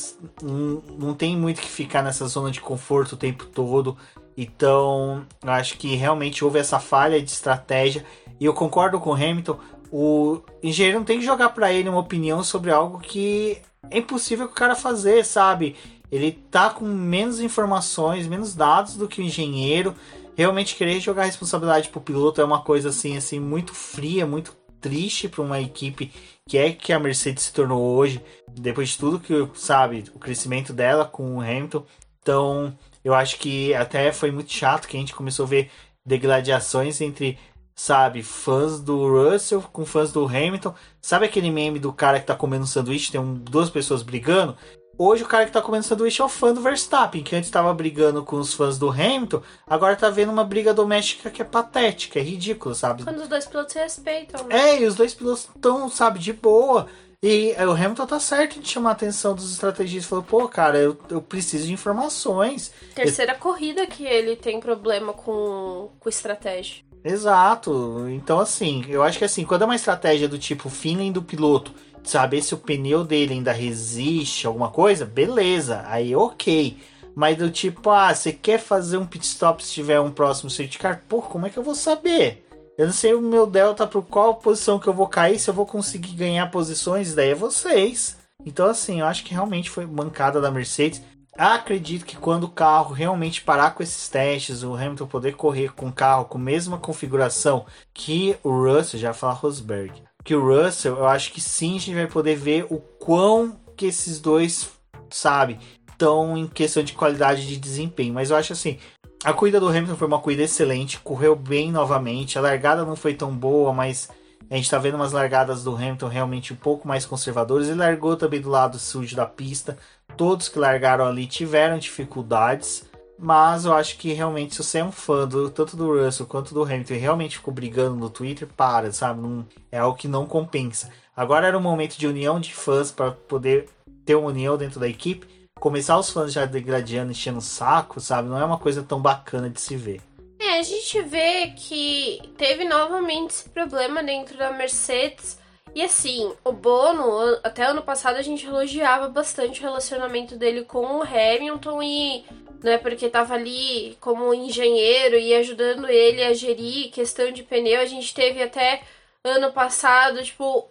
não 0.43 1.14
tem 1.14 1.34
muito 1.36 1.62
que 1.62 1.68
ficar 1.68 2.03
nessa 2.03 2.26
zona 2.28 2.51
de 2.51 2.61
conforto 2.61 3.12
o 3.12 3.16
tempo 3.16 3.47
todo. 3.47 3.97
Então, 4.36 5.26
acho 5.43 5.78
que 5.78 5.95
realmente 5.95 6.45
houve 6.45 6.59
essa 6.59 6.78
falha 6.78 7.20
de 7.22 7.30
estratégia. 7.30 8.05
E 8.38 8.45
eu 8.45 8.53
concordo 8.53 9.01
com 9.01 9.11
o 9.11 9.14
Hamilton. 9.14 9.59
O 9.93 10.40
engenheiro 10.62 10.99
não 10.99 11.05
tem 11.05 11.18
que 11.18 11.24
jogar 11.24 11.51
para 11.51 11.72
ele 11.72 11.88
uma 11.88 12.01
opinião 12.01 12.43
sobre 12.43 12.70
algo 12.70 12.99
que 12.99 13.59
é 13.90 13.99
impossível 13.99 14.47
que 14.47 14.53
o 14.53 14.57
cara 14.57 14.74
fazer, 14.74 15.24
sabe? 15.24 15.76
Ele 16.11 16.32
tá 16.32 16.70
com 16.70 16.86
menos 16.86 17.40
informações, 17.40 18.26
menos 18.26 18.55
dados 18.55 18.95
do 18.95 19.07
que 19.07 19.20
o 19.20 19.24
engenheiro. 19.24 19.95
Realmente 20.34 20.76
querer 20.76 20.99
jogar 20.99 21.22
a 21.22 21.26
responsabilidade 21.26 21.90
pro 21.90 22.01
piloto 22.01 22.40
é 22.40 22.45
uma 22.45 22.62
coisa 22.62 22.88
assim, 22.88 23.16
assim 23.16 23.38
muito 23.38 23.74
fria, 23.74 24.26
muito 24.26 24.57
triste 24.80 25.28
para 25.28 25.43
uma 25.43 25.61
equipe 25.61 26.11
que 26.49 26.59
é 26.59 26.72
que 26.72 26.93
a 26.93 26.99
Mercedes 26.99 27.45
se 27.45 27.53
tornou 27.53 27.80
hoje, 27.97 28.20
depois 28.51 28.90
de 28.90 28.99
tudo 28.99 29.20
que 29.20 29.49
sabe, 29.55 30.05
o 30.14 30.18
crescimento 30.18 30.72
dela 30.72 31.05
com 31.05 31.36
o 31.36 31.40
Hamilton. 31.40 31.84
Então, 32.20 32.76
eu 33.05 33.14
acho 33.14 33.38
que 33.38 33.74
até 33.74 34.12
foi 34.12 34.30
muito 34.30 34.53
chato 34.53 34.88
que 34.88 34.97
a 34.97 35.01
gente 35.01 35.14
começou 35.14 35.47
a 35.47 35.49
ver 35.49 35.70
degladiações 36.05 37.01
entre, 37.01 37.38
sabe, 37.75 38.23
fãs 38.23 38.81
do 38.81 39.09
Russell 39.09 39.62
com 39.73 39.85
fãs 39.85 40.12
do 40.12 40.25
Hamilton. 40.27 40.75
Sabe 41.01 41.27
aquele 41.27 41.51
meme 41.51 41.79
do 41.79 41.93
cara 41.93 42.20
que 42.20 42.27
tá 42.27 42.35
comendo 42.35 42.64
um 42.64 42.66
sanduíche, 42.66 43.12
tem 43.12 43.20
um, 43.20 43.35
duas 43.35 43.70
pessoas 43.70 44.03
brigando? 44.03 44.57
Hoje 44.99 45.25
o 45.25 45.27
cara 45.27 45.47
que 45.47 45.53
tá 45.53 45.62
comendo 45.62 45.85
sanduíche 45.85 46.20
é 46.20 46.25
o 46.25 46.29
fã 46.29 46.53
do 46.53 46.61
Verstappen, 46.61 47.23
que 47.23 47.35
antes 47.35 47.51
tava 47.51 47.73
brigando 47.73 48.23
com 48.23 48.37
os 48.37 48.53
fãs 48.53 48.79
do 48.79 48.91
Hamilton, 48.91 49.43
agora 49.66 49.97
tá 49.97 50.11
vendo 50.11 50.31
uma 50.31 50.45
briga 50.45 50.75
doméstica 50.75 51.31
que 51.31 51.41
é 51.41 51.45
patética, 51.45 52.18
é 52.18 52.23
ridículo, 52.23 52.75
sabe? 52.75 53.03
Quando 53.03 53.20
os 53.20 53.29
dois 53.29 53.47
pilotos 53.47 53.73
se 53.73 53.79
respeitam. 53.79 54.45
Né? 54.47 54.70
É, 54.70 54.81
e 54.83 54.87
os 54.87 54.95
dois 54.95 55.14
pilotos 55.14 55.49
estão, 55.55 55.89
sabe, 55.89 56.18
de 56.18 56.33
boa. 56.33 56.87
E 57.23 57.53
é, 57.57 57.66
o 57.66 57.70
Hamilton 57.70 58.07
tá 58.07 58.20
certo 58.20 58.61
de 58.61 58.68
chamar 58.68 58.91
a 58.91 58.93
atenção 58.93 59.35
dos 59.35 59.53
estrategistas. 59.53 60.07
Falou, 60.07 60.25
pô, 60.25 60.49
cara, 60.49 60.79
eu, 60.79 60.99
eu 61.09 61.23
preciso 61.23 61.66
de 61.66 61.73
informações. 61.73 62.73
Terceira 62.95 63.33
eu... 63.33 63.39
corrida 63.39 63.87
que 63.87 64.05
ele 64.05 64.37
tem 64.37 64.59
problema 64.61 65.12
com, 65.12 65.89
com 66.01 66.09
estratégia. 66.09 66.85
Exato. 67.05 68.09
Então, 68.09 68.38
assim, 68.38 68.84
eu 68.88 69.03
acho 69.03 69.18
que 69.18 69.24
assim, 69.24 69.44
quando 69.44 69.62
é 69.62 69.64
uma 69.64 69.76
estratégia 69.76 70.28
do 70.28 70.38
tipo 70.38 70.68
feeling 70.70 71.11
do 71.11 71.22
piloto, 71.22 71.72
saber 72.05 72.42
se 72.42 72.55
o 72.55 72.59
pneu 72.59 73.05
dele 73.05 73.34
ainda 73.34 73.53
resiste 73.53 74.46
alguma 74.46 74.70
coisa, 74.70 75.05
beleza, 75.05 75.84
aí 75.86 76.14
ok. 76.14 76.76
Mas 77.14 77.36
do 77.36 77.50
tipo, 77.50 77.90
ah, 77.90 78.14
você 78.14 78.32
quer 78.32 78.59
fazer 78.59 78.96
um 78.96 79.07
pit 79.07 79.26
stop 79.26 79.62
se 79.62 79.72
tiver 79.72 80.00
um 80.00 80.11
próximo 80.11 80.48
safety 80.48 80.78
car? 80.78 81.03
Pô, 81.09 81.20
como 81.20 81.46
é 81.46 81.50
que 81.50 81.59
eu 81.59 81.62
vou 81.62 81.74
saber? 81.74 82.46
Eu 82.78 82.86
não 82.86 82.92
sei 82.92 83.12
o 83.12 83.20
meu 83.20 83.46
delta 83.46 83.86
para 83.86 84.00
qual 84.00 84.36
posição 84.36 84.78
que 84.78 84.88
eu 84.88 84.94
vou 84.94 85.07
cair, 85.07 85.38
se 85.38 85.50
eu 85.50 85.55
vou 85.55 85.66
conseguir 85.66 86.14
ganhar 86.14 86.50
posições, 86.50 87.14
daí 87.14 87.30
é 87.30 87.34
vocês. 87.34 88.16
Então, 88.46 88.66
assim, 88.66 89.00
eu 89.00 89.07
acho 89.07 89.24
que 89.24 89.34
realmente 89.34 89.68
foi 89.68 89.84
mancada 89.86 90.40
da 90.40 90.50
Mercedes. 90.50 91.03
Acredito 91.37 92.05
que 92.05 92.16
quando 92.16 92.45
o 92.45 92.51
carro 92.51 92.93
realmente 92.93 93.43
parar 93.43 93.74
com 93.74 93.83
esses 93.83 94.09
testes, 94.09 94.62
o 94.62 94.74
Hamilton 94.74 95.07
poder 95.07 95.35
correr 95.35 95.72
com 95.72 95.89
o 95.89 95.93
carro 95.93 96.26
com 96.26 96.37
a 96.37 96.41
mesma 96.41 96.76
configuração 96.76 97.64
que 97.95 98.37
o 98.43 98.51
Russell, 98.51 99.01
já 99.01 99.14
fala 99.14 99.33
Rosberg, 99.33 100.03
que 100.22 100.35
o 100.35 100.47
Russell, 100.47 100.99
eu 100.99 101.07
acho 101.07 101.33
que 101.33 101.41
sim 101.41 101.76
a 101.76 101.80
gente 101.80 101.95
vai 101.95 102.07
poder 102.07 102.37
ver 102.37 102.66
o 102.68 102.78
quão 102.78 103.59
que 103.76 103.87
esses 103.87 104.20
dois, 104.20 104.70
sabe, 105.09 105.59
estão 105.91 106.37
em 106.37 106.47
questão 106.47 106.83
de 106.83 106.93
qualidade 106.93 107.47
de 107.47 107.57
desempenho. 107.57 108.12
Mas 108.12 108.30
eu 108.30 108.37
acho 108.37 108.53
assim, 108.53 108.78
a 109.24 109.33
corrida 109.33 109.59
do 109.59 109.68
Hamilton 109.68 109.97
foi 109.97 110.09
uma 110.09 110.18
corrida 110.18 110.43
excelente, 110.43 110.99
correu 110.99 111.35
bem 111.35 111.72
novamente. 111.72 112.39
A 112.39 112.43
largada 112.43 112.85
não 112.85 112.97
foi 112.97 113.14
tão 113.14 113.35
boa, 113.35 113.72
mas 113.72 114.09
a 114.51 114.55
gente 114.57 114.64
está 114.64 114.78
vendo 114.78 114.97
umas 114.97 115.12
largadas 115.12 115.64
do 115.64 115.74
Hamilton 115.74 116.09
realmente 116.09 116.53
um 116.53 116.57
pouco 116.57 116.87
mais 116.87 117.07
conservadoras. 117.07 117.68
Ele 117.68 117.78
largou 117.78 118.16
também 118.16 118.41
do 118.41 118.51
lado 118.51 118.78
sujo 118.78 119.16
da 119.16 119.24
pista. 119.24 119.78
Todos 120.17 120.49
que 120.49 120.59
largaram 120.59 121.07
ali 121.07 121.27
tiveram 121.27 121.79
dificuldades. 121.79 122.85
Mas 123.19 123.65
eu 123.65 123.73
acho 123.73 123.99
que 123.99 124.13
realmente, 124.13 124.55
se 124.55 124.65
você 124.65 124.79
é 124.79 124.85
um 124.85 124.91
fã 124.91 125.29
do, 125.29 125.49
tanto 125.49 125.77
do 125.77 125.97
Russell 125.97 126.27
quanto 126.27 126.53
do 126.53 126.65
Hamilton 126.65 126.95
e 126.95 126.99
realmente 126.99 127.37
ficou 127.37 127.55
brigando 127.55 127.95
no 127.95 128.11
Twitter, 128.11 128.49
para, 128.49 128.91
sabe? 128.93 129.21
Não, 129.21 129.47
é 129.71 129.79
algo 129.79 129.97
que 129.97 130.09
não 130.09 130.27
compensa. 130.27 130.91
Agora 131.17 131.47
era 131.47 131.57
um 131.57 131.63
momento 131.63 131.97
de 131.97 132.07
união 132.07 132.41
de 132.41 132.53
fãs 132.53 132.91
para 132.91 133.13
poder 133.13 133.69
ter 134.05 134.17
uma 134.17 134.29
união 134.29 134.57
dentro 134.57 134.81
da 134.81 134.89
equipe 134.89 135.43
começar 135.63 135.97
os 135.97 136.11
fãs 136.11 136.33
já 136.33 136.45
degradando, 136.45 137.13
enchendo 137.13 137.39
o 137.39 137.41
saco, 137.41 138.01
sabe? 138.01 138.29
Não 138.29 138.37
é 138.37 138.45
uma 138.45 138.59
coisa 138.59 138.83
tão 138.83 139.01
bacana 139.01 139.49
de 139.49 139.61
se 139.61 139.77
ver. 139.77 140.01
É, 140.41 140.59
a 140.59 140.63
gente 140.63 141.01
vê 141.03 141.53
que 141.57 142.21
teve 142.37 142.65
novamente 142.65 143.31
esse 143.31 143.49
problema 143.49 144.03
dentro 144.03 144.37
da 144.37 144.51
Mercedes. 144.51 145.39
E 145.75 145.83
assim, 145.83 146.31
o 146.45 146.53
Bono, 146.53 147.39
até 147.43 147.65
ano 147.65 147.83
passado 147.83 148.17
a 148.17 148.23
gente 148.23 148.47
elogiava 148.47 149.09
bastante 149.09 149.61
o 149.61 149.63
relacionamento 149.63 150.37
dele 150.37 150.65
com 150.65 150.99
o 150.99 151.03
Hamilton 151.03 151.83
e 151.83 152.25
né, 152.63 152.79
porque 152.79 153.09
tava 153.09 153.35
ali 153.35 153.97
como 154.01 154.33
engenheiro 154.33 155.17
e 155.17 155.35
ajudando 155.35 155.89
ele 155.89 156.23
a 156.23 156.33
gerir 156.33 156.91
questão 156.91 157.33
de 157.33 157.43
pneu. 157.43 157.81
A 157.81 157.87
gente 157.87 158.15
teve 158.15 158.43
até 158.43 158.83
ano 159.25 159.53
passado, 159.53 160.23
tipo, 160.23 160.69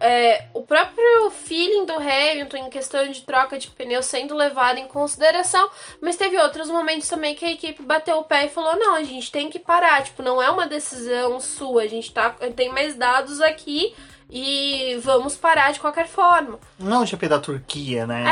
é, 0.00 0.46
o 0.54 0.62
próprio 0.62 1.30
feeling 1.30 1.84
do 1.84 1.94
Hamilton 1.94 2.56
em 2.56 2.70
questão 2.70 3.06
de 3.08 3.22
troca 3.22 3.58
de 3.58 3.68
pneu 3.68 4.02
sendo 4.02 4.34
levado 4.34 4.78
em 4.78 4.86
consideração, 4.88 5.68
mas 6.00 6.16
teve 6.16 6.38
outros 6.38 6.70
momentos 6.70 7.08
também 7.08 7.34
que 7.34 7.44
a 7.44 7.52
equipe 7.52 7.82
bateu 7.82 8.18
o 8.18 8.24
pé 8.24 8.46
e 8.46 8.50
falou: 8.50 8.76
não, 8.76 8.94
a 8.94 9.02
gente 9.02 9.30
tem 9.30 9.50
que 9.50 9.58
parar, 9.58 10.04
tipo, 10.04 10.22
não 10.22 10.42
é 10.42 10.50
uma 10.50 10.66
decisão 10.66 11.38
sua, 11.40 11.82
a 11.82 11.88
gente 11.88 12.12
tá, 12.12 12.30
tem 12.54 12.70
mais 12.70 12.94
dados 12.94 13.40
aqui 13.40 13.94
e 14.30 14.98
vamos 15.02 15.36
parar 15.36 15.72
de 15.72 15.80
qualquer 15.80 16.08
forma. 16.08 16.58
Não 16.78 17.02
o 17.02 17.06
GP 17.06 17.28
da 17.28 17.38
Turquia, 17.38 18.06
né? 18.06 18.24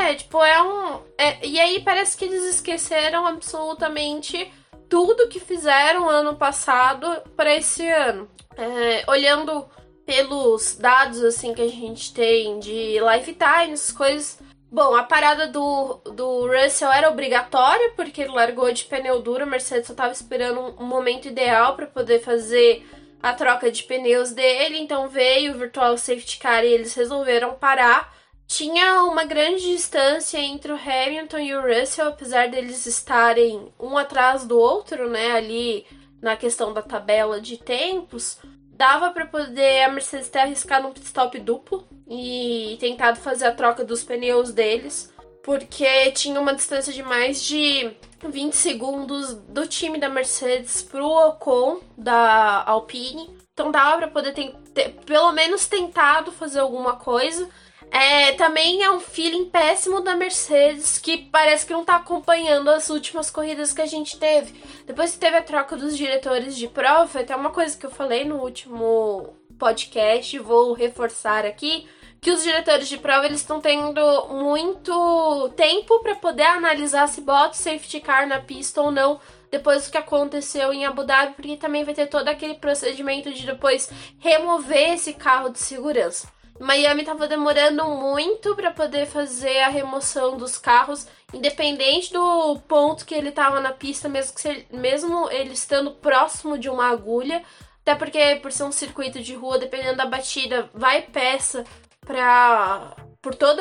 É, 0.00 0.14
tipo, 0.14 0.42
é 0.42 0.62
um. 0.62 1.00
É, 1.18 1.46
e 1.46 1.60
aí 1.60 1.80
parece 1.80 2.16
que 2.16 2.24
eles 2.24 2.44
esqueceram 2.44 3.26
absolutamente 3.26 4.52
tudo 4.88 5.28
que 5.28 5.40
fizeram 5.40 6.08
ano 6.08 6.36
passado 6.36 7.06
para 7.36 7.54
esse 7.54 7.88
ano. 7.88 8.28
É, 8.56 9.04
olhando 9.08 9.66
pelos 10.04 10.76
dados 10.76 11.22
assim 11.22 11.54
que 11.54 11.62
a 11.62 11.68
gente 11.68 12.12
tem 12.12 12.58
de 12.58 12.98
lifetime, 13.00 13.72
essas 13.72 13.92
coisas. 13.92 14.38
Bom, 14.70 14.94
a 14.94 15.02
parada 15.02 15.48
do, 15.48 16.00
do 16.14 16.46
Russell 16.46 16.90
era 16.90 17.10
obrigatória, 17.10 17.92
porque 17.94 18.22
ele 18.22 18.32
largou 18.32 18.72
de 18.72 18.84
pneu 18.84 19.20
duro, 19.20 19.42
a 19.42 19.46
Mercedes 19.46 19.86
só 19.86 19.92
estava 19.92 20.12
esperando 20.12 20.74
um 20.78 20.86
momento 20.86 21.28
ideal 21.28 21.76
para 21.76 21.86
poder 21.86 22.20
fazer 22.20 22.82
a 23.22 23.32
troca 23.32 23.70
de 23.70 23.82
pneus 23.84 24.32
dele, 24.32 24.78
então 24.78 25.08
veio 25.08 25.52
o 25.54 25.58
Virtual 25.58 25.96
Safety 25.96 26.38
Car 26.38 26.64
e 26.64 26.72
eles 26.72 26.94
resolveram 26.94 27.54
parar. 27.54 28.14
Tinha 28.46 29.04
uma 29.04 29.24
grande 29.24 29.62
distância 29.62 30.38
entre 30.38 30.72
o 30.72 30.76
Hamilton 30.76 31.38
e 31.38 31.54
o 31.54 31.62
Russell, 31.62 32.08
apesar 32.08 32.48
deles 32.48 32.84
estarem 32.84 33.72
um 33.78 33.96
atrás 33.96 34.44
do 34.44 34.58
outro, 34.58 35.08
né, 35.08 35.32
ali 35.32 35.86
na 36.20 36.36
questão 36.36 36.72
da 36.72 36.82
tabela 36.82 37.40
de 37.40 37.56
tempos 37.56 38.38
dava 38.82 39.10
para 39.12 39.26
poder 39.26 39.84
a 39.84 39.88
Mercedes 39.88 40.28
ter 40.28 40.40
arriscado 40.40 40.88
um 40.88 40.92
pit 40.92 41.06
stop 41.06 41.38
duplo 41.38 41.86
e 42.08 42.76
tentado 42.80 43.20
fazer 43.20 43.46
a 43.46 43.52
troca 43.52 43.84
dos 43.84 44.02
pneus 44.02 44.52
deles, 44.52 45.11
porque 45.42 46.10
tinha 46.12 46.40
uma 46.40 46.54
distância 46.54 46.92
de 46.92 47.02
mais 47.02 47.42
de 47.42 47.90
20 48.28 48.52
segundos 48.54 49.34
do 49.34 49.66
time 49.66 49.98
da 49.98 50.08
Mercedes 50.08 50.82
pro 50.82 51.06
Ocon 51.06 51.80
da 51.96 52.62
Alpine. 52.64 53.30
Então 53.52 53.70
dava 53.70 53.98
para 53.98 54.08
poder 54.08 54.32
ter, 54.32 54.54
ter, 54.72 54.90
pelo 55.04 55.32
menos 55.32 55.66
tentado 55.66 56.32
fazer 56.32 56.60
alguma 56.60 56.96
coisa. 56.96 57.48
É, 57.90 58.32
também 58.32 58.82
é 58.82 58.90
um 58.90 59.00
feeling 59.00 59.50
péssimo 59.50 60.00
da 60.00 60.16
Mercedes 60.16 60.96
que 60.96 61.18
parece 61.18 61.66
que 61.66 61.74
não 61.74 61.84
tá 61.84 61.96
acompanhando 61.96 62.70
as 62.70 62.88
últimas 62.88 63.30
corridas 63.30 63.74
que 63.74 63.82
a 63.82 63.86
gente 63.86 64.18
teve. 64.18 64.54
Depois 64.86 65.12
que 65.12 65.18
teve 65.18 65.36
a 65.36 65.42
troca 65.42 65.76
dos 65.76 65.94
diretores 65.94 66.56
de 66.56 66.68
prova, 66.68 67.20
até 67.20 67.36
uma 67.36 67.50
coisa 67.50 67.76
que 67.76 67.84
eu 67.84 67.90
falei 67.90 68.24
no 68.24 68.36
último 68.36 69.36
podcast, 69.58 70.38
vou 70.38 70.72
reforçar 70.72 71.44
aqui, 71.44 71.86
que 72.22 72.30
os 72.30 72.44
diretores 72.44 72.88
de 72.88 72.98
prova 72.98 73.26
eles 73.26 73.40
estão 73.40 73.60
tendo 73.60 74.00
muito 74.28 75.52
tempo 75.56 75.98
para 76.04 76.14
poder 76.14 76.44
analisar 76.44 77.08
se 77.08 77.20
bota 77.20 77.54
safety 77.54 78.00
car 78.00 78.28
na 78.28 78.38
pista 78.38 78.80
ou 78.80 78.92
não 78.92 79.20
depois 79.50 79.84
do 79.84 79.90
que 79.90 79.98
aconteceu 79.98 80.72
em 80.72 80.86
Abu 80.86 81.02
Dhabi, 81.02 81.34
porque 81.34 81.56
também 81.56 81.82
vai 81.82 81.92
ter 81.92 82.06
todo 82.06 82.28
aquele 82.28 82.54
procedimento 82.54 83.30
de 83.32 83.44
depois 83.44 83.90
remover 84.20 84.94
esse 84.94 85.12
carro 85.12 85.50
de 85.50 85.58
segurança. 85.58 86.28
Miami 86.60 87.04
tava 87.04 87.26
demorando 87.26 87.84
muito 87.86 88.54
para 88.54 88.70
poder 88.70 89.06
fazer 89.06 89.58
a 89.58 89.68
remoção 89.68 90.36
dos 90.36 90.56
carros, 90.56 91.08
independente 91.34 92.12
do 92.12 92.56
ponto 92.68 93.04
que 93.04 93.14
ele 93.16 93.32
tava 93.32 93.58
na 93.58 93.72
pista, 93.72 94.08
mesmo, 94.08 94.34
que 94.36 94.66
mesmo 94.70 95.28
ele 95.30 95.54
estando 95.54 95.90
próximo 95.90 96.56
de 96.56 96.70
uma 96.70 96.88
agulha. 96.88 97.42
Até 97.82 97.96
porque, 97.96 98.36
por 98.36 98.52
ser 98.52 98.62
um 98.62 98.70
circuito 98.70 99.20
de 99.20 99.34
rua, 99.34 99.58
dependendo 99.58 99.96
da 99.96 100.06
batida, 100.06 100.70
vai 100.72 101.02
peça 101.02 101.64
pra, 102.04 102.94
por 103.20 103.34
todo 103.34 103.60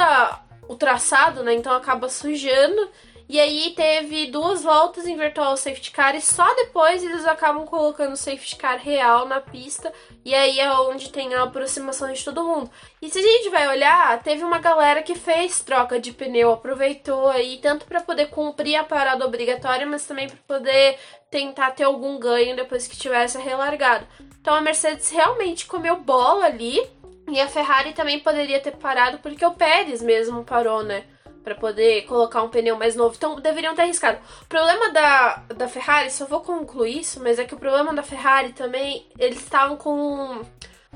o 0.67 0.75
traçado, 0.75 1.43
né? 1.43 1.53
Então 1.53 1.73
acaba 1.73 2.09
sujando. 2.09 2.89
E 3.29 3.39
aí 3.39 3.71
teve 3.77 4.25
duas 4.29 4.61
voltas 4.61 5.07
em 5.07 5.15
virtual 5.15 5.55
safety 5.55 5.91
car 5.91 6.13
e 6.17 6.21
só 6.21 6.53
depois 6.53 7.01
eles 7.01 7.25
acabam 7.25 7.65
colocando 7.65 8.11
o 8.11 8.17
safety 8.17 8.57
car 8.57 8.77
real 8.77 9.25
na 9.25 9.39
pista. 9.39 9.93
E 10.25 10.35
aí 10.35 10.59
é 10.59 10.69
onde 10.73 11.09
tem 11.13 11.33
a 11.33 11.43
aproximação 11.43 12.11
de 12.11 12.25
todo 12.25 12.43
mundo. 12.43 12.69
E 13.01 13.09
se 13.09 13.19
a 13.19 13.21
gente 13.21 13.49
vai 13.49 13.69
olhar, 13.69 14.21
teve 14.21 14.43
uma 14.43 14.59
galera 14.59 15.01
que 15.01 15.15
fez 15.15 15.61
troca 15.61 15.97
de 15.97 16.11
pneu, 16.11 16.51
aproveitou 16.51 17.29
aí 17.29 17.57
tanto 17.61 17.85
para 17.85 18.01
poder 18.01 18.25
cumprir 18.27 18.75
a 18.75 18.83
parada 18.83 19.25
obrigatória, 19.25 19.87
mas 19.87 20.05
também 20.05 20.27
para 20.27 20.39
poder 20.45 20.99
tentar 21.29 21.71
ter 21.71 21.85
algum 21.85 22.19
ganho 22.19 22.57
depois 22.57 22.85
que 22.85 22.97
tivesse 22.97 23.37
relargado. 23.37 24.05
Então 24.41 24.53
a 24.53 24.59
Mercedes 24.59 25.09
realmente 25.09 25.67
comeu 25.67 25.95
bola 25.95 26.47
ali. 26.47 26.85
E 27.29 27.39
a 27.39 27.47
Ferrari 27.47 27.93
também 27.93 28.19
poderia 28.19 28.59
ter 28.59 28.75
parado 28.77 29.19
porque 29.19 29.45
o 29.45 29.53
Pérez 29.53 30.01
mesmo 30.01 30.43
parou, 30.43 30.83
né? 30.83 31.05
para 31.43 31.55
poder 31.55 32.03
colocar 32.03 32.43
um 32.43 32.49
pneu 32.49 32.77
mais 32.77 32.95
novo. 32.95 33.15
Então 33.15 33.39
deveriam 33.39 33.75
ter 33.75 33.83
arriscado. 33.83 34.19
O 34.41 34.45
problema 34.45 34.91
da, 34.91 35.35
da 35.55 35.67
Ferrari, 35.67 36.11
só 36.11 36.25
vou 36.25 36.41
concluir 36.41 36.99
isso, 36.99 37.21
mas 37.21 37.39
é 37.39 37.45
que 37.45 37.55
o 37.55 37.59
problema 37.59 37.93
da 37.93 38.03
Ferrari 38.03 38.53
também, 38.53 39.07
eles 39.17 39.39
estavam 39.39 39.77
com, 39.77 40.41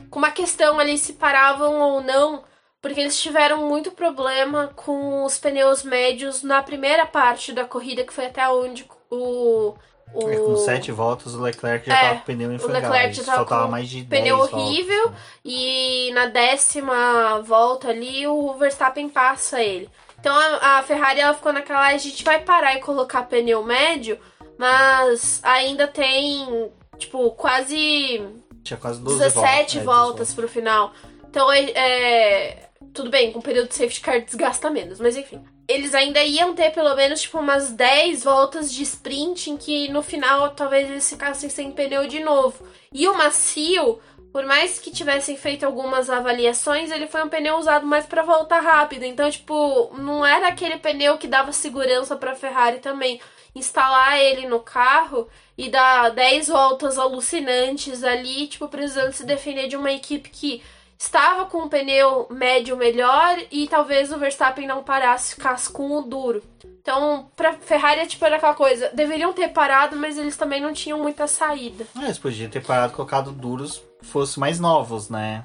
com 0.09 0.19
uma 0.19 0.31
questão 0.31 0.79
ali 0.79 0.97
se 0.97 1.13
paravam 1.13 1.79
ou 1.79 2.01
não, 2.01 2.43
porque 2.81 2.99
eles 2.99 3.19
tiveram 3.19 3.67
muito 3.67 3.91
problema 3.91 4.71
com 4.75 5.23
os 5.23 5.37
pneus 5.37 5.83
médios 5.83 6.43
na 6.43 6.61
primeira 6.61 7.05
parte 7.05 7.51
da 7.51 7.65
corrida, 7.65 8.03
que 8.03 8.13
foi 8.13 8.27
até 8.27 8.47
onde 8.49 8.87
o. 9.09 9.75
o 10.15 10.29
é, 10.29 10.37
com 10.37 10.55
sete 10.57 10.91
voltas 10.91 11.35
o 11.35 11.41
Leclerc 11.41 11.85
já 11.87 11.95
É, 11.95 12.01
tava 12.01 12.15
com 12.15 12.21
o 12.21 12.25
pneu 12.25 12.49
o 12.49 12.53
infangado. 12.53 12.83
Leclerc 12.89 13.13
já 13.15 13.23
tava 13.23 13.45
com 13.45 13.71
mais 13.71 13.89
de 13.89 14.03
10 14.03 14.21
pneu 14.21 14.37
voltas, 14.37 14.53
horrível 14.53 15.09
né? 15.09 15.15
e 15.43 16.11
na 16.13 16.25
décima 16.27 17.41
volta 17.41 17.89
ali 17.89 18.25
o 18.27 18.53
Verstappen 18.53 19.09
passa 19.09 19.61
ele. 19.61 19.89
Então 20.19 20.35
a, 20.35 20.79
a 20.79 20.83
Ferrari 20.83 21.19
ela 21.19 21.33
ficou 21.33 21.53
naquela, 21.53 21.87
a 21.87 21.97
gente 21.97 22.23
vai 22.23 22.39
parar 22.39 22.75
e 22.75 22.79
colocar 22.79 23.23
pneu 23.23 23.63
médio, 23.63 24.17
mas 24.57 25.39
ainda 25.43 25.87
tem 25.87 26.71
tipo 26.97 27.31
quase 27.31 28.25
Tinha 28.63 28.77
quase 28.77 28.99
12 29.01 29.17
17 29.17 29.41
voltas. 29.43 29.75
É, 29.75 29.83
voltas 29.83 30.33
pro 30.33 30.47
final. 30.47 30.93
Então 31.29 31.51
é, 31.51 31.63
é, 31.71 32.69
tudo 32.93 33.09
bem, 33.09 33.31
com 33.31 33.39
o 33.39 33.43
período 33.43 33.67
de 33.67 33.75
safety 33.75 34.01
car 34.01 34.21
desgasta 34.21 34.69
menos, 34.69 34.99
mas 34.99 35.17
enfim. 35.17 35.43
Eles 35.67 35.95
ainda 35.95 36.23
iam 36.23 36.53
ter 36.53 36.71
pelo 36.71 36.95
menos 36.95 37.21
tipo 37.21 37.39
umas 37.39 37.71
10 37.71 38.23
voltas 38.23 38.71
de 38.71 38.83
sprint 38.83 39.49
em 39.49 39.57
que 39.57 39.89
no 39.89 40.03
final 40.03 40.51
talvez 40.51 40.89
eles 40.89 41.09
ficassem 41.09 41.49
sem 41.49 41.71
pneu 41.71 42.07
de 42.07 42.19
novo. 42.19 42.67
E 42.93 43.07
o 43.07 43.17
macio, 43.17 43.99
por 44.31 44.45
mais 44.45 44.77
que 44.77 44.91
tivessem 44.91 45.35
feito 45.35 45.65
algumas 45.65 46.09
avaliações, 46.09 46.91
ele 46.91 47.07
foi 47.07 47.23
um 47.23 47.29
pneu 47.29 47.57
usado 47.57 47.85
mais 47.85 48.05
para 48.05 48.21
volta 48.21 48.59
rápida. 48.59 49.07
Então, 49.07 49.29
tipo, 49.29 49.91
não 49.97 50.23
era 50.23 50.49
aquele 50.49 50.77
pneu 50.77 51.17
que 51.17 51.27
dava 51.27 51.51
segurança 51.51 52.15
para 52.15 52.35
Ferrari 52.35 52.79
também. 52.79 53.19
Instalar 53.55 54.19
ele 54.19 54.47
no 54.47 54.59
carro 54.59 55.27
e 55.57 55.69
dar 55.69 56.09
10 56.09 56.49
voltas 56.49 56.99
alucinantes 56.99 58.03
ali, 58.03 58.47
tipo, 58.47 58.67
precisando 58.67 59.13
se 59.13 59.25
defender 59.25 59.67
de 59.67 59.77
uma 59.77 59.91
equipe 59.91 60.29
que 60.29 60.61
estava 60.97 61.45
com 61.45 61.59
um 61.59 61.69
pneu 61.69 62.27
médio 62.29 62.77
melhor 62.77 63.37
e 63.51 63.67
talvez 63.67 64.11
o 64.11 64.17
Verstappen 64.17 64.67
não 64.67 64.83
parasse, 64.83 65.35
ficasse 65.35 65.69
com 65.71 65.91
o 65.97 66.01
duro. 66.01 66.43
Então, 66.81 67.29
pra 67.35 67.53
Ferrari 67.53 68.01
é 68.01 68.05
tipo 68.05 68.23
era 68.25 68.35
aquela 68.35 68.53
coisa, 68.53 68.91
deveriam 68.93 69.33
ter 69.33 69.47
parado, 69.49 69.95
mas 69.95 70.17
eles 70.17 70.37
também 70.37 70.61
não 70.61 70.71
tinham 70.71 70.99
muita 70.99 71.25
saída. 71.25 71.85
É, 71.99 72.03
eles 72.05 72.19
podiam 72.19 72.49
ter 72.49 72.63
parado 72.63 72.93
e 72.93 72.95
colocado 72.95 73.31
duros 73.31 73.81
fosse 74.03 74.39
mais 74.39 74.59
novos, 74.59 75.09
né? 75.09 75.43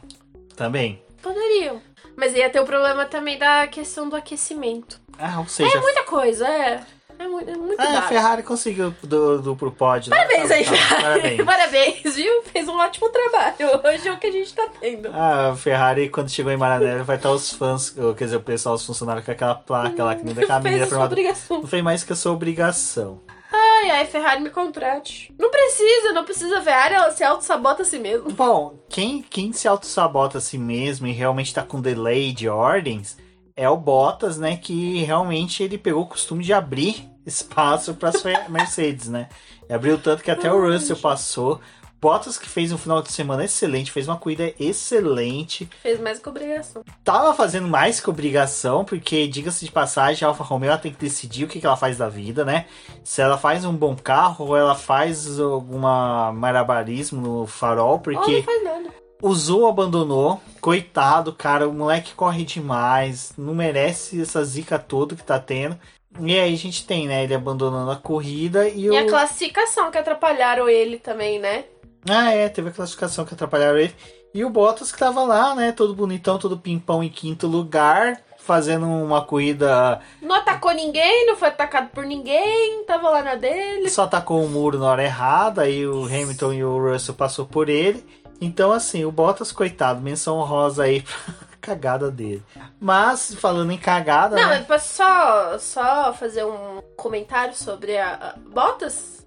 Também. 0.55 1.03
Poderiam. 1.23 1.81
Mas 2.17 2.35
ia 2.35 2.51
ter 2.51 2.61
o 2.61 2.67
problema 2.67 3.07
também 3.07 3.39
da 3.39 3.67
questão 3.67 4.09
do 4.09 4.17
aquecimento. 4.17 5.01
Ah, 5.19 5.39
ou 5.41 5.49
seja, 5.49 5.79
É 5.79 5.81
muita 5.81 6.03
coisa, 6.05 6.47
é. 6.47 6.85
É 7.21 7.29
muito, 7.29 7.51
é 7.51 7.55
muito 7.55 7.79
ah, 7.79 7.99
a. 7.99 8.03
Ferrari 8.03 8.43
conseguiu 8.43 8.95
do, 9.03 9.43
do 9.43 9.55
pro 9.55 9.71
pódio. 9.71 10.11
né? 10.11 10.17
Parabéns 10.17 10.51
aí, 10.51 10.65
Tá, 10.65 10.71
tá, 10.71 10.77
Ferrari. 10.79 11.21
Parabéns. 11.21 11.45
Parabéns, 11.45 12.17
viu? 12.17 12.43
Fez 12.45 12.67
um 12.67 12.79
ótimo 12.79 13.11
trabalho. 13.11 13.81
Hoje 13.85 14.09
é 14.09 14.13
o 14.13 14.19
que 14.19 14.27
a 14.27 14.33
gente 14.33 14.55
tá 14.55 14.67
tendo. 14.81 15.11
Ah, 15.13 15.51
a 15.51 15.57
Ferrari, 15.57 16.09
quando 16.09 16.31
chegou 16.31 16.51
em 16.51 16.57
Maranello, 16.57 17.05
vai 17.05 17.17
estar 17.17 17.31
os 17.31 17.53
fãs, 17.53 17.91
quer 18.17 18.25
dizer, 18.25 18.37
o 18.37 18.41
pessoal, 18.41 18.75
os 18.75 18.87
funcionários 18.87 19.25
com 19.27 19.33
aquela 19.33 19.55
placa 19.55 20.03
lá 20.03 20.15
que 20.17 20.25
nem 20.25 20.35
da 20.35 20.41
Fez 20.41 20.49
da 20.49 20.57
a 20.57 20.61
sua 20.61 20.69
formatura. 20.89 21.05
obrigação. 21.05 21.61
Não 21.61 21.67
fez 21.67 21.83
mais 21.85 22.03
que 22.05 22.13
a 22.15 22.17
sua 22.17 22.33
obrigação. 22.33 23.21
Ai, 23.53 23.91
ai, 23.91 24.07
Ferrari 24.07 24.41
me 24.41 24.49
contrate. 24.51 25.35
Não 25.39 25.51
precisa, 25.51 26.13
não 26.15 26.25
precisa. 26.25 26.59
A 26.59 26.63
Ferrari, 26.63 26.95
ela 26.95 27.11
se 27.11 27.23
auto-sabota 27.23 27.83
a 27.83 27.85
si 27.85 27.99
mesmo. 27.99 28.31
Bom, 28.31 28.79
quem, 28.89 29.21
quem 29.23 29.53
se 29.53 29.69
auto-sabota 29.69 30.39
a 30.39 30.41
si 30.41 30.57
mesmo 30.57 31.07
e 31.07 31.13
realmente 31.13 31.53
tá 31.53 31.63
com 31.63 31.81
delay 31.83 32.33
de 32.33 32.49
ordens 32.49 33.19
é 33.57 33.69
o 33.69 33.77
Bottas, 33.77 34.39
né? 34.39 34.57
Que 34.57 35.03
realmente 35.03 35.63
ele 35.63 35.77
pegou 35.77 36.05
o 36.05 36.07
costume 36.07 36.43
de 36.45 36.53
abrir 36.53 37.10
espaço 37.27 37.95
para 37.95 38.09
as 38.11 38.49
Mercedes, 38.49 39.09
né? 39.09 39.29
E 39.69 39.73
abriu 39.73 39.99
tanto 39.99 40.23
que 40.23 40.31
até 40.31 40.53
o 40.53 40.61
Russell 40.61 40.97
passou. 40.97 41.61
Bottas 42.03 42.39
que 42.39 42.49
fez 42.49 42.73
um 42.73 42.79
final 42.79 43.03
de 43.03 43.13
semana 43.13 43.45
excelente, 43.45 43.93
fez 43.93 44.09
uma 44.09 44.17
corrida 44.17 44.55
excelente. 44.59 45.69
Fez 45.83 46.01
mais 46.01 46.19
que 46.19 46.29
obrigação. 46.31 46.83
Tava 47.05 47.35
fazendo 47.35 47.69
mais 47.69 48.01
que 48.01 48.09
obrigação, 48.09 48.87
porque, 48.87 49.29
diga-se 49.29 49.67
de 49.67 49.71
passagem, 49.71 50.25
a 50.25 50.29
Alfa 50.29 50.43
Romeo 50.43 50.71
ela 50.71 50.79
tem 50.79 50.91
que 50.93 50.99
decidir 50.99 51.45
o 51.45 51.49
que, 51.49 51.61
que 51.61 51.67
ela 51.67 51.77
faz 51.77 51.99
da 51.99 52.09
vida, 52.09 52.43
né? 52.43 52.65
Se 53.05 53.21
ela 53.21 53.37
faz 53.37 53.67
um 53.67 53.75
bom 53.75 53.95
carro 53.95 54.47
ou 54.47 54.57
ela 54.57 54.75
faz 54.75 55.39
alguma 55.39 56.33
marabarismo 56.33 57.21
no 57.21 57.47
farol, 57.47 57.93
Ou 57.93 57.99
porque 57.99 58.37
não 58.39 58.43
faz 58.45 58.65
nada. 58.65 58.89
usou, 59.23 59.69
abandonou. 59.69 60.41
Coitado, 60.59 61.35
cara, 61.35 61.69
o 61.69 61.73
moleque 61.75 62.15
corre 62.15 62.45
demais, 62.45 63.35
não 63.37 63.55
merece 63.55 64.23
essa 64.23 64.43
zica 64.43 64.79
toda 64.79 65.15
que 65.15 65.23
tá 65.23 65.39
tendo. 65.39 65.79
E 66.19 66.39
aí 66.39 66.53
a 66.53 66.59
gente 66.59 66.87
tem, 66.87 67.07
né, 67.07 67.23
ele 67.23 67.35
abandonando 67.35 67.91
a 67.91 67.97
corrida 67.97 68.69
e, 68.69 68.83
E 68.85 68.91
o... 68.91 68.99
a 68.99 69.07
classificação 69.07 69.91
que 69.91 69.99
atrapalharam 69.99 70.69
ele 70.69 70.99
também, 70.99 71.39
né? 71.39 71.65
Ah, 72.09 72.33
é, 72.33 72.49
teve 72.49 72.71
a 72.71 72.73
classificação 72.73 73.25
que 73.25 73.35
atrapalharam 73.35 73.79
ele. 73.79 73.95
E 74.35 74.45
o 74.45 74.51
Bottas 74.51 74.93
que 74.93 74.99
tava 74.99 75.23
lá, 75.23 75.55
né, 75.55 75.73
todo 75.73 75.95
bonitão, 75.95 76.39
todo 76.39 76.59
pimpão 76.59 77.03
em 77.03 77.09
quinto 77.09 77.47
lugar, 77.47 78.21
fazendo 78.39 78.87
uma 78.87 79.25
corrida, 79.25 80.01
Não 80.23 80.35
atacou 80.35 80.73
ninguém, 80.73 81.27
não 81.27 81.37
foi 81.37 81.49
atacado 81.49 81.91
por 81.91 82.05
ninguém, 82.05 82.85
tava 82.85 83.11
lá 83.11 83.23
na 83.23 83.35
dele. 83.35 83.89
só 83.89 84.05
atacou 84.05 84.43
o 84.45 84.49
muro 84.49 84.79
na 84.79 84.87
hora 84.87 85.05
errada, 85.05 85.63
aí 85.63 85.87
o 85.87 86.05
Hamilton 86.05 86.53
e 86.53 86.65
o 86.65 86.91
Russell 86.93 87.15
passou 87.15 87.45
por 87.47 87.69
ele. 87.69 88.05
Então, 88.41 88.73
assim, 88.73 89.05
o 89.05 89.13
Bottas, 89.13 89.53
coitado, 89.53 90.01
menção 90.01 90.39
honrosa 90.39 90.85
aí 90.85 91.03
pra 91.03 91.35
cagada 91.61 92.11
dele. 92.11 92.43
Mas, 92.81 93.35
falando 93.35 93.73
em 93.73 93.79
cagada, 93.79 94.37
Não, 94.37 94.49
né? 94.49 94.61
eu 94.61 94.65
posso 94.65 94.95
só, 94.95 95.59
só 95.59 96.13
fazer 96.15 96.45
um 96.45 96.83
comentário 96.97 97.55
sobre 97.55 97.97
a, 97.99 98.15
a 98.15 98.39
Bottas? 98.39 99.21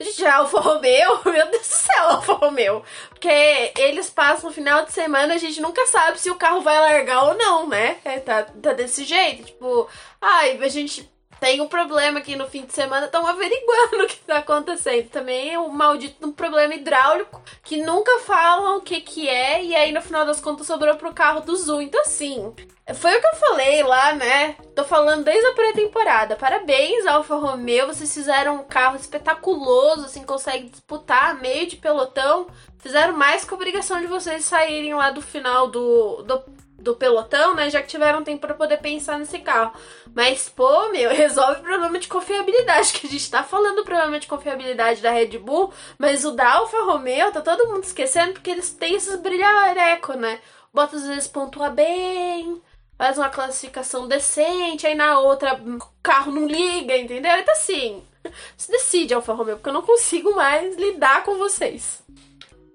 Gente, 0.00 0.24
a 0.24 0.38
Alfa 0.38 0.60
Romeo, 0.60 1.20
meu 1.24 1.50
Deus 1.50 1.62
do 1.62 1.64
céu, 1.64 2.08
Alfa 2.10 2.32
Romeo. 2.32 2.82
Porque 3.10 3.72
eles 3.78 4.10
passam 4.10 4.48
no 4.50 4.54
final 4.54 4.84
de 4.84 4.92
semana, 4.92 5.34
a 5.34 5.38
gente 5.38 5.60
nunca 5.60 5.86
sabe 5.86 6.18
se 6.18 6.28
o 6.30 6.34
carro 6.34 6.60
vai 6.60 6.78
largar 6.80 7.22
ou 7.24 7.34
não, 7.34 7.68
né? 7.68 7.98
É, 8.04 8.18
tá, 8.18 8.42
tá 8.42 8.72
desse 8.72 9.04
jeito. 9.04 9.44
Tipo, 9.44 9.88
ai, 10.20 10.58
a 10.60 10.68
gente 10.68 11.08
tem 11.42 11.60
um 11.60 11.66
problema 11.66 12.20
aqui 12.20 12.36
no 12.36 12.46
fim 12.46 12.64
de 12.64 12.72
semana, 12.72 13.06
estão 13.06 13.26
averiguando 13.26 14.04
o 14.04 14.06
que 14.06 14.16
tá 14.18 14.38
acontecendo. 14.38 15.08
Também 15.08 15.52
é 15.52 15.58
um 15.58 15.70
maldito 15.70 16.24
um 16.24 16.30
problema 16.30 16.72
hidráulico 16.72 17.42
que 17.64 17.82
nunca 17.82 18.20
falam 18.20 18.76
o 18.76 18.80
que 18.80 19.00
que 19.00 19.28
é, 19.28 19.64
e 19.64 19.74
aí 19.74 19.90
no 19.90 20.00
final 20.00 20.24
das 20.24 20.40
contas 20.40 20.68
sobrou 20.68 20.94
pro 20.94 21.12
carro 21.12 21.40
do 21.40 21.56
Zoom. 21.56 21.80
Então, 21.80 22.00
assim, 22.02 22.54
foi 22.94 23.16
o 23.16 23.20
que 23.20 23.26
eu 23.26 23.40
falei 23.40 23.82
lá, 23.82 24.12
né? 24.12 24.54
Tô 24.76 24.84
falando 24.84 25.24
desde 25.24 25.44
a 25.48 25.52
pré-temporada. 25.52 26.36
Parabéns, 26.36 27.04
Alfa 27.06 27.34
Romeo. 27.34 27.88
Vocês 27.88 28.14
fizeram 28.14 28.60
um 28.60 28.64
carro 28.64 28.94
espetaculoso, 28.94 30.04
assim, 30.04 30.22
consegue 30.22 30.68
disputar 30.68 31.40
meio 31.40 31.66
de 31.66 31.74
pelotão. 31.74 32.46
Fizeram 32.78 33.16
mais 33.16 33.44
que 33.44 33.52
a 33.52 33.56
obrigação 33.56 34.00
de 34.00 34.06
vocês 34.06 34.44
saírem 34.44 34.94
lá 34.94 35.10
do 35.10 35.20
final 35.20 35.66
do, 35.66 36.22
do, 36.22 36.44
do 36.82 36.96
pelotão, 36.96 37.54
né? 37.54 37.70
Já 37.70 37.80
que 37.80 37.88
tiveram 37.88 38.24
tempo 38.24 38.40
pra 38.40 38.54
poder 38.54 38.78
pensar 38.78 39.18
nesse 39.18 39.38
carro. 39.38 39.72
Mas, 40.14 40.48
pô, 40.48 40.90
meu, 40.90 41.10
resolve 41.14 41.60
o 41.60 41.62
problema 41.62 41.98
de 41.98 42.08
confiabilidade. 42.08 42.92
Que 42.92 43.06
a 43.06 43.10
gente 43.10 43.30
tá 43.30 43.42
falando 43.42 43.76
do 43.76 43.84
problema 43.84 44.18
de 44.18 44.26
confiabilidade 44.26 45.00
da 45.00 45.10
Red 45.10 45.38
Bull, 45.38 45.72
mas 45.98 46.24
o 46.24 46.32
da 46.32 46.54
Alfa 46.54 46.82
Romeo 46.82 47.32
tá 47.32 47.40
todo 47.40 47.68
mundo 47.68 47.84
esquecendo 47.84 48.32
porque 48.32 48.50
eles 48.50 48.70
têm 48.70 48.96
esses 48.96 49.18
brilhareco, 49.20 50.14
né? 50.14 50.40
Bottas 50.74 51.02
às 51.02 51.08
vezes 51.08 51.28
pontua 51.28 51.70
bem, 51.70 52.60
faz 52.96 53.18
uma 53.18 53.28
classificação 53.28 54.08
decente, 54.08 54.86
aí 54.86 54.94
na 54.94 55.18
outra 55.18 55.54
o 55.54 55.78
carro 56.02 56.32
não 56.32 56.46
liga, 56.46 56.96
entendeu? 56.96 57.36
Então 57.38 57.52
assim, 57.52 58.02
se 58.56 58.70
decide, 58.70 59.14
Alfa 59.14 59.32
Romeo, 59.32 59.56
porque 59.56 59.68
eu 59.68 59.74
não 59.74 59.82
consigo 59.82 60.34
mais 60.34 60.76
lidar 60.76 61.22
com 61.24 61.36
vocês. 61.36 62.02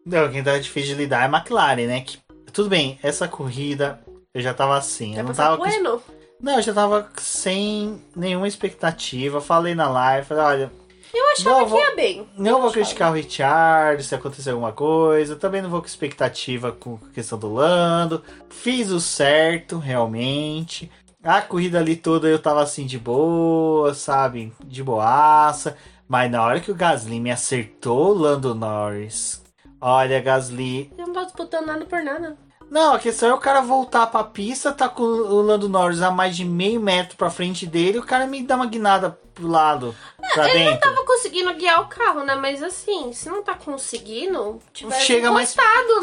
Não, 0.05 0.31
quem 0.31 0.43
tá 0.43 0.57
difícil 0.57 0.95
de 0.95 1.01
lidar 1.01 1.23
é 1.23 1.25
a 1.25 1.37
McLaren, 1.37 1.87
né? 1.87 2.01
Que, 2.01 2.17
tudo 2.51 2.69
bem, 2.69 2.99
essa 3.03 3.27
corrida 3.27 3.99
eu 4.33 4.41
já 4.41 4.53
tava 4.53 4.77
assim. 4.77 5.17
Eu 5.17 5.23
não 5.23 5.33
tava 5.33 5.57
com 5.57 5.63
pleno? 5.63 6.01
Não, 6.41 6.55
eu 6.57 6.61
já 6.61 6.73
tava 6.73 7.09
sem 7.17 8.01
nenhuma 8.15 8.47
expectativa. 8.47 9.41
Falei 9.41 9.73
na 9.73 9.89
live, 9.89 10.27
falei, 10.27 10.43
olha, 10.43 10.71
Eu 11.13 11.23
achava 11.31 11.49
Não, 11.59 11.63
que 11.63 11.69
vou- 11.71 11.79
ia 11.79 11.95
bem. 11.95 12.27
não 12.37 12.45
Eu 12.51 12.51
vou 12.59 12.67
achava. 12.69 12.73
criticar 12.73 13.11
o 13.11 13.15
Richard 13.15 14.03
se 14.03 14.13
acontecer 14.13 14.49
alguma 14.51 14.73
coisa. 14.73 15.35
Também 15.37 15.61
não 15.61 15.69
vou 15.69 15.79
com 15.79 15.87
expectativa 15.87 16.71
com 16.73 16.99
a 17.09 17.13
questão 17.13 17.39
do 17.39 17.51
Lando. 17.53 18.21
Fiz 18.49 18.91
o 18.91 18.99
certo, 18.99 19.77
realmente. 19.79 20.91
A 21.23 21.41
corrida 21.41 21.79
ali 21.79 21.95
toda 21.95 22.27
eu 22.27 22.37
tava 22.37 22.61
assim 22.61 22.85
de 22.85 22.99
boa, 22.99 23.93
sabe? 23.93 24.53
De 24.65 24.83
boaça. 24.83 25.77
Mas 26.07 26.29
na 26.29 26.43
hora 26.43 26.59
que 26.59 26.71
o 26.71 26.75
Gasly 26.75 27.19
me 27.19 27.31
acertou 27.31 28.09
o 28.11 28.17
Lando 28.19 28.53
Norris. 28.53 29.41
Olha, 29.79 30.19
Gasly. 30.21 30.91
Eu 31.17 31.21
não 31.21 31.25
tô 31.25 31.25
disputando 31.25 31.65
nada 31.65 31.85
por 31.85 32.01
nada. 32.03 32.37
Não, 32.69 32.93
a 32.93 32.99
questão 32.99 33.29
é 33.29 33.33
o 33.33 33.37
cara 33.37 33.61
voltar 33.61 34.07
pra 34.07 34.23
pista, 34.25 34.73
tá 34.73 34.89
com 34.89 35.01
o 35.03 35.41
Lando 35.41 35.69
Norris 35.69 36.01
a 36.01 36.11
mais 36.11 36.35
de 36.35 36.43
meio 36.43 36.81
metro 36.81 37.15
pra 37.15 37.29
frente 37.29 37.65
dele, 37.65 37.97
o 37.97 38.03
cara 38.03 38.27
me 38.27 38.43
dá 38.43 38.55
uma 38.57 38.65
guinada 38.65 39.17
pro 39.33 39.47
lado, 39.47 39.95
pra 40.33 40.49
Ele 40.49 40.65
não 40.65 40.71
dentro. 40.73 40.89
tava 40.89 41.05
conseguindo 41.05 41.53
guiar 41.53 41.81
o 41.81 41.87
carro, 41.87 42.25
né? 42.25 42.35
Mas 42.35 42.61
assim, 42.61 43.13
se 43.13 43.29
não 43.29 43.41
tá 43.41 43.53
conseguindo, 43.53 44.59
tivesse 44.73 45.05
Chega 45.05 45.31
mais- 45.31 45.55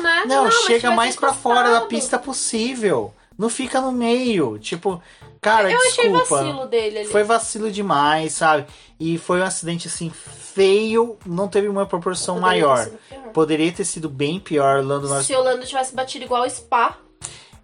né? 0.02 0.22
Não, 0.26 0.44
mas 0.44 0.54
chega 0.64 0.90
mais 0.92 1.14
pra 1.16 1.34
fora 1.34 1.70
da 1.70 1.82
pista 1.82 2.18
possível. 2.18 3.12
Não 3.36 3.48
fica 3.50 3.80
no 3.80 3.92
meio. 3.92 4.58
Tipo, 4.58 5.02
cara, 5.42 5.70
Eu 5.70 5.76
achei 5.78 6.08
desculpa. 6.08 6.42
vacilo 6.44 6.66
dele 6.66 6.98
ali. 7.00 7.08
Foi 7.08 7.24
vacilo 7.24 7.70
demais, 7.70 8.32
sabe? 8.32 8.64
E 8.98 9.18
foi 9.18 9.40
um 9.40 9.44
acidente 9.44 9.86
assim 9.88 10.10
feio, 10.54 11.16
não 11.26 11.48
teve 11.48 11.68
uma 11.68 11.84
proporção 11.86 12.36
Poderia 12.40 12.60
ter 12.62 12.66
maior. 12.66 12.86
pior. 13.08 13.32
Poderia 13.32 13.72
ter 13.72 13.84
sido 13.84 14.08
bem 14.08 14.38
pior, 14.38 14.84
Lando. 14.84 15.08
Se 15.22 15.34
o 15.34 15.42
Lando 15.42 15.66
tivesse 15.66 15.94
batido 15.94 16.24
igual 16.24 16.44
o 16.44 16.50
Spa, 16.50 16.96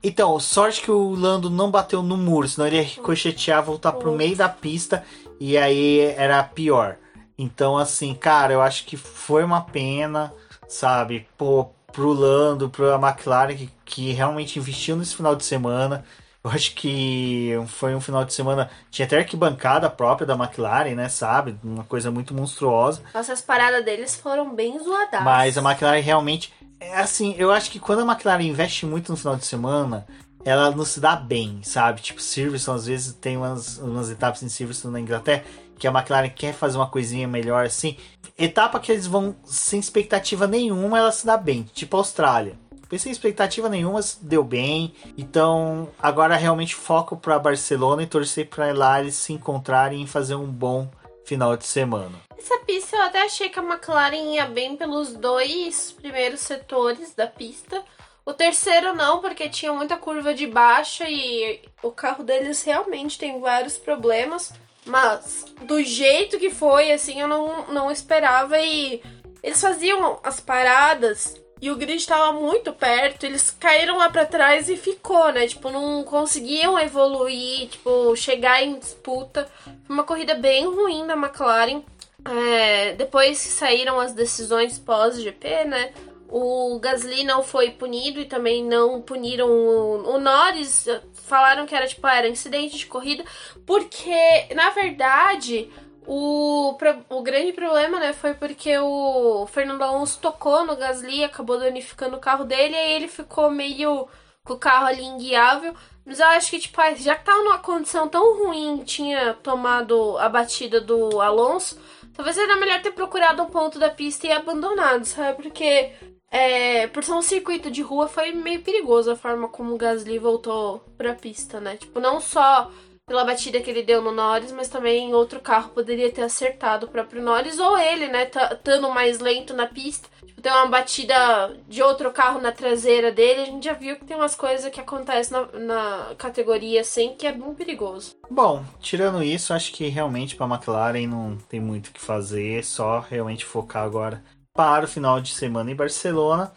Então, 0.02 0.38
sorte 0.40 0.80
que 0.82 0.90
o 0.90 1.14
Lando 1.14 1.48
não 1.50 1.70
bateu 1.70 2.02
no 2.02 2.16
muro, 2.16 2.48
senão 2.48 2.66
ele 2.66 2.76
ia 2.76 2.82
ricochetear, 2.82 3.62
voltar 3.62 3.92
pro 3.92 4.10
Putz. 4.10 4.16
meio 4.18 4.36
da 4.36 4.48
pista 4.48 5.04
e 5.38 5.56
aí 5.56 6.00
era 6.16 6.42
pior. 6.42 6.96
Então, 7.38 7.76
assim, 7.78 8.14
cara, 8.14 8.52
eu 8.52 8.60
acho 8.62 8.84
que 8.84 8.96
foi 8.96 9.44
uma 9.44 9.60
pena, 9.62 10.32
sabe? 10.68 11.26
Pô, 11.38 11.66
pro 11.92 12.12
Lando, 12.12 12.68
pra 12.70 12.96
McLaren, 12.96 13.54
que, 13.56 13.70
que 13.84 14.12
realmente 14.12 14.58
investiu 14.58 14.96
nesse 14.96 15.14
final 15.14 15.34
de 15.36 15.44
semana. 15.44 16.04
Eu 16.42 16.50
acho 16.50 16.74
que 16.74 17.52
foi 17.66 17.94
um 17.94 18.00
final 18.00 18.24
de 18.24 18.32
semana. 18.32 18.70
Tinha 18.90 19.06
até 19.06 19.18
arquibancada 19.18 19.90
própria 19.90 20.26
da 20.26 20.34
McLaren, 20.34 20.94
né? 20.94 21.08
Sabe? 21.08 21.56
Uma 21.62 21.84
coisa 21.84 22.10
muito 22.10 22.34
monstruosa. 22.34 23.02
nossa, 23.12 23.32
as 23.32 23.42
paradas 23.42 23.84
deles 23.84 24.16
foram 24.16 24.54
bem 24.54 24.78
zoadas. 24.82 25.22
Mas 25.22 25.58
a 25.58 25.62
McLaren 25.62 26.00
realmente. 26.00 26.52
É 26.82 26.96
assim, 26.98 27.34
eu 27.36 27.50
acho 27.52 27.70
que 27.70 27.78
quando 27.78 28.00
a 28.00 28.10
McLaren 28.10 28.42
investe 28.42 28.86
muito 28.86 29.12
no 29.12 29.16
final 29.18 29.36
de 29.36 29.44
semana, 29.44 30.06
ela 30.42 30.70
não 30.70 30.86
se 30.86 30.98
dá 30.98 31.14
bem, 31.14 31.60
sabe? 31.62 32.00
Tipo, 32.00 32.22
Silverstone, 32.22 32.78
às 32.78 32.86
vezes 32.86 33.12
tem 33.12 33.36
umas, 33.36 33.76
umas 33.76 34.08
etapas 34.10 34.42
em 34.42 34.48
Silverstone 34.48 34.94
na 34.94 35.00
Inglaterra 35.00 35.44
que 35.78 35.86
a 35.86 35.90
McLaren 35.90 36.28
quer 36.28 36.52
fazer 36.52 36.76
uma 36.76 36.86
coisinha 36.86 37.26
melhor 37.26 37.64
assim. 37.64 37.96
Etapa 38.38 38.78
que 38.78 38.92
eles 38.92 39.06
vão 39.06 39.34
sem 39.44 39.80
expectativa 39.80 40.46
nenhuma, 40.46 40.98
ela 40.98 41.12
se 41.12 41.26
dá 41.26 41.36
bem. 41.36 41.68
Tipo 41.74 41.96
a 41.96 42.00
Austrália. 42.00 42.58
Foi 42.90 42.98
sem 42.98 43.12
expectativa 43.12 43.68
nenhuma, 43.68 44.00
deu 44.20 44.42
bem. 44.42 44.92
Então, 45.16 45.88
agora 45.96 46.34
realmente 46.34 46.74
foco 46.74 47.16
para 47.16 47.38
Barcelona 47.38 48.02
e 48.02 48.06
torcer 48.06 48.48
para 48.48 48.72
lá 48.72 49.00
eles 49.00 49.14
se 49.14 49.32
encontrarem 49.32 50.02
e 50.02 50.08
fazer 50.08 50.34
um 50.34 50.48
bom 50.48 50.90
final 51.24 51.56
de 51.56 51.64
semana. 51.64 52.18
Essa 52.36 52.58
pista 52.66 52.96
eu 52.96 53.02
até 53.02 53.22
achei 53.22 53.48
que 53.48 53.60
a 53.60 53.62
McLaren 53.62 54.34
ia 54.34 54.44
bem 54.44 54.76
pelos 54.76 55.14
dois 55.14 55.92
primeiros 55.92 56.40
setores 56.40 57.14
da 57.14 57.28
pista. 57.28 57.80
O 58.26 58.32
terceiro 58.32 58.92
não, 58.92 59.20
porque 59.20 59.48
tinha 59.48 59.72
muita 59.72 59.96
curva 59.96 60.34
de 60.34 60.48
baixa 60.48 61.08
e 61.08 61.62
o 61.84 61.92
carro 61.92 62.24
deles 62.24 62.60
realmente 62.64 63.16
tem 63.16 63.38
vários 63.38 63.78
problemas. 63.78 64.52
Mas 64.84 65.44
do 65.62 65.80
jeito 65.80 66.40
que 66.40 66.50
foi, 66.50 66.90
assim, 66.90 67.20
eu 67.20 67.28
não, 67.28 67.68
não 67.68 67.88
esperava. 67.88 68.58
E 68.58 69.00
eles 69.44 69.60
faziam 69.60 70.18
as 70.24 70.40
paradas 70.40 71.40
e 71.60 71.70
o 71.70 71.76
grid 71.76 72.06
tava 72.06 72.32
muito 72.32 72.72
perto. 72.72 73.24
Eles 73.24 73.50
caíram 73.50 73.98
lá 73.98 74.08
pra 74.08 74.24
trás 74.24 74.68
e 74.68 74.76
ficou, 74.76 75.30
né? 75.32 75.46
Tipo, 75.46 75.70
não 75.70 76.02
conseguiam 76.04 76.78
evoluir, 76.78 77.68
tipo, 77.68 78.16
chegar 78.16 78.62
em 78.62 78.78
disputa. 78.78 79.46
Foi 79.84 79.94
uma 79.94 80.04
corrida 80.04 80.34
bem 80.34 80.64
ruim 80.64 81.06
da 81.06 81.14
McLaren. 81.14 81.82
É, 82.24 82.92
depois 82.94 83.42
que 83.42 83.48
saíram 83.48 83.98
as 84.00 84.12
decisões 84.12 84.78
pós-GP, 84.78 85.64
né? 85.64 85.92
O 86.28 86.78
Gasly 86.78 87.24
não 87.24 87.42
foi 87.42 87.70
punido 87.70 88.20
e 88.20 88.24
também 88.24 88.64
não 88.64 89.02
puniram 89.02 89.48
o, 89.48 90.14
o 90.14 90.20
Norris. 90.20 90.86
Falaram 91.12 91.66
que 91.66 91.74
era 91.74 91.86
tipo 91.86 92.06
era 92.06 92.28
incidente 92.28 92.78
de 92.78 92.86
corrida, 92.86 93.24
porque 93.66 94.46
na 94.54 94.70
verdade 94.70 95.68
o, 96.12 96.76
o 97.08 97.22
grande 97.22 97.52
problema 97.52 98.00
né, 98.00 98.12
foi 98.12 98.34
porque 98.34 98.76
o 98.76 99.46
Fernando 99.46 99.82
Alonso 99.82 100.18
tocou 100.18 100.66
no 100.66 100.74
Gasly, 100.74 101.22
acabou 101.22 101.56
danificando 101.56 102.16
o 102.16 102.20
carro 102.20 102.44
dele, 102.44 102.74
e 102.74 102.92
ele 102.94 103.06
ficou 103.06 103.48
meio 103.48 104.08
com 104.42 104.54
o 104.54 104.58
carro 104.58 104.86
ali 104.86 105.04
inguiável. 105.04 105.72
Mas 106.04 106.18
eu 106.18 106.26
acho 106.26 106.50
que, 106.50 106.58
tipo, 106.58 106.80
ah, 106.80 106.92
já 106.94 107.14
que 107.14 107.24
tava 107.24 107.44
numa 107.44 107.58
condição 107.58 108.08
tão 108.08 108.44
ruim, 108.44 108.82
tinha 108.84 109.34
tomado 109.34 110.18
a 110.18 110.28
batida 110.28 110.80
do 110.80 111.20
Alonso, 111.20 111.78
talvez 112.12 112.36
era 112.36 112.56
melhor 112.56 112.82
ter 112.82 112.90
procurado 112.90 113.44
um 113.44 113.46
ponto 113.46 113.78
da 113.78 113.88
pista 113.88 114.26
e 114.26 114.32
abandonado, 114.32 115.04
sabe? 115.04 115.40
Porque 115.40 115.92
é, 116.28 116.88
por 116.88 117.04
ser 117.04 117.12
um 117.12 117.22
circuito 117.22 117.70
de 117.70 117.82
rua 117.82 118.08
foi 118.08 118.32
meio 118.32 118.62
perigoso 118.62 119.12
a 119.12 119.16
forma 119.16 119.46
como 119.46 119.74
o 119.74 119.78
Gasly 119.78 120.18
voltou 120.18 120.80
pra 120.98 121.14
pista, 121.14 121.60
né? 121.60 121.76
Tipo, 121.76 122.00
não 122.00 122.20
só 122.20 122.68
pela 123.10 123.24
batida 123.24 123.58
que 123.60 123.68
ele 123.68 123.82
deu 123.82 124.00
no 124.00 124.12
Norris, 124.12 124.52
mas 124.52 124.68
também 124.68 125.12
outro 125.12 125.40
carro 125.40 125.70
poderia 125.70 126.12
ter 126.12 126.22
acertado 126.22 126.86
o 126.86 126.88
próprio 126.88 127.20
Norris, 127.20 127.58
ou 127.58 127.76
ele, 127.76 128.06
né, 128.06 128.24
tá- 128.26 128.50
estando 128.52 128.88
mais 128.88 129.18
lento 129.18 129.52
na 129.52 129.66
pista. 129.66 130.08
Tipo, 130.24 130.40
tem 130.40 130.52
uma 130.52 130.66
batida 130.66 131.56
de 131.66 131.82
outro 131.82 132.12
carro 132.12 132.40
na 132.40 132.52
traseira 132.52 133.10
dele, 133.10 133.40
a 133.40 133.44
gente 133.46 133.64
já 133.64 133.72
viu 133.72 133.96
que 133.96 134.04
tem 134.04 134.16
umas 134.16 134.36
coisas 134.36 134.70
que 134.70 134.78
acontecem 134.80 135.36
na, 135.36 135.58
na 135.58 136.14
categoria 136.16 136.82
assim, 136.82 137.16
que 137.18 137.26
é 137.26 137.32
bem 137.32 137.52
perigoso. 137.52 138.14
Bom, 138.30 138.62
tirando 138.80 139.24
isso, 139.24 139.52
acho 139.52 139.72
que 139.72 139.88
realmente 139.88 140.36
para 140.36 140.46
a 140.46 140.50
McLaren 140.54 141.08
não 141.08 141.36
tem 141.48 141.58
muito 141.58 141.88
o 141.88 141.92
que 141.92 142.00
fazer, 142.00 142.64
só 142.64 143.00
realmente 143.00 143.44
focar 143.44 143.82
agora 143.82 144.22
para 144.54 144.84
o 144.84 144.88
final 144.88 145.20
de 145.20 145.34
semana 145.34 145.68
em 145.68 145.74
Barcelona. 145.74 146.52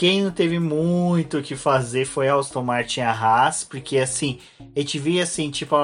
Quem 0.00 0.22
não 0.22 0.30
teve 0.30 0.58
muito 0.58 1.36
o 1.36 1.42
que 1.42 1.54
fazer 1.54 2.06
foi 2.06 2.26
a 2.26 2.34
Aston 2.34 2.62
Martin 2.62 3.00
e 3.00 3.02
a 3.02 3.12
Haas, 3.12 3.64
porque 3.64 3.98
assim, 3.98 4.38
a 4.74 4.80
gente 4.80 4.98
via 4.98 5.24
assim, 5.24 5.50
tipo, 5.50 5.76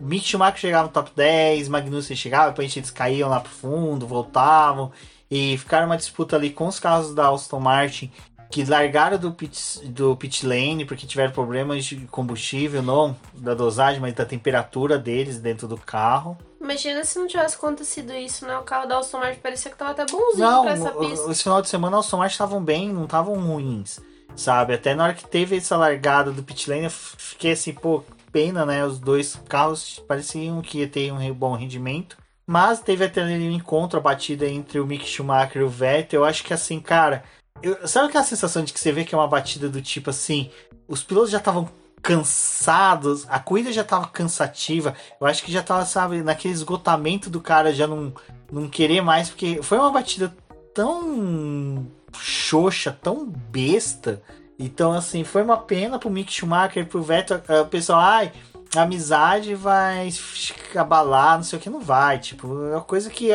Mick 0.00 0.26
Schumacher 0.26 0.58
chegava 0.58 0.86
no 0.86 0.90
top 0.90 1.10
10, 1.14 1.68
Magnussen 1.68 2.16
chegava, 2.16 2.48
depois 2.48 2.74
eles 2.74 2.90
caíam 2.90 3.28
lá 3.28 3.40
pro 3.40 3.52
fundo, 3.52 4.06
voltavam, 4.06 4.90
e 5.30 5.58
ficaram 5.58 5.84
uma 5.84 5.98
disputa 5.98 6.34
ali 6.34 6.48
com 6.48 6.66
os 6.66 6.80
carros 6.80 7.14
da 7.14 7.28
Aston 7.28 7.60
Martin, 7.60 8.10
que 8.50 8.64
largaram 8.64 9.18
do 9.18 9.32
pit, 9.32 9.86
do 9.88 10.16
pit 10.16 10.46
lane 10.46 10.86
porque 10.86 11.06
tiveram 11.06 11.34
problemas 11.34 11.84
de 11.84 11.96
combustível, 12.06 12.80
não 12.82 13.14
da 13.34 13.52
dosagem, 13.52 14.00
mas 14.00 14.14
da 14.14 14.24
temperatura 14.24 14.96
deles 14.96 15.40
dentro 15.40 15.68
do 15.68 15.76
carro. 15.76 16.38
Imagina 16.60 17.04
se 17.04 17.18
não 17.18 17.26
tivesse 17.26 17.56
acontecido 17.56 18.12
isso, 18.14 18.44
né? 18.46 18.56
O 18.58 18.62
carro 18.62 18.86
da 18.86 19.00
Martin 19.12 19.40
parecia 19.40 19.70
que 19.70 19.76
tava 19.76 19.92
até 19.92 20.04
bonzinho 20.06 20.38
Não, 20.50 20.62
pra 20.62 20.72
essa 20.72 20.90
o- 20.96 21.00
pista. 21.00 21.30
esse 21.30 21.42
final 21.42 21.62
de 21.62 21.68
semana 21.68 21.98
Aston 21.98 22.16
Martin 22.18 22.32
estavam 22.34 22.62
bem, 22.62 22.92
não 22.92 23.04
estavam 23.04 23.34
ruins, 23.40 24.00
sabe? 24.34 24.74
Até 24.74 24.94
na 24.94 25.04
hora 25.04 25.14
que 25.14 25.26
teve 25.26 25.56
essa 25.56 25.76
largada 25.76 26.32
do 26.32 26.42
pit 26.42 26.68
lane, 26.68 26.84
eu 26.84 26.90
fiquei 26.90 27.52
assim, 27.52 27.72
pô, 27.72 28.02
pena, 28.32 28.66
né? 28.66 28.84
Os 28.84 28.98
dois 28.98 29.38
carros 29.48 30.00
pareciam 30.08 30.60
que 30.60 30.78
ia 30.80 30.88
ter 30.88 31.12
um 31.12 31.32
bom 31.34 31.54
rendimento. 31.54 32.16
Mas 32.46 32.80
teve 32.80 33.04
até 33.04 33.22
ali 33.22 33.48
um 33.48 33.52
encontro, 33.52 33.98
a 33.98 34.02
batida 34.02 34.46
entre 34.46 34.80
o 34.80 34.86
Mick 34.86 35.06
Schumacher 35.06 35.60
e 35.62 35.64
o 35.64 35.68
Vettel. 35.68 36.22
Eu 36.22 36.24
acho 36.24 36.42
que 36.42 36.52
assim, 36.54 36.80
cara, 36.80 37.22
eu- 37.62 37.86
sabe 37.86 38.08
aquela 38.08 38.24
sensação 38.24 38.64
de 38.64 38.72
que 38.72 38.80
você 38.80 38.90
vê 38.90 39.04
que 39.04 39.14
é 39.14 39.18
uma 39.18 39.28
batida 39.28 39.68
do 39.68 39.80
tipo 39.82 40.10
assim, 40.10 40.50
os 40.88 41.02
pilotos 41.04 41.30
já 41.30 41.38
estavam 41.38 41.68
cansados, 42.08 43.26
a 43.28 43.38
corrida 43.38 43.70
já 43.70 43.82
estava 43.82 44.06
cansativa. 44.06 44.94
Eu 45.20 45.26
acho 45.26 45.42
que 45.44 45.52
já 45.52 45.62
tava, 45.62 45.84
sabe, 45.84 46.22
naquele 46.22 46.54
esgotamento 46.54 47.28
do 47.28 47.38
cara 47.38 47.70
já 47.70 47.86
não, 47.86 48.14
não 48.50 48.66
querer 48.66 49.02
mais, 49.02 49.28
porque 49.28 49.62
foi 49.62 49.76
uma 49.76 49.90
batida 49.90 50.34
tão 50.72 51.86
xoxa, 52.18 52.96
tão 53.02 53.26
besta. 53.26 54.22
Então, 54.58 54.92
assim, 54.92 55.22
foi 55.22 55.42
uma 55.42 55.58
pena 55.58 55.98
pro 55.98 56.08
Mick 56.08 56.32
Schumacher, 56.32 56.86
pro 56.86 57.02
Vettel, 57.02 57.42
eh, 57.46 57.60
o 57.60 57.66
pessoal, 57.66 58.00
ai, 58.00 58.32
a 58.74 58.82
amizade 58.82 59.54
vai 59.54 60.08
abalar, 60.76 61.36
não 61.36 61.44
sei 61.44 61.58
o 61.58 61.62
que, 61.62 61.68
não 61.68 61.80
vai. 61.80 62.18
Tipo, 62.18 62.46
é 62.68 62.70
uma 62.76 62.80
coisa 62.80 63.10
que, 63.10 63.28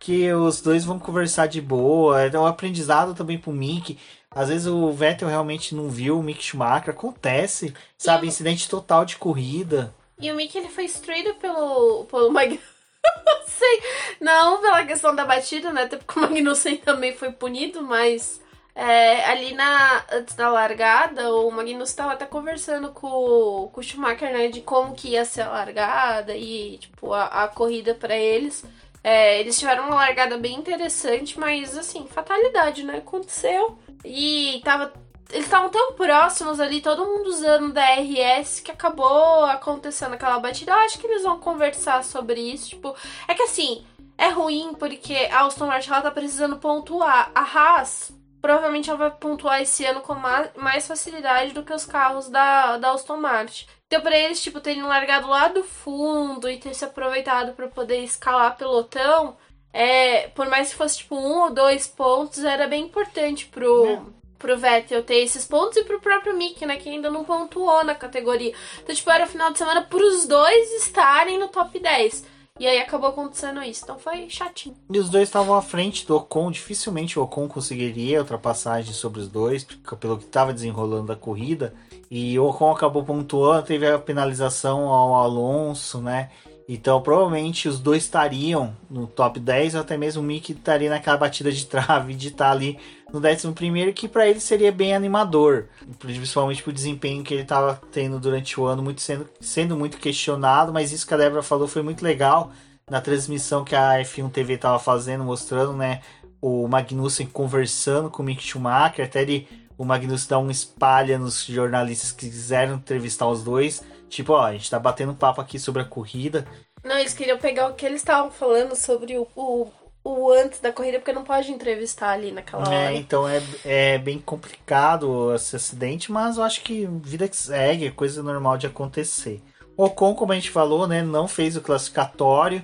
que 0.00 0.32
os 0.32 0.60
dois 0.60 0.84
vão 0.84 0.98
conversar 0.98 1.46
de 1.46 1.60
boa, 1.60 2.20
é 2.20 2.36
um 2.36 2.44
aprendizado 2.44 3.14
também 3.14 3.38
pro 3.38 3.52
Mick. 3.52 3.96
Às 4.36 4.48
vezes 4.50 4.66
o 4.66 4.92
Vettel 4.92 5.28
realmente 5.28 5.74
não 5.74 5.88
viu 5.88 6.18
o 6.18 6.22
Mick 6.22 6.42
Schumacher, 6.44 6.90
acontece, 6.90 7.72
sabe? 7.96 8.26
E- 8.26 8.28
Incidente 8.28 8.68
total 8.68 9.04
de 9.06 9.16
corrida. 9.16 9.94
E 10.20 10.30
o 10.30 10.34
Mick 10.34 10.56
ele 10.56 10.68
foi 10.68 10.84
instruído 10.84 11.34
pelo, 11.36 12.04
pelo 12.04 12.30
Magnussen. 12.30 12.60
Não 14.20 14.60
pela 14.60 14.84
questão 14.84 15.14
da 15.14 15.24
batida, 15.24 15.72
né? 15.72 15.82
Até 15.84 15.96
porque 15.96 16.18
o 16.18 16.22
Magnussen 16.22 16.76
também 16.78 17.14
foi 17.16 17.30
punido, 17.32 17.82
mas 17.82 18.40
é, 18.74 19.24
ali 19.30 19.54
na, 19.54 20.04
antes 20.12 20.34
da 20.34 20.48
largada, 20.50 21.32
o 21.34 21.50
Magnussen 21.50 21.82
estava 21.82 22.12
até 22.12 22.26
conversando 22.26 22.90
com, 22.90 23.06
o- 23.08 23.68
com 23.72 23.80
o 23.80 23.82
Schumacher, 23.82 24.32
né? 24.32 24.48
De 24.48 24.60
como 24.60 24.94
que 24.94 25.08
ia 25.10 25.24
ser 25.24 25.42
a 25.42 25.48
largada 25.50 26.34
e, 26.36 26.78
tipo, 26.78 27.12
a, 27.12 27.24
a 27.44 27.48
corrida 27.48 27.94
pra 27.94 28.16
eles. 28.16 28.64
É, 29.08 29.38
eles 29.38 29.56
tiveram 29.56 29.86
uma 29.86 29.94
largada 29.94 30.36
bem 30.36 30.56
interessante, 30.56 31.38
mas 31.38 31.78
assim, 31.78 32.08
fatalidade, 32.08 32.82
né? 32.82 32.96
Aconteceu. 32.96 33.78
E 34.04 34.60
tava 34.64 34.92
eles 35.30 35.44
estavam 35.44 35.68
tão 35.70 35.92
próximos 35.92 36.58
ali, 36.58 36.80
todo 36.80 37.06
mundo 37.06 37.28
usando 37.28 37.72
DRS, 37.72 38.58
que 38.60 38.70
acabou 38.72 39.44
acontecendo 39.44 40.14
aquela 40.14 40.40
batida. 40.40 40.72
Eu 40.72 40.78
acho 40.78 40.98
que 40.98 41.06
eles 41.06 41.22
vão 41.22 41.38
conversar 41.38 42.02
sobre 42.02 42.40
isso. 42.40 42.70
Tipo, 42.70 42.96
é 43.28 43.34
que 43.34 43.42
assim, 43.44 43.86
é 44.18 44.28
ruim 44.28 44.74
porque 44.76 45.14
a 45.30 45.46
Aston 45.46 45.66
Martin 45.68 45.90
ela 45.90 46.02
tá 46.02 46.10
precisando 46.10 46.56
pontuar. 46.56 47.30
A 47.32 47.42
Haas 47.42 48.12
provavelmente 48.42 48.90
ela 48.90 48.98
vai 48.98 49.10
pontuar 49.12 49.62
esse 49.62 49.84
ano 49.84 50.00
com 50.00 50.16
mais 50.56 50.84
facilidade 50.84 51.52
do 51.52 51.62
que 51.62 51.72
os 51.72 51.86
carros 51.86 52.28
da, 52.28 52.76
da 52.76 52.90
Aston 52.90 53.18
Martin. 53.18 53.66
Então, 53.86 54.00
pra 54.00 54.18
eles, 54.18 54.42
tipo, 54.42 54.60
terem 54.60 54.82
largado 54.82 55.28
lá 55.28 55.46
do 55.46 55.62
fundo 55.62 56.50
e 56.50 56.58
ter 56.58 56.74
se 56.74 56.84
aproveitado 56.84 57.52
para 57.52 57.68
poder 57.68 57.98
escalar 58.02 58.56
pelotão, 58.56 59.36
é, 59.72 60.26
por 60.28 60.48
mais 60.48 60.70
que 60.70 60.76
fosse, 60.76 60.98
tipo, 60.98 61.14
um 61.14 61.42
ou 61.42 61.50
dois 61.54 61.86
pontos, 61.86 62.42
era 62.42 62.66
bem 62.66 62.86
importante 62.86 63.46
pro, 63.46 63.86
é. 63.86 64.00
pro 64.38 64.58
Vettel 64.58 65.04
ter 65.04 65.18
esses 65.18 65.44
pontos 65.44 65.76
e 65.76 65.84
pro 65.84 66.00
próprio 66.00 66.36
Mick, 66.36 66.66
né, 66.66 66.76
que 66.78 66.88
ainda 66.88 67.10
não 67.10 67.24
pontuou 67.24 67.84
na 67.84 67.94
categoria. 67.94 68.52
Então, 68.82 68.94
tipo, 68.94 69.08
era 69.08 69.24
o 69.24 69.28
final 69.28 69.52
de 69.52 69.58
semana 69.58 69.82
pros 69.82 70.26
dois 70.26 70.72
estarem 70.72 71.38
no 71.38 71.46
top 71.46 71.78
10. 71.78 72.24
E 72.58 72.66
aí 72.66 72.78
acabou 72.78 73.10
acontecendo 73.10 73.62
isso. 73.62 73.84
Então 73.84 73.98
foi 73.98 74.30
chatinho. 74.30 74.76
E 74.90 74.98
os 74.98 75.10
dois 75.10 75.28
estavam 75.28 75.54
à 75.54 75.62
frente 75.62 76.06
do 76.06 76.16
Ocon. 76.16 76.50
Dificilmente 76.50 77.18
o 77.18 77.22
Ocon 77.22 77.46
conseguiria 77.46 78.20
ultrapassagem 78.20 78.94
sobre 78.94 79.20
os 79.20 79.28
dois, 79.28 79.62
pelo 80.00 80.16
que 80.16 80.24
estava 80.24 80.54
desenrolando 80.54 81.12
a 81.12 81.16
corrida. 81.16 81.74
E 82.10 82.38
o 82.38 82.46
Ocon 82.46 82.70
acabou 82.70 83.04
pontuando, 83.04 83.66
teve 83.66 83.86
a 83.86 83.98
penalização 83.98 84.88
ao 84.88 85.14
Alonso, 85.14 86.00
né? 86.00 86.30
Então, 86.68 87.00
provavelmente 87.00 87.68
os 87.68 87.78
dois 87.78 88.02
estariam 88.02 88.76
no 88.90 89.06
top 89.06 89.38
10, 89.38 89.76
ou 89.76 89.80
até 89.82 89.96
mesmo 89.96 90.20
o 90.20 90.24
Mick 90.24 90.50
estaria 90.50 90.90
naquela 90.90 91.16
batida 91.16 91.52
de 91.52 91.64
trave 91.64 92.12
de 92.12 92.28
estar 92.28 92.50
ali 92.50 92.76
no 93.12 93.20
11, 93.20 93.92
que 93.92 94.08
para 94.08 94.26
ele 94.26 94.40
seria 94.40 94.72
bem 94.72 94.92
animador, 94.92 95.68
principalmente 95.98 96.64
pro 96.64 96.72
desempenho 96.72 97.22
que 97.22 97.32
ele 97.32 97.42
estava 97.42 97.80
tendo 97.92 98.18
durante 98.18 98.60
o 98.60 98.64
ano, 98.64 98.82
muito 98.82 99.00
sendo, 99.00 99.28
sendo 99.40 99.76
muito 99.76 99.98
questionado. 99.98 100.72
Mas 100.72 100.90
isso 100.90 101.06
que 101.06 101.14
a 101.14 101.16
Débora 101.16 101.42
falou 101.42 101.68
foi 101.68 101.82
muito 101.82 102.02
legal 102.02 102.50
na 102.90 103.00
transmissão 103.00 103.64
que 103.64 103.76
a 103.76 104.00
F1 104.00 104.30
TV 104.30 104.54
estava 104.54 104.78
fazendo, 104.80 105.22
mostrando 105.22 105.72
né, 105.72 106.00
o 106.40 106.66
Magnussen 106.66 107.26
conversando 107.28 108.10
com 108.10 108.22
o 108.22 108.26
Mick 108.26 108.42
Schumacher, 108.42 109.04
até 109.04 109.22
ele, 109.22 109.48
o 109.78 109.84
Magnussen 109.84 110.28
dá 110.28 110.38
um 110.38 110.50
espalha 110.50 111.18
nos 111.18 111.44
jornalistas 111.44 112.12
que 112.12 112.28
quiseram 112.28 112.74
entrevistar 112.74 113.26
os 113.28 113.44
dois 113.44 113.82
Tipo, 114.08 114.34
ó, 114.34 114.46
a 114.46 114.52
gente 114.52 114.70
tá 114.70 114.78
batendo 114.78 115.14
papo 115.14 115.40
aqui 115.40 115.58
sobre 115.58 115.82
a 115.82 115.84
corrida. 115.84 116.46
Não, 116.84 116.98
eles 116.98 117.12
queriam 117.12 117.38
pegar 117.38 117.68
o 117.68 117.74
que 117.74 117.84
eles 117.84 118.00
estavam 118.00 118.30
falando 118.30 118.76
sobre 118.76 119.18
o, 119.18 119.26
o, 119.34 119.68
o, 120.04 120.30
antes 120.30 120.60
da 120.60 120.72
corrida, 120.72 120.98
porque 120.98 121.12
não 121.12 121.24
pode 121.24 121.50
entrevistar 121.50 122.10
ali 122.10 122.30
naquela 122.30 122.72
é, 122.72 122.86
hora. 122.86 122.94
Então 122.94 123.28
é, 123.28 123.42
é 123.64 123.98
bem 123.98 124.18
complicado 124.18 125.34
esse 125.34 125.56
acidente, 125.56 126.12
mas 126.12 126.36
eu 126.36 126.44
acho 126.44 126.62
que 126.62 126.86
vida 127.02 127.28
que 127.28 127.36
segue, 127.36 127.86
é 127.86 127.90
coisa 127.90 128.22
normal 128.22 128.56
de 128.56 128.66
acontecer. 128.66 129.42
O 129.76 129.84
Ocon, 129.84 130.14
como 130.14 130.32
a 130.32 130.36
gente 130.36 130.50
falou, 130.50 130.86
né, 130.86 131.02
não 131.02 131.26
fez 131.26 131.56
o 131.56 131.60
classificatório. 131.60 132.62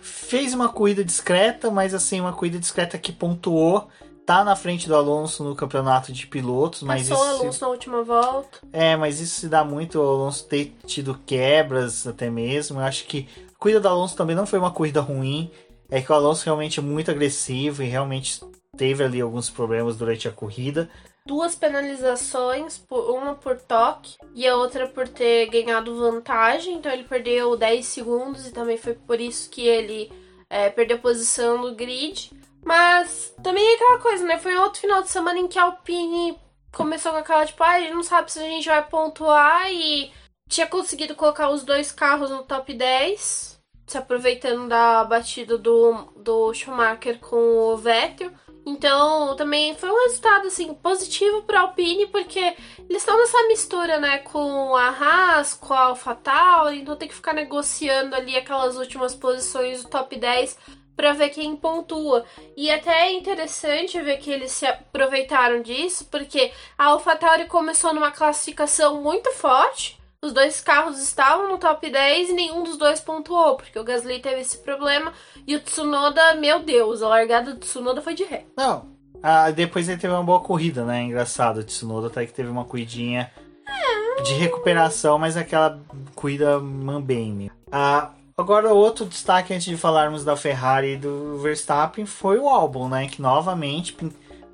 Fez 0.00 0.54
uma 0.54 0.68
corrida 0.68 1.04
discreta, 1.04 1.70
mas 1.70 1.94
assim, 1.94 2.20
uma 2.20 2.32
corrida 2.32 2.58
discreta 2.58 2.98
que 2.98 3.12
pontuou 3.12 3.88
tá 4.28 4.44
na 4.44 4.54
frente 4.54 4.86
do 4.86 4.94
Alonso 4.94 5.42
no 5.42 5.56
campeonato 5.56 6.12
de 6.12 6.26
pilotos, 6.26 6.82
mas 6.82 7.08
Passou 7.08 7.24
isso. 7.24 7.34
o 7.34 7.40
Alonso 7.40 7.60
na 7.62 7.68
última 7.68 8.02
volta. 8.02 8.58
É, 8.70 8.94
mas 8.94 9.20
isso 9.20 9.40
se 9.40 9.48
dá 9.48 9.64
muito 9.64 9.98
ao 9.98 10.06
Alonso 10.06 10.44
ter 10.44 10.76
tido 10.84 11.18
quebras 11.24 12.06
até 12.06 12.28
mesmo. 12.28 12.78
Eu 12.78 12.84
acho 12.84 13.06
que 13.06 13.26
a 13.54 13.58
corrida 13.58 13.80
do 13.80 13.88
Alonso 13.88 14.14
também 14.14 14.36
não 14.36 14.46
foi 14.46 14.58
uma 14.58 14.70
corrida 14.70 15.00
ruim. 15.00 15.50
É 15.90 16.02
que 16.02 16.12
o 16.12 16.14
Alonso 16.14 16.44
realmente 16.44 16.78
é 16.78 16.82
muito 16.82 17.10
agressivo 17.10 17.82
e 17.82 17.86
realmente 17.86 18.38
teve 18.76 19.02
ali 19.02 19.18
alguns 19.18 19.48
problemas 19.48 19.96
durante 19.96 20.28
a 20.28 20.30
corrida. 20.30 20.90
Duas 21.24 21.54
penalizações, 21.54 22.84
uma 22.90 23.34
por 23.34 23.56
toque 23.56 24.14
e 24.34 24.46
a 24.46 24.54
outra 24.56 24.86
por 24.86 25.08
ter 25.08 25.46
ganhado 25.46 25.96
vantagem. 25.96 26.74
Então 26.74 26.92
ele 26.92 27.04
perdeu 27.04 27.56
10 27.56 27.86
segundos 27.86 28.46
e 28.46 28.50
também 28.50 28.76
foi 28.76 28.92
por 28.92 29.18
isso 29.18 29.48
que 29.48 29.66
ele 29.66 30.12
é, 30.50 30.68
perdeu 30.68 30.98
posição 30.98 31.56
no 31.56 31.74
grid. 31.74 32.30
Mas 32.64 33.34
também 33.42 33.64
é 33.64 33.74
aquela 33.74 33.98
coisa, 33.98 34.24
né? 34.24 34.38
Foi 34.38 34.56
outro 34.56 34.80
final 34.80 35.02
de 35.02 35.10
semana 35.10 35.38
em 35.38 35.48
que 35.48 35.58
a 35.58 35.64
Alpine 35.64 36.38
começou 36.72 37.12
com 37.12 37.18
aquela, 37.18 37.46
tipo, 37.46 37.62
ah, 37.62 37.70
a 37.70 37.80
gente 37.80 37.94
não 37.94 38.02
sabe 38.02 38.30
se 38.30 38.38
a 38.38 38.42
gente 38.42 38.68
vai 38.68 38.86
pontuar 38.86 39.70
e 39.72 40.12
tinha 40.48 40.66
conseguido 40.66 41.14
colocar 41.14 41.50
os 41.50 41.62
dois 41.62 41.92
carros 41.92 42.30
no 42.30 42.42
top 42.42 42.72
10, 42.72 43.60
se 43.86 43.98
aproveitando 43.98 44.68
da 44.68 45.04
batida 45.04 45.58
do, 45.58 46.12
do 46.16 46.52
Schumacher 46.54 47.18
com 47.20 47.36
o 47.36 47.76
Vettel. 47.76 48.30
Então, 48.66 49.34
também 49.34 49.74
foi 49.74 49.90
um 49.90 50.04
resultado 50.04 50.48
assim 50.48 50.74
positivo 50.74 51.42
para 51.42 51.60
a 51.60 51.62
Alpine, 51.62 52.06
porque 52.06 52.54
eles 52.78 53.02
estão 53.02 53.16
nessa 53.16 53.46
mistura, 53.48 53.98
né, 53.98 54.18
com 54.18 54.76
a 54.76 54.88
Haas, 54.88 55.54
com 55.54 55.72
a 55.72 55.84
AlphaTauri, 55.84 56.80
então 56.80 56.96
tem 56.96 57.08
que 57.08 57.14
ficar 57.14 57.32
negociando 57.32 58.14
ali 58.14 58.36
aquelas 58.36 58.76
últimas 58.76 59.14
posições 59.14 59.82
do 59.82 59.88
top 59.88 60.14
10 60.16 60.58
para 60.98 61.12
ver 61.12 61.28
quem 61.28 61.54
pontua. 61.54 62.24
E 62.56 62.68
até 62.68 63.06
é 63.06 63.12
interessante 63.12 64.02
ver 64.02 64.18
que 64.18 64.32
eles 64.32 64.50
se 64.50 64.66
aproveitaram 64.66 65.62
disso, 65.62 66.08
porque 66.10 66.50
a 66.76 66.86
AlphaTauri 66.86 67.46
começou 67.46 67.94
numa 67.94 68.10
classificação 68.10 69.00
muito 69.00 69.30
forte. 69.30 69.96
Os 70.20 70.32
dois 70.32 70.60
carros 70.60 71.00
estavam 71.00 71.48
no 71.48 71.56
top 71.56 71.88
10 71.88 72.30
e 72.30 72.32
nenhum 72.32 72.64
dos 72.64 72.76
dois 72.76 72.98
pontuou, 72.98 73.56
porque 73.56 73.78
o 73.78 73.84
Gasly 73.84 74.18
teve 74.18 74.40
esse 74.40 74.58
problema 74.58 75.12
e 75.46 75.54
o 75.54 75.60
Tsunoda, 75.60 76.34
meu 76.34 76.58
Deus, 76.58 77.00
a 77.00 77.08
largada 77.08 77.54
do 77.54 77.60
Tsunoda 77.60 78.02
foi 78.02 78.14
de 78.14 78.24
ré. 78.24 78.44
Não, 78.56 78.88
ah, 79.22 79.52
depois 79.52 79.88
ele 79.88 80.00
teve 80.00 80.12
uma 80.12 80.24
boa 80.24 80.40
corrida, 80.40 80.84
né? 80.84 81.02
Engraçado, 81.02 81.58
o 81.58 81.64
Tsunoda 81.64 82.08
até 82.08 82.26
que 82.26 82.32
teve 82.32 82.48
uma 82.48 82.64
corridinha 82.64 83.30
de 84.24 84.34
recuperação, 84.34 85.16
mas 85.16 85.36
aquela 85.36 85.80
corrida 86.16 86.58
mambeme. 86.58 87.52
Ah, 87.70 88.10
Agora, 88.38 88.72
outro 88.72 89.04
destaque 89.04 89.52
antes 89.52 89.66
de 89.66 89.76
falarmos 89.76 90.24
da 90.24 90.36
Ferrari 90.36 90.92
e 90.92 90.96
do 90.96 91.40
Verstappen 91.40 92.06
foi 92.06 92.38
o 92.38 92.48
álbum, 92.48 92.88
né? 92.88 93.08
Que 93.08 93.20
novamente, 93.20 93.96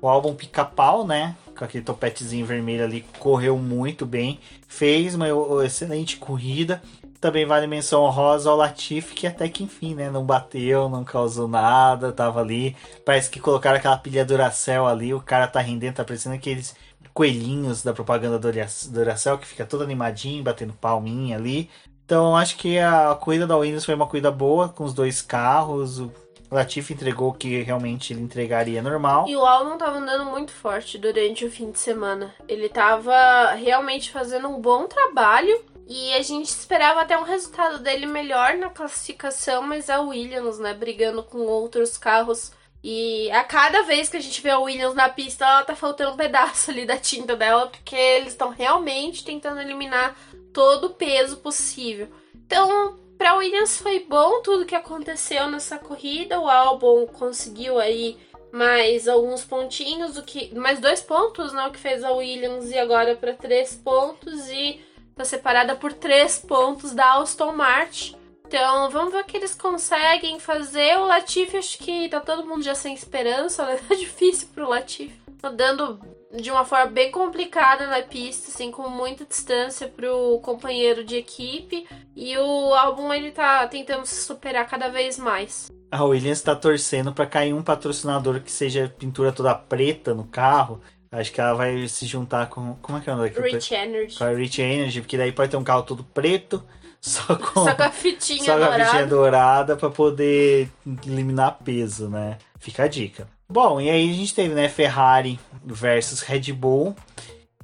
o 0.01 0.09
álbum 0.09 0.33
pica-pau, 0.33 1.05
né? 1.05 1.35
Com 1.55 1.63
aquele 1.63 1.83
topetezinho 1.83 2.47
vermelho 2.47 2.83
ali, 2.83 3.05
correu 3.19 3.59
muito 3.59 4.03
bem, 4.03 4.39
fez 4.67 5.13
uma 5.13 5.27
excelente 5.63 6.17
corrida. 6.17 6.81
Também 7.21 7.45
vale 7.45 7.67
menção 7.67 8.01
honrosa 8.01 8.49
ao 8.49 8.57
Latifi, 8.57 9.13
que 9.13 9.27
até 9.27 9.47
que 9.47 9.63
enfim, 9.63 9.93
né? 9.93 10.09
Não 10.09 10.25
bateu, 10.25 10.89
não 10.89 11.03
causou 11.03 11.47
nada, 11.47 12.11
tava 12.11 12.39
ali. 12.41 12.75
Parece 13.05 13.29
que 13.29 13.39
colocaram 13.39 13.77
aquela 13.77 13.97
pilha 13.97 14.25
Duracell 14.25 14.87
ali, 14.87 15.13
o 15.13 15.21
cara 15.21 15.45
tá 15.45 15.59
rendendo, 15.59 15.93
tá 15.93 16.03
parecendo 16.03 16.33
aqueles 16.33 16.75
coelhinhos 17.13 17.81
da 17.81 17.93
propaganda 17.93 18.37
Duracell, 18.37 19.37
que 19.37 19.47
fica 19.47 19.63
todo 19.63 19.83
animadinho, 19.83 20.43
batendo 20.43 20.73
palminha 20.73 21.37
ali. 21.37 21.69
Então 22.05 22.35
acho 22.35 22.57
que 22.57 22.77
a 22.77 23.15
corrida 23.15 23.47
da 23.47 23.57
Williams 23.57 23.83
foi 23.83 23.95
uma 23.95 24.07
corrida 24.07 24.31
boa 24.31 24.69
com 24.69 24.83
os 24.83 24.93
dois 24.93 25.21
carros. 25.21 25.99
O 25.99 26.11
Latifi 26.51 26.93
entregou 26.93 27.29
o 27.29 27.33
que 27.33 27.63
realmente 27.63 28.13
ele 28.13 28.21
entregaria 28.21 28.81
normal. 28.81 29.27
E 29.27 29.35
o 29.35 29.43
Albon 29.43 29.77
tava 29.77 29.97
andando 29.97 30.25
muito 30.25 30.51
forte 30.51 30.99
durante 30.99 31.43
o 31.43 31.51
fim 31.51 31.71
de 31.71 31.79
semana. 31.79 32.33
Ele 32.47 32.69
tava 32.69 33.51
realmente 33.53 34.11
fazendo 34.11 34.47
um 34.47 34.61
bom 34.61 34.85
trabalho. 34.85 35.59
E 35.87 36.13
a 36.13 36.21
gente 36.21 36.47
esperava 36.47 37.01
até 37.01 37.17
um 37.17 37.23
resultado 37.23 37.79
dele 37.79 38.07
melhor 38.07 38.55
na 38.55 38.69
classificação, 38.69 39.61
mas 39.61 39.87
a 39.87 40.01
Williams, 40.01 40.57
né, 40.57 40.73
brigando 40.73 41.21
com 41.21 41.39
outros 41.39 41.95
carros. 41.95 42.51
E 42.83 43.31
a 43.31 43.43
cada 43.43 43.81
vez 43.81 44.09
que 44.09 44.17
a 44.17 44.19
gente 44.19 44.41
vê 44.41 44.51
a 44.51 44.59
Williams 44.59 44.95
na 44.95 45.09
pista, 45.09 45.43
ela 45.43 45.63
tá 45.63 45.75
faltando 45.75 46.11
um 46.11 46.17
pedaço 46.17 46.69
ali 46.69 46.85
da 46.85 46.97
tinta 46.97 47.35
dela, 47.35 47.67
porque 47.67 47.95
eles 47.95 48.33
estão 48.33 48.49
realmente 48.49 49.23
tentando 49.23 49.59
eliminar 49.59 50.15
todo 50.55 50.85
o 50.85 50.93
peso 50.93 51.37
possível. 51.37 52.07
Então, 52.33 52.97
para 53.17 53.35
Williams 53.35 53.77
foi 53.77 53.99
bom 53.99 54.41
tudo 54.41 54.65
que 54.65 54.73
aconteceu 54.73 55.49
nessa 55.49 55.77
corrida. 55.77 56.39
O 56.39 56.49
Albon 56.49 57.05
conseguiu 57.07 57.77
aí 57.77 58.17
mais 58.53 59.05
alguns 59.05 59.43
pontinhos, 59.43 60.17
o 60.17 60.23
que 60.23 60.55
mais 60.55 60.79
dois 60.79 61.01
pontos, 61.01 61.51
né, 61.51 61.67
o 61.67 61.71
que 61.71 61.77
fez 61.77 62.05
a 62.05 62.13
Williams 62.13 62.71
e 62.71 62.79
agora 62.79 63.17
para 63.17 63.33
três 63.33 63.75
pontos 63.75 64.49
e 64.49 64.79
tá 65.13 65.25
separada 65.25 65.75
por 65.75 65.91
três 65.91 66.39
pontos 66.39 66.93
da 66.93 67.15
Aston 67.15 67.51
Martin. 67.51 68.15
Então, 68.47 68.89
vamos 68.89 69.11
ver 69.11 69.23
o 69.23 69.25
que 69.25 69.35
eles 69.35 69.55
conseguem 69.55 70.39
fazer. 70.39 70.97
O 70.99 71.07
Latifi, 71.07 71.57
acho 71.57 71.77
que 71.79 72.07
tá 72.07 72.21
todo 72.21 72.45
mundo 72.45 72.63
já 72.63 72.75
sem 72.75 72.93
esperança, 72.93 73.65
né? 73.65 73.77
Tá 73.89 73.95
difícil 73.95 74.47
pro 74.53 74.69
Latifi. 74.69 75.24
Dando 75.51 75.99
de 76.39 76.51
uma 76.51 76.65
forma 76.65 76.87
bem 76.87 77.11
complicada 77.11 77.87
na 77.87 78.01
pista, 78.01 78.49
assim, 78.49 78.71
com 78.71 78.89
muita 78.89 79.25
distância 79.25 79.87
pro 79.87 80.39
companheiro 80.41 81.03
de 81.03 81.15
equipe. 81.15 81.87
E 82.15 82.37
o 82.37 82.73
álbum 82.73 83.13
ele 83.13 83.31
tá 83.31 83.67
tentando 83.67 84.05
se 84.05 84.21
superar 84.23 84.67
cada 84.67 84.89
vez 84.89 85.17
mais. 85.17 85.71
A 85.91 86.03
Williams 86.03 86.41
tá 86.41 86.55
torcendo 86.55 87.13
para 87.13 87.25
cair 87.25 87.53
um 87.53 87.63
patrocinador 87.63 88.41
que 88.41 88.51
seja 88.51 88.93
pintura 88.97 89.31
toda 89.31 89.55
preta 89.55 90.13
no 90.13 90.25
carro. 90.25 90.81
Acho 91.11 91.31
que 91.31 91.39
ela 91.39 91.53
vai 91.53 91.87
se 91.87 92.05
juntar 92.05 92.47
com. 92.49 92.75
Como 92.81 92.97
é 92.97 93.01
que 93.01 93.09
é 93.09 93.13
o 93.13 93.17
nome 93.17 93.29
Rich 93.29 93.73
Energy. 93.73 94.17
Com 94.17 94.23
a 94.25 94.31
Rich 94.31 94.61
Energy, 94.61 95.01
porque 95.01 95.17
daí 95.17 95.31
pode 95.31 95.51
ter 95.51 95.57
um 95.57 95.63
carro 95.63 95.83
todo 95.83 96.03
preto, 96.03 96.61
só 96.99 97.35
com, 97.35 97.63
só 97.63 97.73
com 97.73 97.83
a 97.83 97.91
fitinha 97.91 98.43
só 98.43 98.57
dourada. 98.57 98.75
com 98.75 98.81
a 98.81 98.85
fitinha 98.85 99.07
dourada 99.07 99.75
pra 99.77 99.89
poder 99.89 100.69
eliminar 101.05 101.59
peso, 101.63 102.09
né? 102.09 102.37
Fica 102.59 102.83
a 102.83 102.87
dica. 102.87 103.27
Bom, 103.47 103.79
e 103.79 103.89
aí 103.89 104.09
a 104.09 104.13
gente 104.13 104.33
teve, 104.33 104.53
né, 104.53 104.67
Ferrari 104.67 105.39
versus 105.63 106.21
Red 106.21 106.51
Bull. 106.53 106.95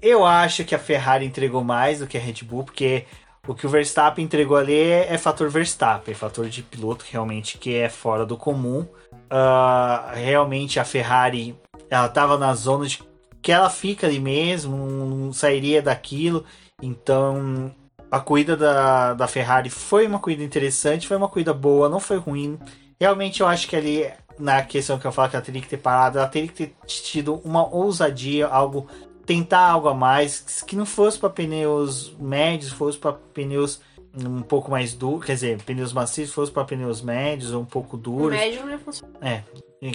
Eu 0.02 0.26
acho 0.26 0.64
que 0.64 0.76
a 0.76 0.80
Ferrari 0.80 1.26
entregou 1.26 1.64
mais 1.64 2.00
do 2.00 2.08
que 2.08 2.18
a 2.18 2.22
Red 2.22 2.44
Bull, 2.44 2.64
porque 2.64 3.06
o 3.48 3.56
que 3.56 3.66
o 3.66 3.70
Verstappen 3.70 4.24
entregou 4.24 4.58
ali 4.58 4.76
é, 4.76 5.14
é 5.14 5.18
fator 5.18 5.50
Verstappen, 5.50 6.12
é 6.12 6.16
fator 6.16 6.48
de 6.48 6.62
piloto 6.62 7.06
realmente 7.10 7.58
que 7.58 7.76
é 7.76 7.90
fora 7.90 8.26
do 8.26 8.38
comum. 8.38 8.88
Uh, 9.12 10.14
realmente 10.14 10.80
a 10.80 10.86
Ferrari 10.86 11.56
ela 11.90 12.06
estava 12.06 12.38
na 12.38 12.54
zona 12.54 12.86
de 12.86 13.02
que 13.42 13.52
ela 13.52 13.70
fica 13.70 14.06
ali 14.06 14.20
mesmo, 14.20 14.78
não 14.78 15.34
sairia 15.34 15.82
daquilo. 15.82 16.46
Então 16.82 17.74
a 18.12 18.20
corrida 18.20 18.56
da, 18.56 19.14
da 19.14 19.28
Ferrari 19.28 19.70
foi 19.70 20.06
uma 20.06 20.20
corrida 20.20 20.44
interessante, 20.44 21.08
foi 21.08 21.18
uma 21.18 21.30
corrida 21.30 21.54
boa, 21.54 21.90
não 21.90 22.00
foi 22.00 22.18
ruim. 22.18 22.60
Realmente 23.00 23.42
eu 23.42 23.48
acho 23.48 23.68
que 23.68 23.76
ali, 23.76 24.08
na 24.42 24.64
questão 24.64 24.98
que 24.98 25.06
eu 25.06 25.12
falo 25.12 25.30
que 25.30 25.36
ela 25.36 25.46
teria 25.46 25.62
que 25.62 25.70
ter 25.70 25.78
parado, 25.78 26.18
ela 26.18 26.28
teria 26.28 26.50
que 26.50 26.68
ter 26.68 26.76
tido 26.86 27.42
uma 27.46 27.68
ousadia, 27.74 28.48
algo 28.48 28.88
tentar 29.26 29.70
algo 29.70 29.88
a 29.88 29.94
mais, 29.94 30.62
que 30.64 30.76
não 30.76 30.86
fosse 30.86 31.18
para 31.18 31.30
pneus 31.30 32.14
médios, 32.20 32.72
fosse 32.72 32.98
para 32.98 33.14
pneus 33.14 33.80
um 34.14 34.42
pouco 34.42 34.70
mais 34.70 34.94
duros, 34.94 35.26
quer 35.26 35.36
dizer, 35.36 35.62
pneus 35.64 35.94
macios, 35.94 36.32
fosse 36.32 36.52
para 36.52 36.66
pneus 36.66 37.02
médios 37.02 37.54
ou 37.54 37.62
um 37.62 37.66
pouco 37.66 37.96
duros. 37.96 38.38
Médio 38.38 38.66
não 38.66 38.78
funciona. 38.80 39.14
É. 39.22 39.44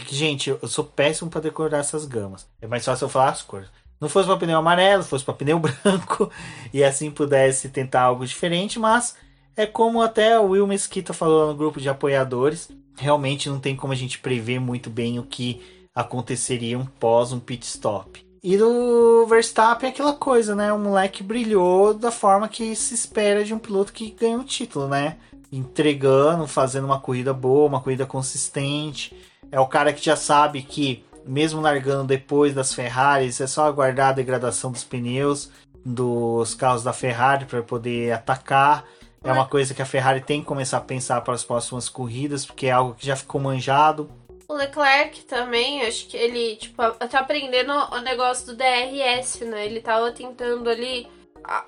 Gente, 0.09 0.51
eu 0.51 0.67
sou 0.67 0.85
péssimo 0.85 1.31
para 1.31 1.43
decorar 1.43 1.79
essas 1.79 2.07
gamas. 2.07 2.49
É 2.61 2.67
mais 2.67 2.85
fácil 2.85 3.05
eu 3.05 3.09
falar 3.09 3.31
as 3.31 3.43
cores. 3.43 3.69
Não 4.01 4.09
fosse 4.09 4.27
para 4.27 4.37
pneu 4.37 4.59
amarelo, 4.59 5.03
fosse 5.03 5.25
para 5.25 5.35
pneu 5.35 5.59
branco 5.61 6.31
e 6.73 6.83
assim 6.83 7.11
pudesse 7.11 7.69
tentar 7.69 8.03
algo 8.03 8.27
diferente, 8.27 8.79
mas 8.79 9.17
é 9.57 9.67
como 9.67 10.03
até 10.03 10.39
o 10.39 10.51
Will 10.51 10.67
Mesquita 10.67 11.13
falou 11.13 11.49
no 11.49 11.57
grupo 11.57 11.81
de 11.81 11.89
apoiadores, 11.89 12.71
realmente 12.99 13.49
não 13.49 13.59
tem 13.59 13.77
como 13.77 13.93
a 13.93 13.97
gente 13.97 14.19
prever 14.19 14.61
muito 14.61 14.91
bem 14.91 15.19
o 15.19 15.23
que 15.23 15.61
aconteceria 15.95 16.79
um 16.79 16.85
pós 16.85 17.33
um 17.33 17.41
pit 17.41 17.65
stop. 17.67 18.25
E 18.43 18.57
do 18.57 19.27
Verstappen 19.27 19.89
é 19.89 19.93
aquela 19.93 20.13
coisa, 20.13 20.55
né? 20.55 20.73
O 20.73 20.79
moleque 20.79 21.23
brilhou 21.23 21.93
da 21.93 22.13
forma 22.13 22.49
que 22.49 22.77
se 22.77 22.95
espera 22.95 23.45
de 23.45 23.53
um 23.53 23.59
piloto 23.59 23.93
que 23.93 24.11
ganha 24.11 24.39
o 24.39 24.45
título, 24.45 24.87
né? 24.87 25.17
Entregando, 25.51 26.47
fazendo 26.47 26.85
uma 26.85 27.01
corrida 27.01 27.35
boa, 27.35 27.67
uma 27.67 27.81
corrida 27.81 28.07
consistente. 28.07 29.17
É 29.51 29.59
o 29.59 29.67
cara 29.67 29.93
que 29.93 30.05
já 30.05 30.15
sabe 30.15 30.63
que, 30.63 31.05
mesmo 31.27 31.61
largando 31.61 32.05
depois 32.05 32.55
das 32.55 32.73
Ferraris, 32.73 33.41
é 33.41 33.47
só 33.49 33.67
aguardar 33.67 34.11
a 34.11 34.13
degradação 34.13 34.71
dos 34.71 34.85
pneus 34.85 35.51
dos 35.85 36.55
carros 36.55 36.83
da 36.83 36.93
Ferrari 36.93 37.47
para 37.47 37.63
poder 37.63 38.13
atacar. 38.13 38.85
É 39.27 39.33
uma 39.33 39.49
coisa 39.49 39.75
que 39.75 39.83
a 39.83 39.87
Ferrari 39.87 40.21
tem 40.21 40.41
que 40.41 40.47
começar 40.47 40.79
a 40.79 40.81
pensar 40.81 41.21
para 41.21 41.35
as 41.35 41.43
próximas 41.43 41.89
corridas, 41.89 42.47
porque 42.47 42.67
é 42.67 42.71
algo 42.71 42.95
que 42.95 43.07
já 43.07 43.17
ficou 43.17 43.41
manjado. 43.41 44.09
O 44.49 44.55
Leclerc 44.55 45.25
também, 45.25 45.83
acho 45.83 46.07
que 46.07 46.17
ele, 46.17 46.55
tipo, 46.57 46.77
tá 46.77 47.19
aprendendo 47.19 47.73
o 47.73 47.99
negócio 48.01 48.47
do 48.47 48.57
DRS, 48.57 49.41
né? 49.41 49.67
Ele 49.67 49.81
tava 49.81 50.13
tentando 50.13 50.71
ali, 50.71 51.09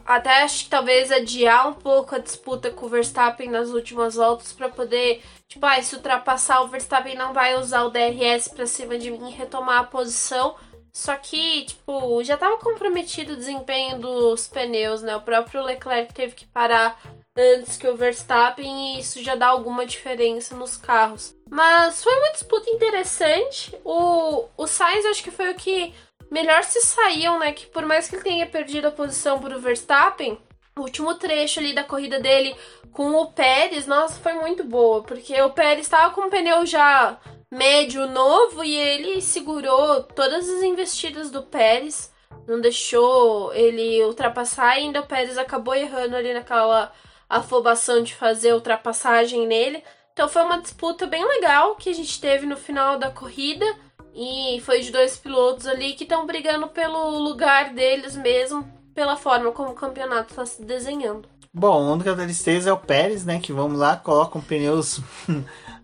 até 0.07 0.45
acho 0.45 0.65
que 0.65 0.71
talvez 0.71 1.11
adiar 1.11 1.69
um 1.69 1.75
pouco 1.75 2.15
a 2.15 2.19
disputa 2.19 2.71
com 2.71 2.87
o 2.87 2.89
Verstappen 2.89 3.51
nas 3.51 3.71
últimas 3.71 4.15
voltas 4.15 4.53
para 4.53 4.69
poder, 4.69 5.21
tipo, 5.49 5.67
ah, 5.67 5.83
se 5.83 5.97
ultrapassar 5.97 6.63
o 6.63 6.69
Verstappen 6.69 7.17
não 7.17 7.33
vai 7.33 7.57
usar 7.57 7.83
o 7.83 7.91
DRS 7.91 8.47
para 8.49 8.67
cima 8.67 8.97
de 8.97 9.11
mim 9.11 9.29
e 9.29 9.35
retomar 9.35 9.81
a 9.81 9.85
posição. 9.85 10.55
Só 10.93 11.17
que, 11.17 11.65
tipo, 11.65 12.23
já 12.23 12.37
tava 12.37 12.59
comprometido 12.59 13.33
o 13.33 13.37
desempenho 13.37 13.99
dos 13.99 14.47
pneus, 14.47 15.03
né? 15.03 15.17
O 15.17 15.21
próprio 15.21 15.63
Leclerc 15.63 16.15
teve 16.15 16.35
que 16.35 16.47
parar 16.47 17.01
antes 17.39 17.77
que 17.77 17.87
o 17.87 17.97
Verstappen 17.97 18.97
e 18.97 19.01
isso 19.01 19.23
já 19.23 19.35
dá 19.35 19.47
alguma 19.47 19.87
diferença 19.87 20.57
nos 20.57 20.77
carros. 20.77 21.35
Mas 21.49 22.03
foi 22.03 22.15
uma 22.15 22.33
disputa 22.33 22.69
interessante. 22.71 23.75
O, 23.85 24.47
o 24.57 24.67
Sainz 24.67 25.07
acho 25.07 25.23
que 25.23 25.31
foi 25.31 25.51
o 25.51 25.55
que 25.55 25.95
melhor 26.31 26.65
se 26.65 26.81
saiu, 26.81 27.39
né? 27.39 27.53
Que 27.53 27.67
por 27.67 27.87
mais 27.87 28.09
que 28.09 28.17
ele 28.17 28.25
tenha 28.25 28.47
perdido 28.47 28.89
a 28.89 28.93
posição 28.93 29.39
para 29.39 29.57
o 29.57 29.61
Verstappen, 29.61 30.39
o 30.77 30.83
último 30.83 31.15
trecho 31.15 31.61
ali 31.61 31.75
da 31.75 31.85
corrida 31.85 32.21
dele 32.21 32.55
com 32.93 33.15
o 33.15 33.33
Pérez, 33.33 33.87
nossa, 33.87 34.19
foi 34.21 34.33
muito 34.35 34.65
boa, 34.65 35.03
porque 35.03 35.41
o 35.41 35.51
Pérez 35.51 35.87
estava 35.87 36.13
com 36.15 36.23
o 36.23 36.31
pneu 36.31 36.67
já 36.67 37.19
médio 37.51 38.07
novo 38.07 38.63
e 38.65 38.77
ele 38.77 39.21
segurou 39.21 40.03
todas 40.03 40.49
as 40.49 40.63
investidas 40.63 41.31
do 41.31 41.43
Pérez, 41.43 42.13
não 42.47 42.61
deixou 42.61 43.53
ele 43.55 44.05
ultrapassar, 44.05 44.71
ainda 44.71 45.01
o 45.01 45.07
Pérez 45.07 45.39
acabou 45.39 45.75
errando 45.75 46.17
ali 46.17 46.33
naquela 46.33 46.93
afobação 47.29 48.03
de 48.03 48.15
fazer 48.15 48.55
ultrapassagem 48.55 49.47
nele. 49.47 49.83
Então 50.13 50.29
foi 50.29 50.43
uma 50.43 50.61
disputa 50.61 51.07
bem 51.07 51.27
legal 51.27 51.77
que 51.77 51.91
a 51.91 51.95
gente 51.95 52.21
teve 52.21 52.47
no 52.47 52.57
final 52.57 52.99
da 52.99 53.11
corrida. 53.11 53.67
E 54.15 54.61
foi 54.63 54.81
de 54.81 54.91
dois 54.91 55.17
pilotos 55.17 55.67
ali 55.67 55.93
que 55.93 56.03
estão 56.03 56.27
brigando 56.27 56.67
pelo 56.69 57.19
lugar 57.21 57.73
deles 57.73 58.17
mesmo, 58.17 58.69
pela 58.93 59.17
forma 59.17 59.53
como 59.53 59.71
o 59.71 59.75
campeonato 59.75 60.31
está 60.31 60.45
se 60.45 60.63
desenhando. 60.63 61.29
Bom, 61.55 61.89
a 61.89 61.93
única 61.93 62.17
tristeza 62.17 62.71
é 62.71 62.73
o 62.73 62.79
Pérez, 62.79 63.25
né? 63.25 63.39
Que 63.39 63.53
vamos 63.53 63.79
lá, 63.79 63.97
colocam 63.97 64.41
pneus 64.41 65.01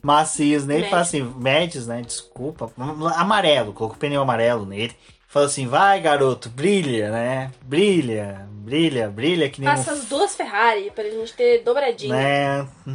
macios 0.05 0.67
nele, 0.67 0.89
fala 0.89 1.03
assim, 1.03 1.23
médios, 1.23 1.87
né? 1.87 2.03
Desculpa, 2.03 2.71
amarelo, 3.17 3.73
colocou 3.73 3.97
pneu 3.97 4.21
amarelo 4.21 4.67
nele. 4.67 4.95
Fala 5.27 5.47
assim, 5.47 5.67
vai 5.67 6.01
garoto, 6.01 6.49
brilha, 6.49 7.11
né? 7.11 7.51
Brilha, 7.63 8.47
brilha, 8.51 9.09
brilha 9.09 9.51
que 9.51 9.61
nem. 9.61 9.69
Passa 9.69 9.91
um... 9.91 9.95
as 9.95 10.05
duas 10.05 10.37
Ferrari 10.37 10.93
pra 10.95 11.03
gente 11.05 11.33
ter 11.33 11.65
dobradinha. 11.65 12.15
Né? 12.15 12.69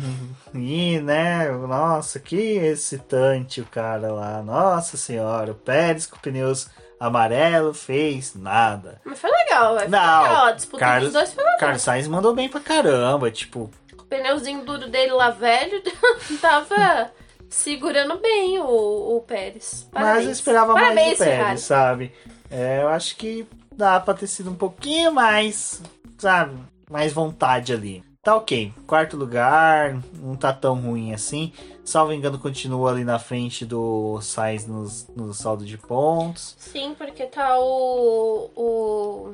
E, 0.55 0.99
né? 0.99 1.47
Nossa, 1.51 2.20
que 2.20 2.36
excitante 2.36 3.62
o 3.62 3.66
cara 3.66 4.12
lá. 4.12 4.41
Nossa 4.41 4.97
senhora, 4.97 5.51
o 5.51 5.55
Pérez 5.55 6.07
com 6.07 6.18
pneus 6.18 6.70
amarelo 6.99 7.74
fez 7.74 8.34
nada. 8.36 8.99
Mas 9.05 9.20
foi 9.20 9.30
legal, 9.30 9.76
vai. 9.76 9.88
Não, 9.88 10.22
legal. 10.24 10.45
A 10.45 10.51
disputa 10.51 10.80
Carlos, 10.80 11.03
dos 11.05 11.14
dois 11.14 11.34
foi 11.34 11.43
legal. 11.43 11.60
Carlos 11.60 11.82
Sainz 11.82 12.07
mandou 12.07 12.34
bem 12.34 12.49
pra 12.49 12.60
caramba, 12.60 13.30
tipo. 13.30 13.70
Pneuzinho 14.10 14.64
duro 14.66 14.89
dele 14.89 15.12
lá 15.12 15.30
velho 15.30 15.82
tava 16.41 17.12
segurando 17.49 18.18
bem 18.20 18.60
o, 18.60 19.18
o 19.18 19.22
Pérez. 19.22 19.88
Parabéns. 19.91 20.16
Mas 20.18 20.26
eu 20.26 20.32
esperava 20.32 20.74
Parabéns, 20.74 20.95
mais 20.95 21.12
do 21.12 21.18
Pérez, 21.18 21.38
Ferrari. 21.38 21.60
sabe? 21.60 22.12
É, 22.49 22.82
eu 22.82 22.89
acho 22.89 23.16
que 23.16 23.47
dá 23.76 23.99
pra 23.99 24.14
ter 24.14 24.28
sido 24.28 24.49
um 24.49 24.55
pouquinho 24.55 25.12
mais, 25.12 25.82
sabe? 26.18 26.57
Mais 26.89 27.14
vontade 27.14 27.72
ali. 27.74 28.03
Tá 28.22 28.36
ok. 28.36 28.74
Quarto 28.86 29.16
lugar, 29.16 29.97
não 30.14 30.36
tá 30.36 30.51
tão 30.51 30.76
ruim 30.76 31.14
assim. 31.14 31.53
Salvo 31.86 32.12
engano, 32.12 32.38
continua 32.38 32.91
ali 32.91 33.03
na 33.03 33.18
frente 33.18 33.66
do 33.66 34.20
Sainz 34.22 34.68
no, 34.68 34.86
no 35.16 35.34
saldo 35.34 35.66
de 35.66 35.78
pontos. 35.78 36.55
Sim, 36.60 36.93
porque 36.97 37.26
tá 37.26 37.57
o, 37.60 38.51
o 38.55 39.34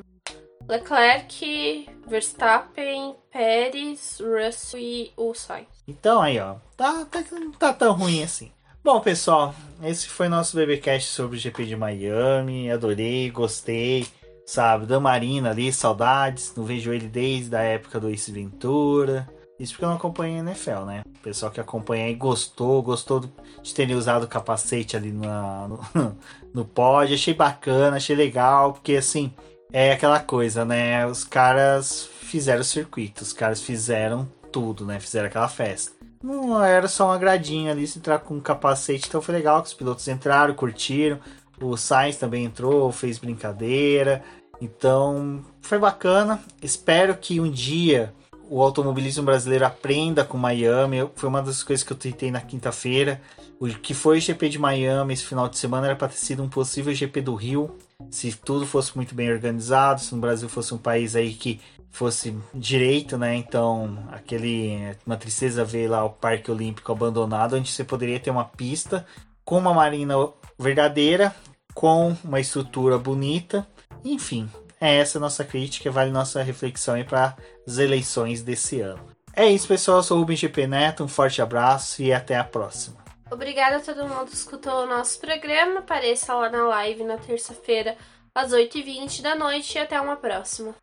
Leclerc, 0.68 1.88
Verstappen, 2.08 3.14
Pérez, 3.32 4.18
Russell 4.20 4.80
e 4.80 5.12
o 5.16 5.32
Sainz. 5.32 5.68
Então 5.86 6.20
aí, 6.20 6.40
ó, 6.40 6.56
tá, 6.76 7.04
tá, 7.04 7.22
não 7.32 7.52
tá 7.52 7.72
tão 7.72 7.92
ruim 7.92 8.22
assim. 8.22 8.50
Bom, 8.82 9.00
pessoal, 9.00 9.54
esse 9.82 10.08
foi 10.08 10.28
nosso 10.28 10.56
BBcast 10.56 11.10
sobre 11.10 11.36
o 11.36 11.40
GP 11.40 11.66
de 11.66 11.76
Miami. 11.76 12.70
Adorei, 12.70 13.30
gostei. 13.30 14.06
Sabe, 14.44 14.86
da 14.86 15.00
Marina 15.00 15.50
ali, 15.50 15.72
saudades. 15.72 16.52
Não 16.56 16.64
vejo 16.64 16.92
ele 16.92 17.08
desde 17.08 17.54
a 17.56 17.62
época 17.62 17.98
do 17.98 18.08
Ace 18.08 18.30
Ventura. 18.30 19.28
Isso 19.58 19.72
porque 19.72 19.84
eu 19.84 19.88
não 19.88 19.96
acompanhei 19.96 20.36
a 20.36 20.40
NFL, 20.40 20.84
né? 20.84 21.02
O 21.04 21.18
pessoal 21.20 21.50
que 21.50 21.60
acompanha 21.60 22.06
aí 22.06 22.14
gostou, 22.14 22.82
gostou 22.82 23.24
de 23.62 23.74
terem 23.74 23.96
usado 23.96 24.24
o 24.24 24.28
capacete 24.28 24.96
ali 24.96 25.10
na, 25.10 25.66
no, 25.66 25.80
no 26.54 26.64
pod. 26.64 27.12
Achei 27.12 27.34
bacana, 27.34 27.96
achei 27.96 28.14
legal, 28.14 28.74
porque 28.74 28.94
assim, 28.94 29.34
é 29.72 29.92
aquela 29.92 30.20
coisa, 30.20 30.64
né? 30.64 31.06
Os 31.06 31.24
caras 31.24 32.08
fizeram 32.20 32.60
o 32.60 32.64
circuito, 32.64 33.22
os 33.22 33.32
caras 33.32 33.60
fizeram 33.60 34.28
tudo, 34.52 34.84
né? 34.84 34.98
Fizeram 35.00 35.26
aquela 35.26 35.48
festa. 35.48 35.92
Não 36.22 36.62
era 36.62 36.88
só 36.88 37.06
uma 37.06 37.18
gradinha 37.18 37.72
ali, 37.72 37.86
se 37.86 37.98
entrar 37.98 38.18
com 38.20 38.34
um 38.34 38.40
capacete, 38.40 39.06
então 39.08 39.20
foi 39.20 39.34
legal 39.34 39.62
que 39.62 39.68
os 39.68 39.74
pilotos 39.74 40.08
entraram, 40.08 40.54
curtiram. 40.54 41.20
O 41.60 41.76
Sainz 41.76 42.16
também 42.16 42.44
entrou, 42.44 42.90
fez 42.92 43.18
brincadeira. 43.18 44.22
Então 44.60 45.44
foi 45.60 45.78
bacana. 45.78 46.40
Espero 46.62 47.16
que 47.16 47.40
um 47.40 47.50
dia 47.50 48.12
o 48.48 48.62
automobilismo 48.62 49.24
brasileiro 49.24 49.66
aprenda 49.66 50.24
com 50.24 50.38
Miami. 50.38 51.08
Foi 51.14 51.28
uma 51.28 51.42
das 51.42 51.62
coisas 51.62 51.84
que 51.84 51.92
eu 51.92 51.96
tentei 51.96 52.30
na 52.30 52.40
quinta-feira. 52.40 53.20
O 53.58 53.66
que 53.68 53.94
foi 53.94 54.18
o 54.18 54.20
GP 54.20 54.48
de 54.48 54.58
Miami 54.58 55.14
esse 55.14 55.24
final 55.24 55.48
de 55.48 55.58
semana 55.58 55.86
era 55.86 55.96
para 55.96 56.08
ter 56.08 56.16
sido 56.16 56.42
um 56.42 56.48
possível 56.48 56.94
GP 56.94 57.20
do 57.22 57.34
Rio 57.34 57.76
se 58.10 58.32
tudo 58.32 58.66
fosse 58.66 58.94
muito 58.96 59.14
bem 59.14 59.30
organizado, 59.30 60.00
se 60.00 60.14
no 60.14 60.20
Brasil 60.20 60.48
fosse 60.48 60.74
um 60.74 60.78
país 60.78 61.16
aí 61.16 61.34
que 61.34 61.60
fosse 61.90 62.36
direito, 62.54 63.16
né? 63.16 63.34
Então, 63.34 64.06
aquele 64.10 64.96
uma 65.06 65.16
tristeza 65.16 65.64
ver 65.64 65.88
lá 65.88 66.04
o 66.04 66.10
Parque 66.10 66.50
Olímpico 66.50 66.92
abandonado, 66.92 67.56
onde 67.56 67.70
você 67.70 67.84
poderia 67.84 68.20
ter 68.20 68.30
uma 68.30 68.44
pista 68.44 69.06
com 69.44 69.58
uma 69.58 69.72
marina 69.72 70.14
verdadeira, 70.58 71.34
com 71.74 72.14
uma 72.22 72.40
estrutura 72.40 72.98
bonita, 72.98 73.66
enfim. 74.04 74.48
É 74.78 74.96
essa 74.96 75.18
a 75.18 75.20
nossa 75.20 75.42
crítica, 75.42 75.90
vale 75.90 76.10
nossa 76.10 76.42
reflexão 76.42 76.94
aí 76.94 77.04
para 77.04 77.34
as 77.66 77.78
eleições 77.78 78.42
desse 78.42 78.80
ano. 78.80 79.00
É 79.34 79.46
isso, 79.46 79.68
pessoal. 79.68 79.98
Eu 79.98 80.02
sou 80.02 80.16
o 80.18 80.20
Rubem 80.20 80.36
GP 80.36 80.66
Neto, 80.66 81.04
um 81.04 81.08
forte 81.08 81.40
abraço 81.40 82.02
e 82.02 82.12
até 82.12 82.36
a 82.36 82.44
próxima. 82.44 83.05
Obrigada 83.30 83.76
a 83.76 83.80
todo 83.80 84.08
mundo 84.08 84.26
que 84.26 84.36
escutou 84.36 84.84
o 84.84 84.86
nosso 84.86 85.18
programa. 85.18 85.80
Apareça 85.80 86.34
lá 86.34 86.48
na 86.48 86.66
live 86.68 87.04
na 87.04 87.18
terça-feira 87.18 87.96
às 88.34 88.52
8h20 88.52 89.22
da 89.22 89.34
noite 89.34 89.76
e 89.76 89.80
até 89.80 90.00
uma 90.00 90.16
próxima. 90.16 90.74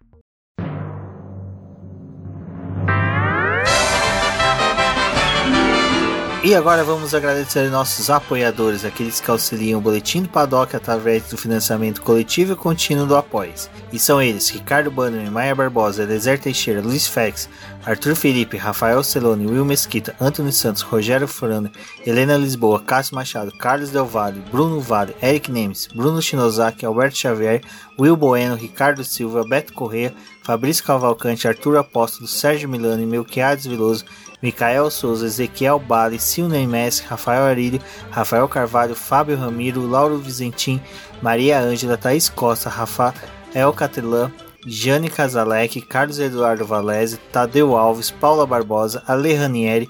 E 6.45 6.53
agora 6.53 6.83
vamos 6.83 7.15
agradecer 7.15 7.69
nossos 7.69 8.09
apoiadores, 8.09 8.83
aqueles 8.83 9.21
que 9.21 9.31
auxiliam 9.31 9.77
o 9.77 9.81
Boletim 9.81 10.23
do 10.23 10.27
Paddock 10.27 10.75
através 10.75 11.23
do 11.29 11.37
financiamento 11.37 12.01
coletivo 12.01 12.51
e 12.51 12.55
contínuo 12.57 13.05
do 13.05 13.15
Apoies. 13.15 13.69
E 13.93 13.97
são 13.97 14.21
eles, 14.21 14.49
Ricardo 14.49 14.91
Bannerman, 14.91 15.31
Maia 15.31 15.55
Barbosa, 15.55 16.03
Elezer 16.03 16.37
Teixeira, 16.37 16.81
Luiz 16.81 17.07
Fex, 17.07 17.47
Arthur 17.85 18.13
Felipe, 18.13 18.57
Rafael 18.57 19.01
Celone, 19.05 19.47
Will 19.47 19.63
Mesquita, 19.63 20.17
Antônio 20.19 20.51
Santos, 20.51 20.81
Rogério 20.81 21.29
Furano, 21.29 21.71
Helena 22.05 22.35
Lisboa, 22.35 22.81
Cássio 22.81 23.15
Machado, 23.15 23.57
Carlos 23.57 23.91
Del 23.91 24.03
Valle, 24.03 24.43
Bruno 24.51 24.81
Vale, 24.81 25.15
Eric 25.21 25.49
Nemes, 25.49 25.87
Bruno 25.95 26.21
Shinozaki, 26.21 26.85
Alberto 26.85 27.15
Xavier, 27.15 27.61
Will 27.97 28.17
Bueno, 28.17 28.55
Ricardo 28.55 29.01
Silva, 29.05 29.45
Beto 29.47 29.71
Corrêa, 29.71 30.13
Fabrício 30.43 30.83
Cavalcante, 30.83 31.47
Arthur 31.47 31.77
Apóstolo, 31.77 32.27
Sérgio 32.27 32.67
Milano 32.67 33.01
e 33.01 33.05
Melquiades 33.05 33.65
Veloso, 33.65 34.03
Micael 34.43 34.91
Souza, 34.91 35.25
Ezequiel 35.25 35.79
Bale, 35.79 36.19
Silney 36.19 36.67
Messi, 36.67 37.01
Rafael 37.07 37.43
Arílio, 37.43 37.81
Rafael 38.11 38.47
Carvalho, 38.49 38.93
Fábio 38.93 39.37
Ramiro, 39.37 39.87
Lauro 39.87 40.17
Vizentim, 40.17 40.81
Maria 41.21 41.61
Ângela, 41.61 41.97
Thaís 41.97 42.27
Costa, 42.27 42.69
Rafael 42.69 43.73
Catelã, 43.73 44.29
Jane 44.67 45.09
Casalec, 45.09 45.81
Carlos 45.87 46.19
Eduardo 46.19 46.65
Valese, 46.65 47.17
Tadeu 47.31 47.75
Alves, 47.75 48.11
Paula 48.11 48.45
Barbosa, 48.45 49.01
Ale 49.07 49.33
Ranieri, 49.33 49.89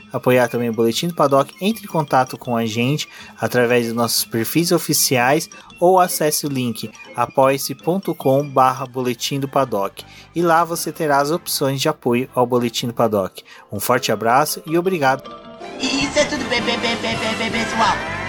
apoiar 0.11 0.47
também 0.47 0.69
o 0.69 0.73
Boletim 0.73 1.07
do 1.07 1.13
Paddock, 1.13 1.53
entre 1.61 1.85
em 1.85 1.87
contato 1.87 2.37
com 2.37 2.55
a 2.55 2.65
gente 2.65 3.07
através 3.39 3.87
dos 3.87 3.95
nossos 3.95 4.25
perfis 4.25 4.71
oficiais 4.71 5.49
ou 5.79 5.99
acesse 5.99 6.45
o 6.45 6.49
link 6.49 6.91
apoia-se.com 7.15 8.47
barra 8.47 8.85
Boletim 8.85 9.39
do 9.39 9.47
Paddock 9.47 10.05
e 10.35 10.41
lá 10.41 10.63
você 10.63 10.91
terá 10.91 11.19
as 11.19 11.31
opções 11.31 11.81
de 11.81 11.89
apoio 11.89 12.29
ao 12.35 12.45
Boletim 12.45 12.87
do 12.87 12.93
Paddock. 12.93 13.43
Um 13.71 13.79
forte 13.79 14.11
abraço 14.11 14.61
e 14.65 14.77
obrigado! 14.77 15.23
Isso 15.79 16.19
é 16.19 16.25
tudo, 16.25 16.45
pessoal! 16.45 18.20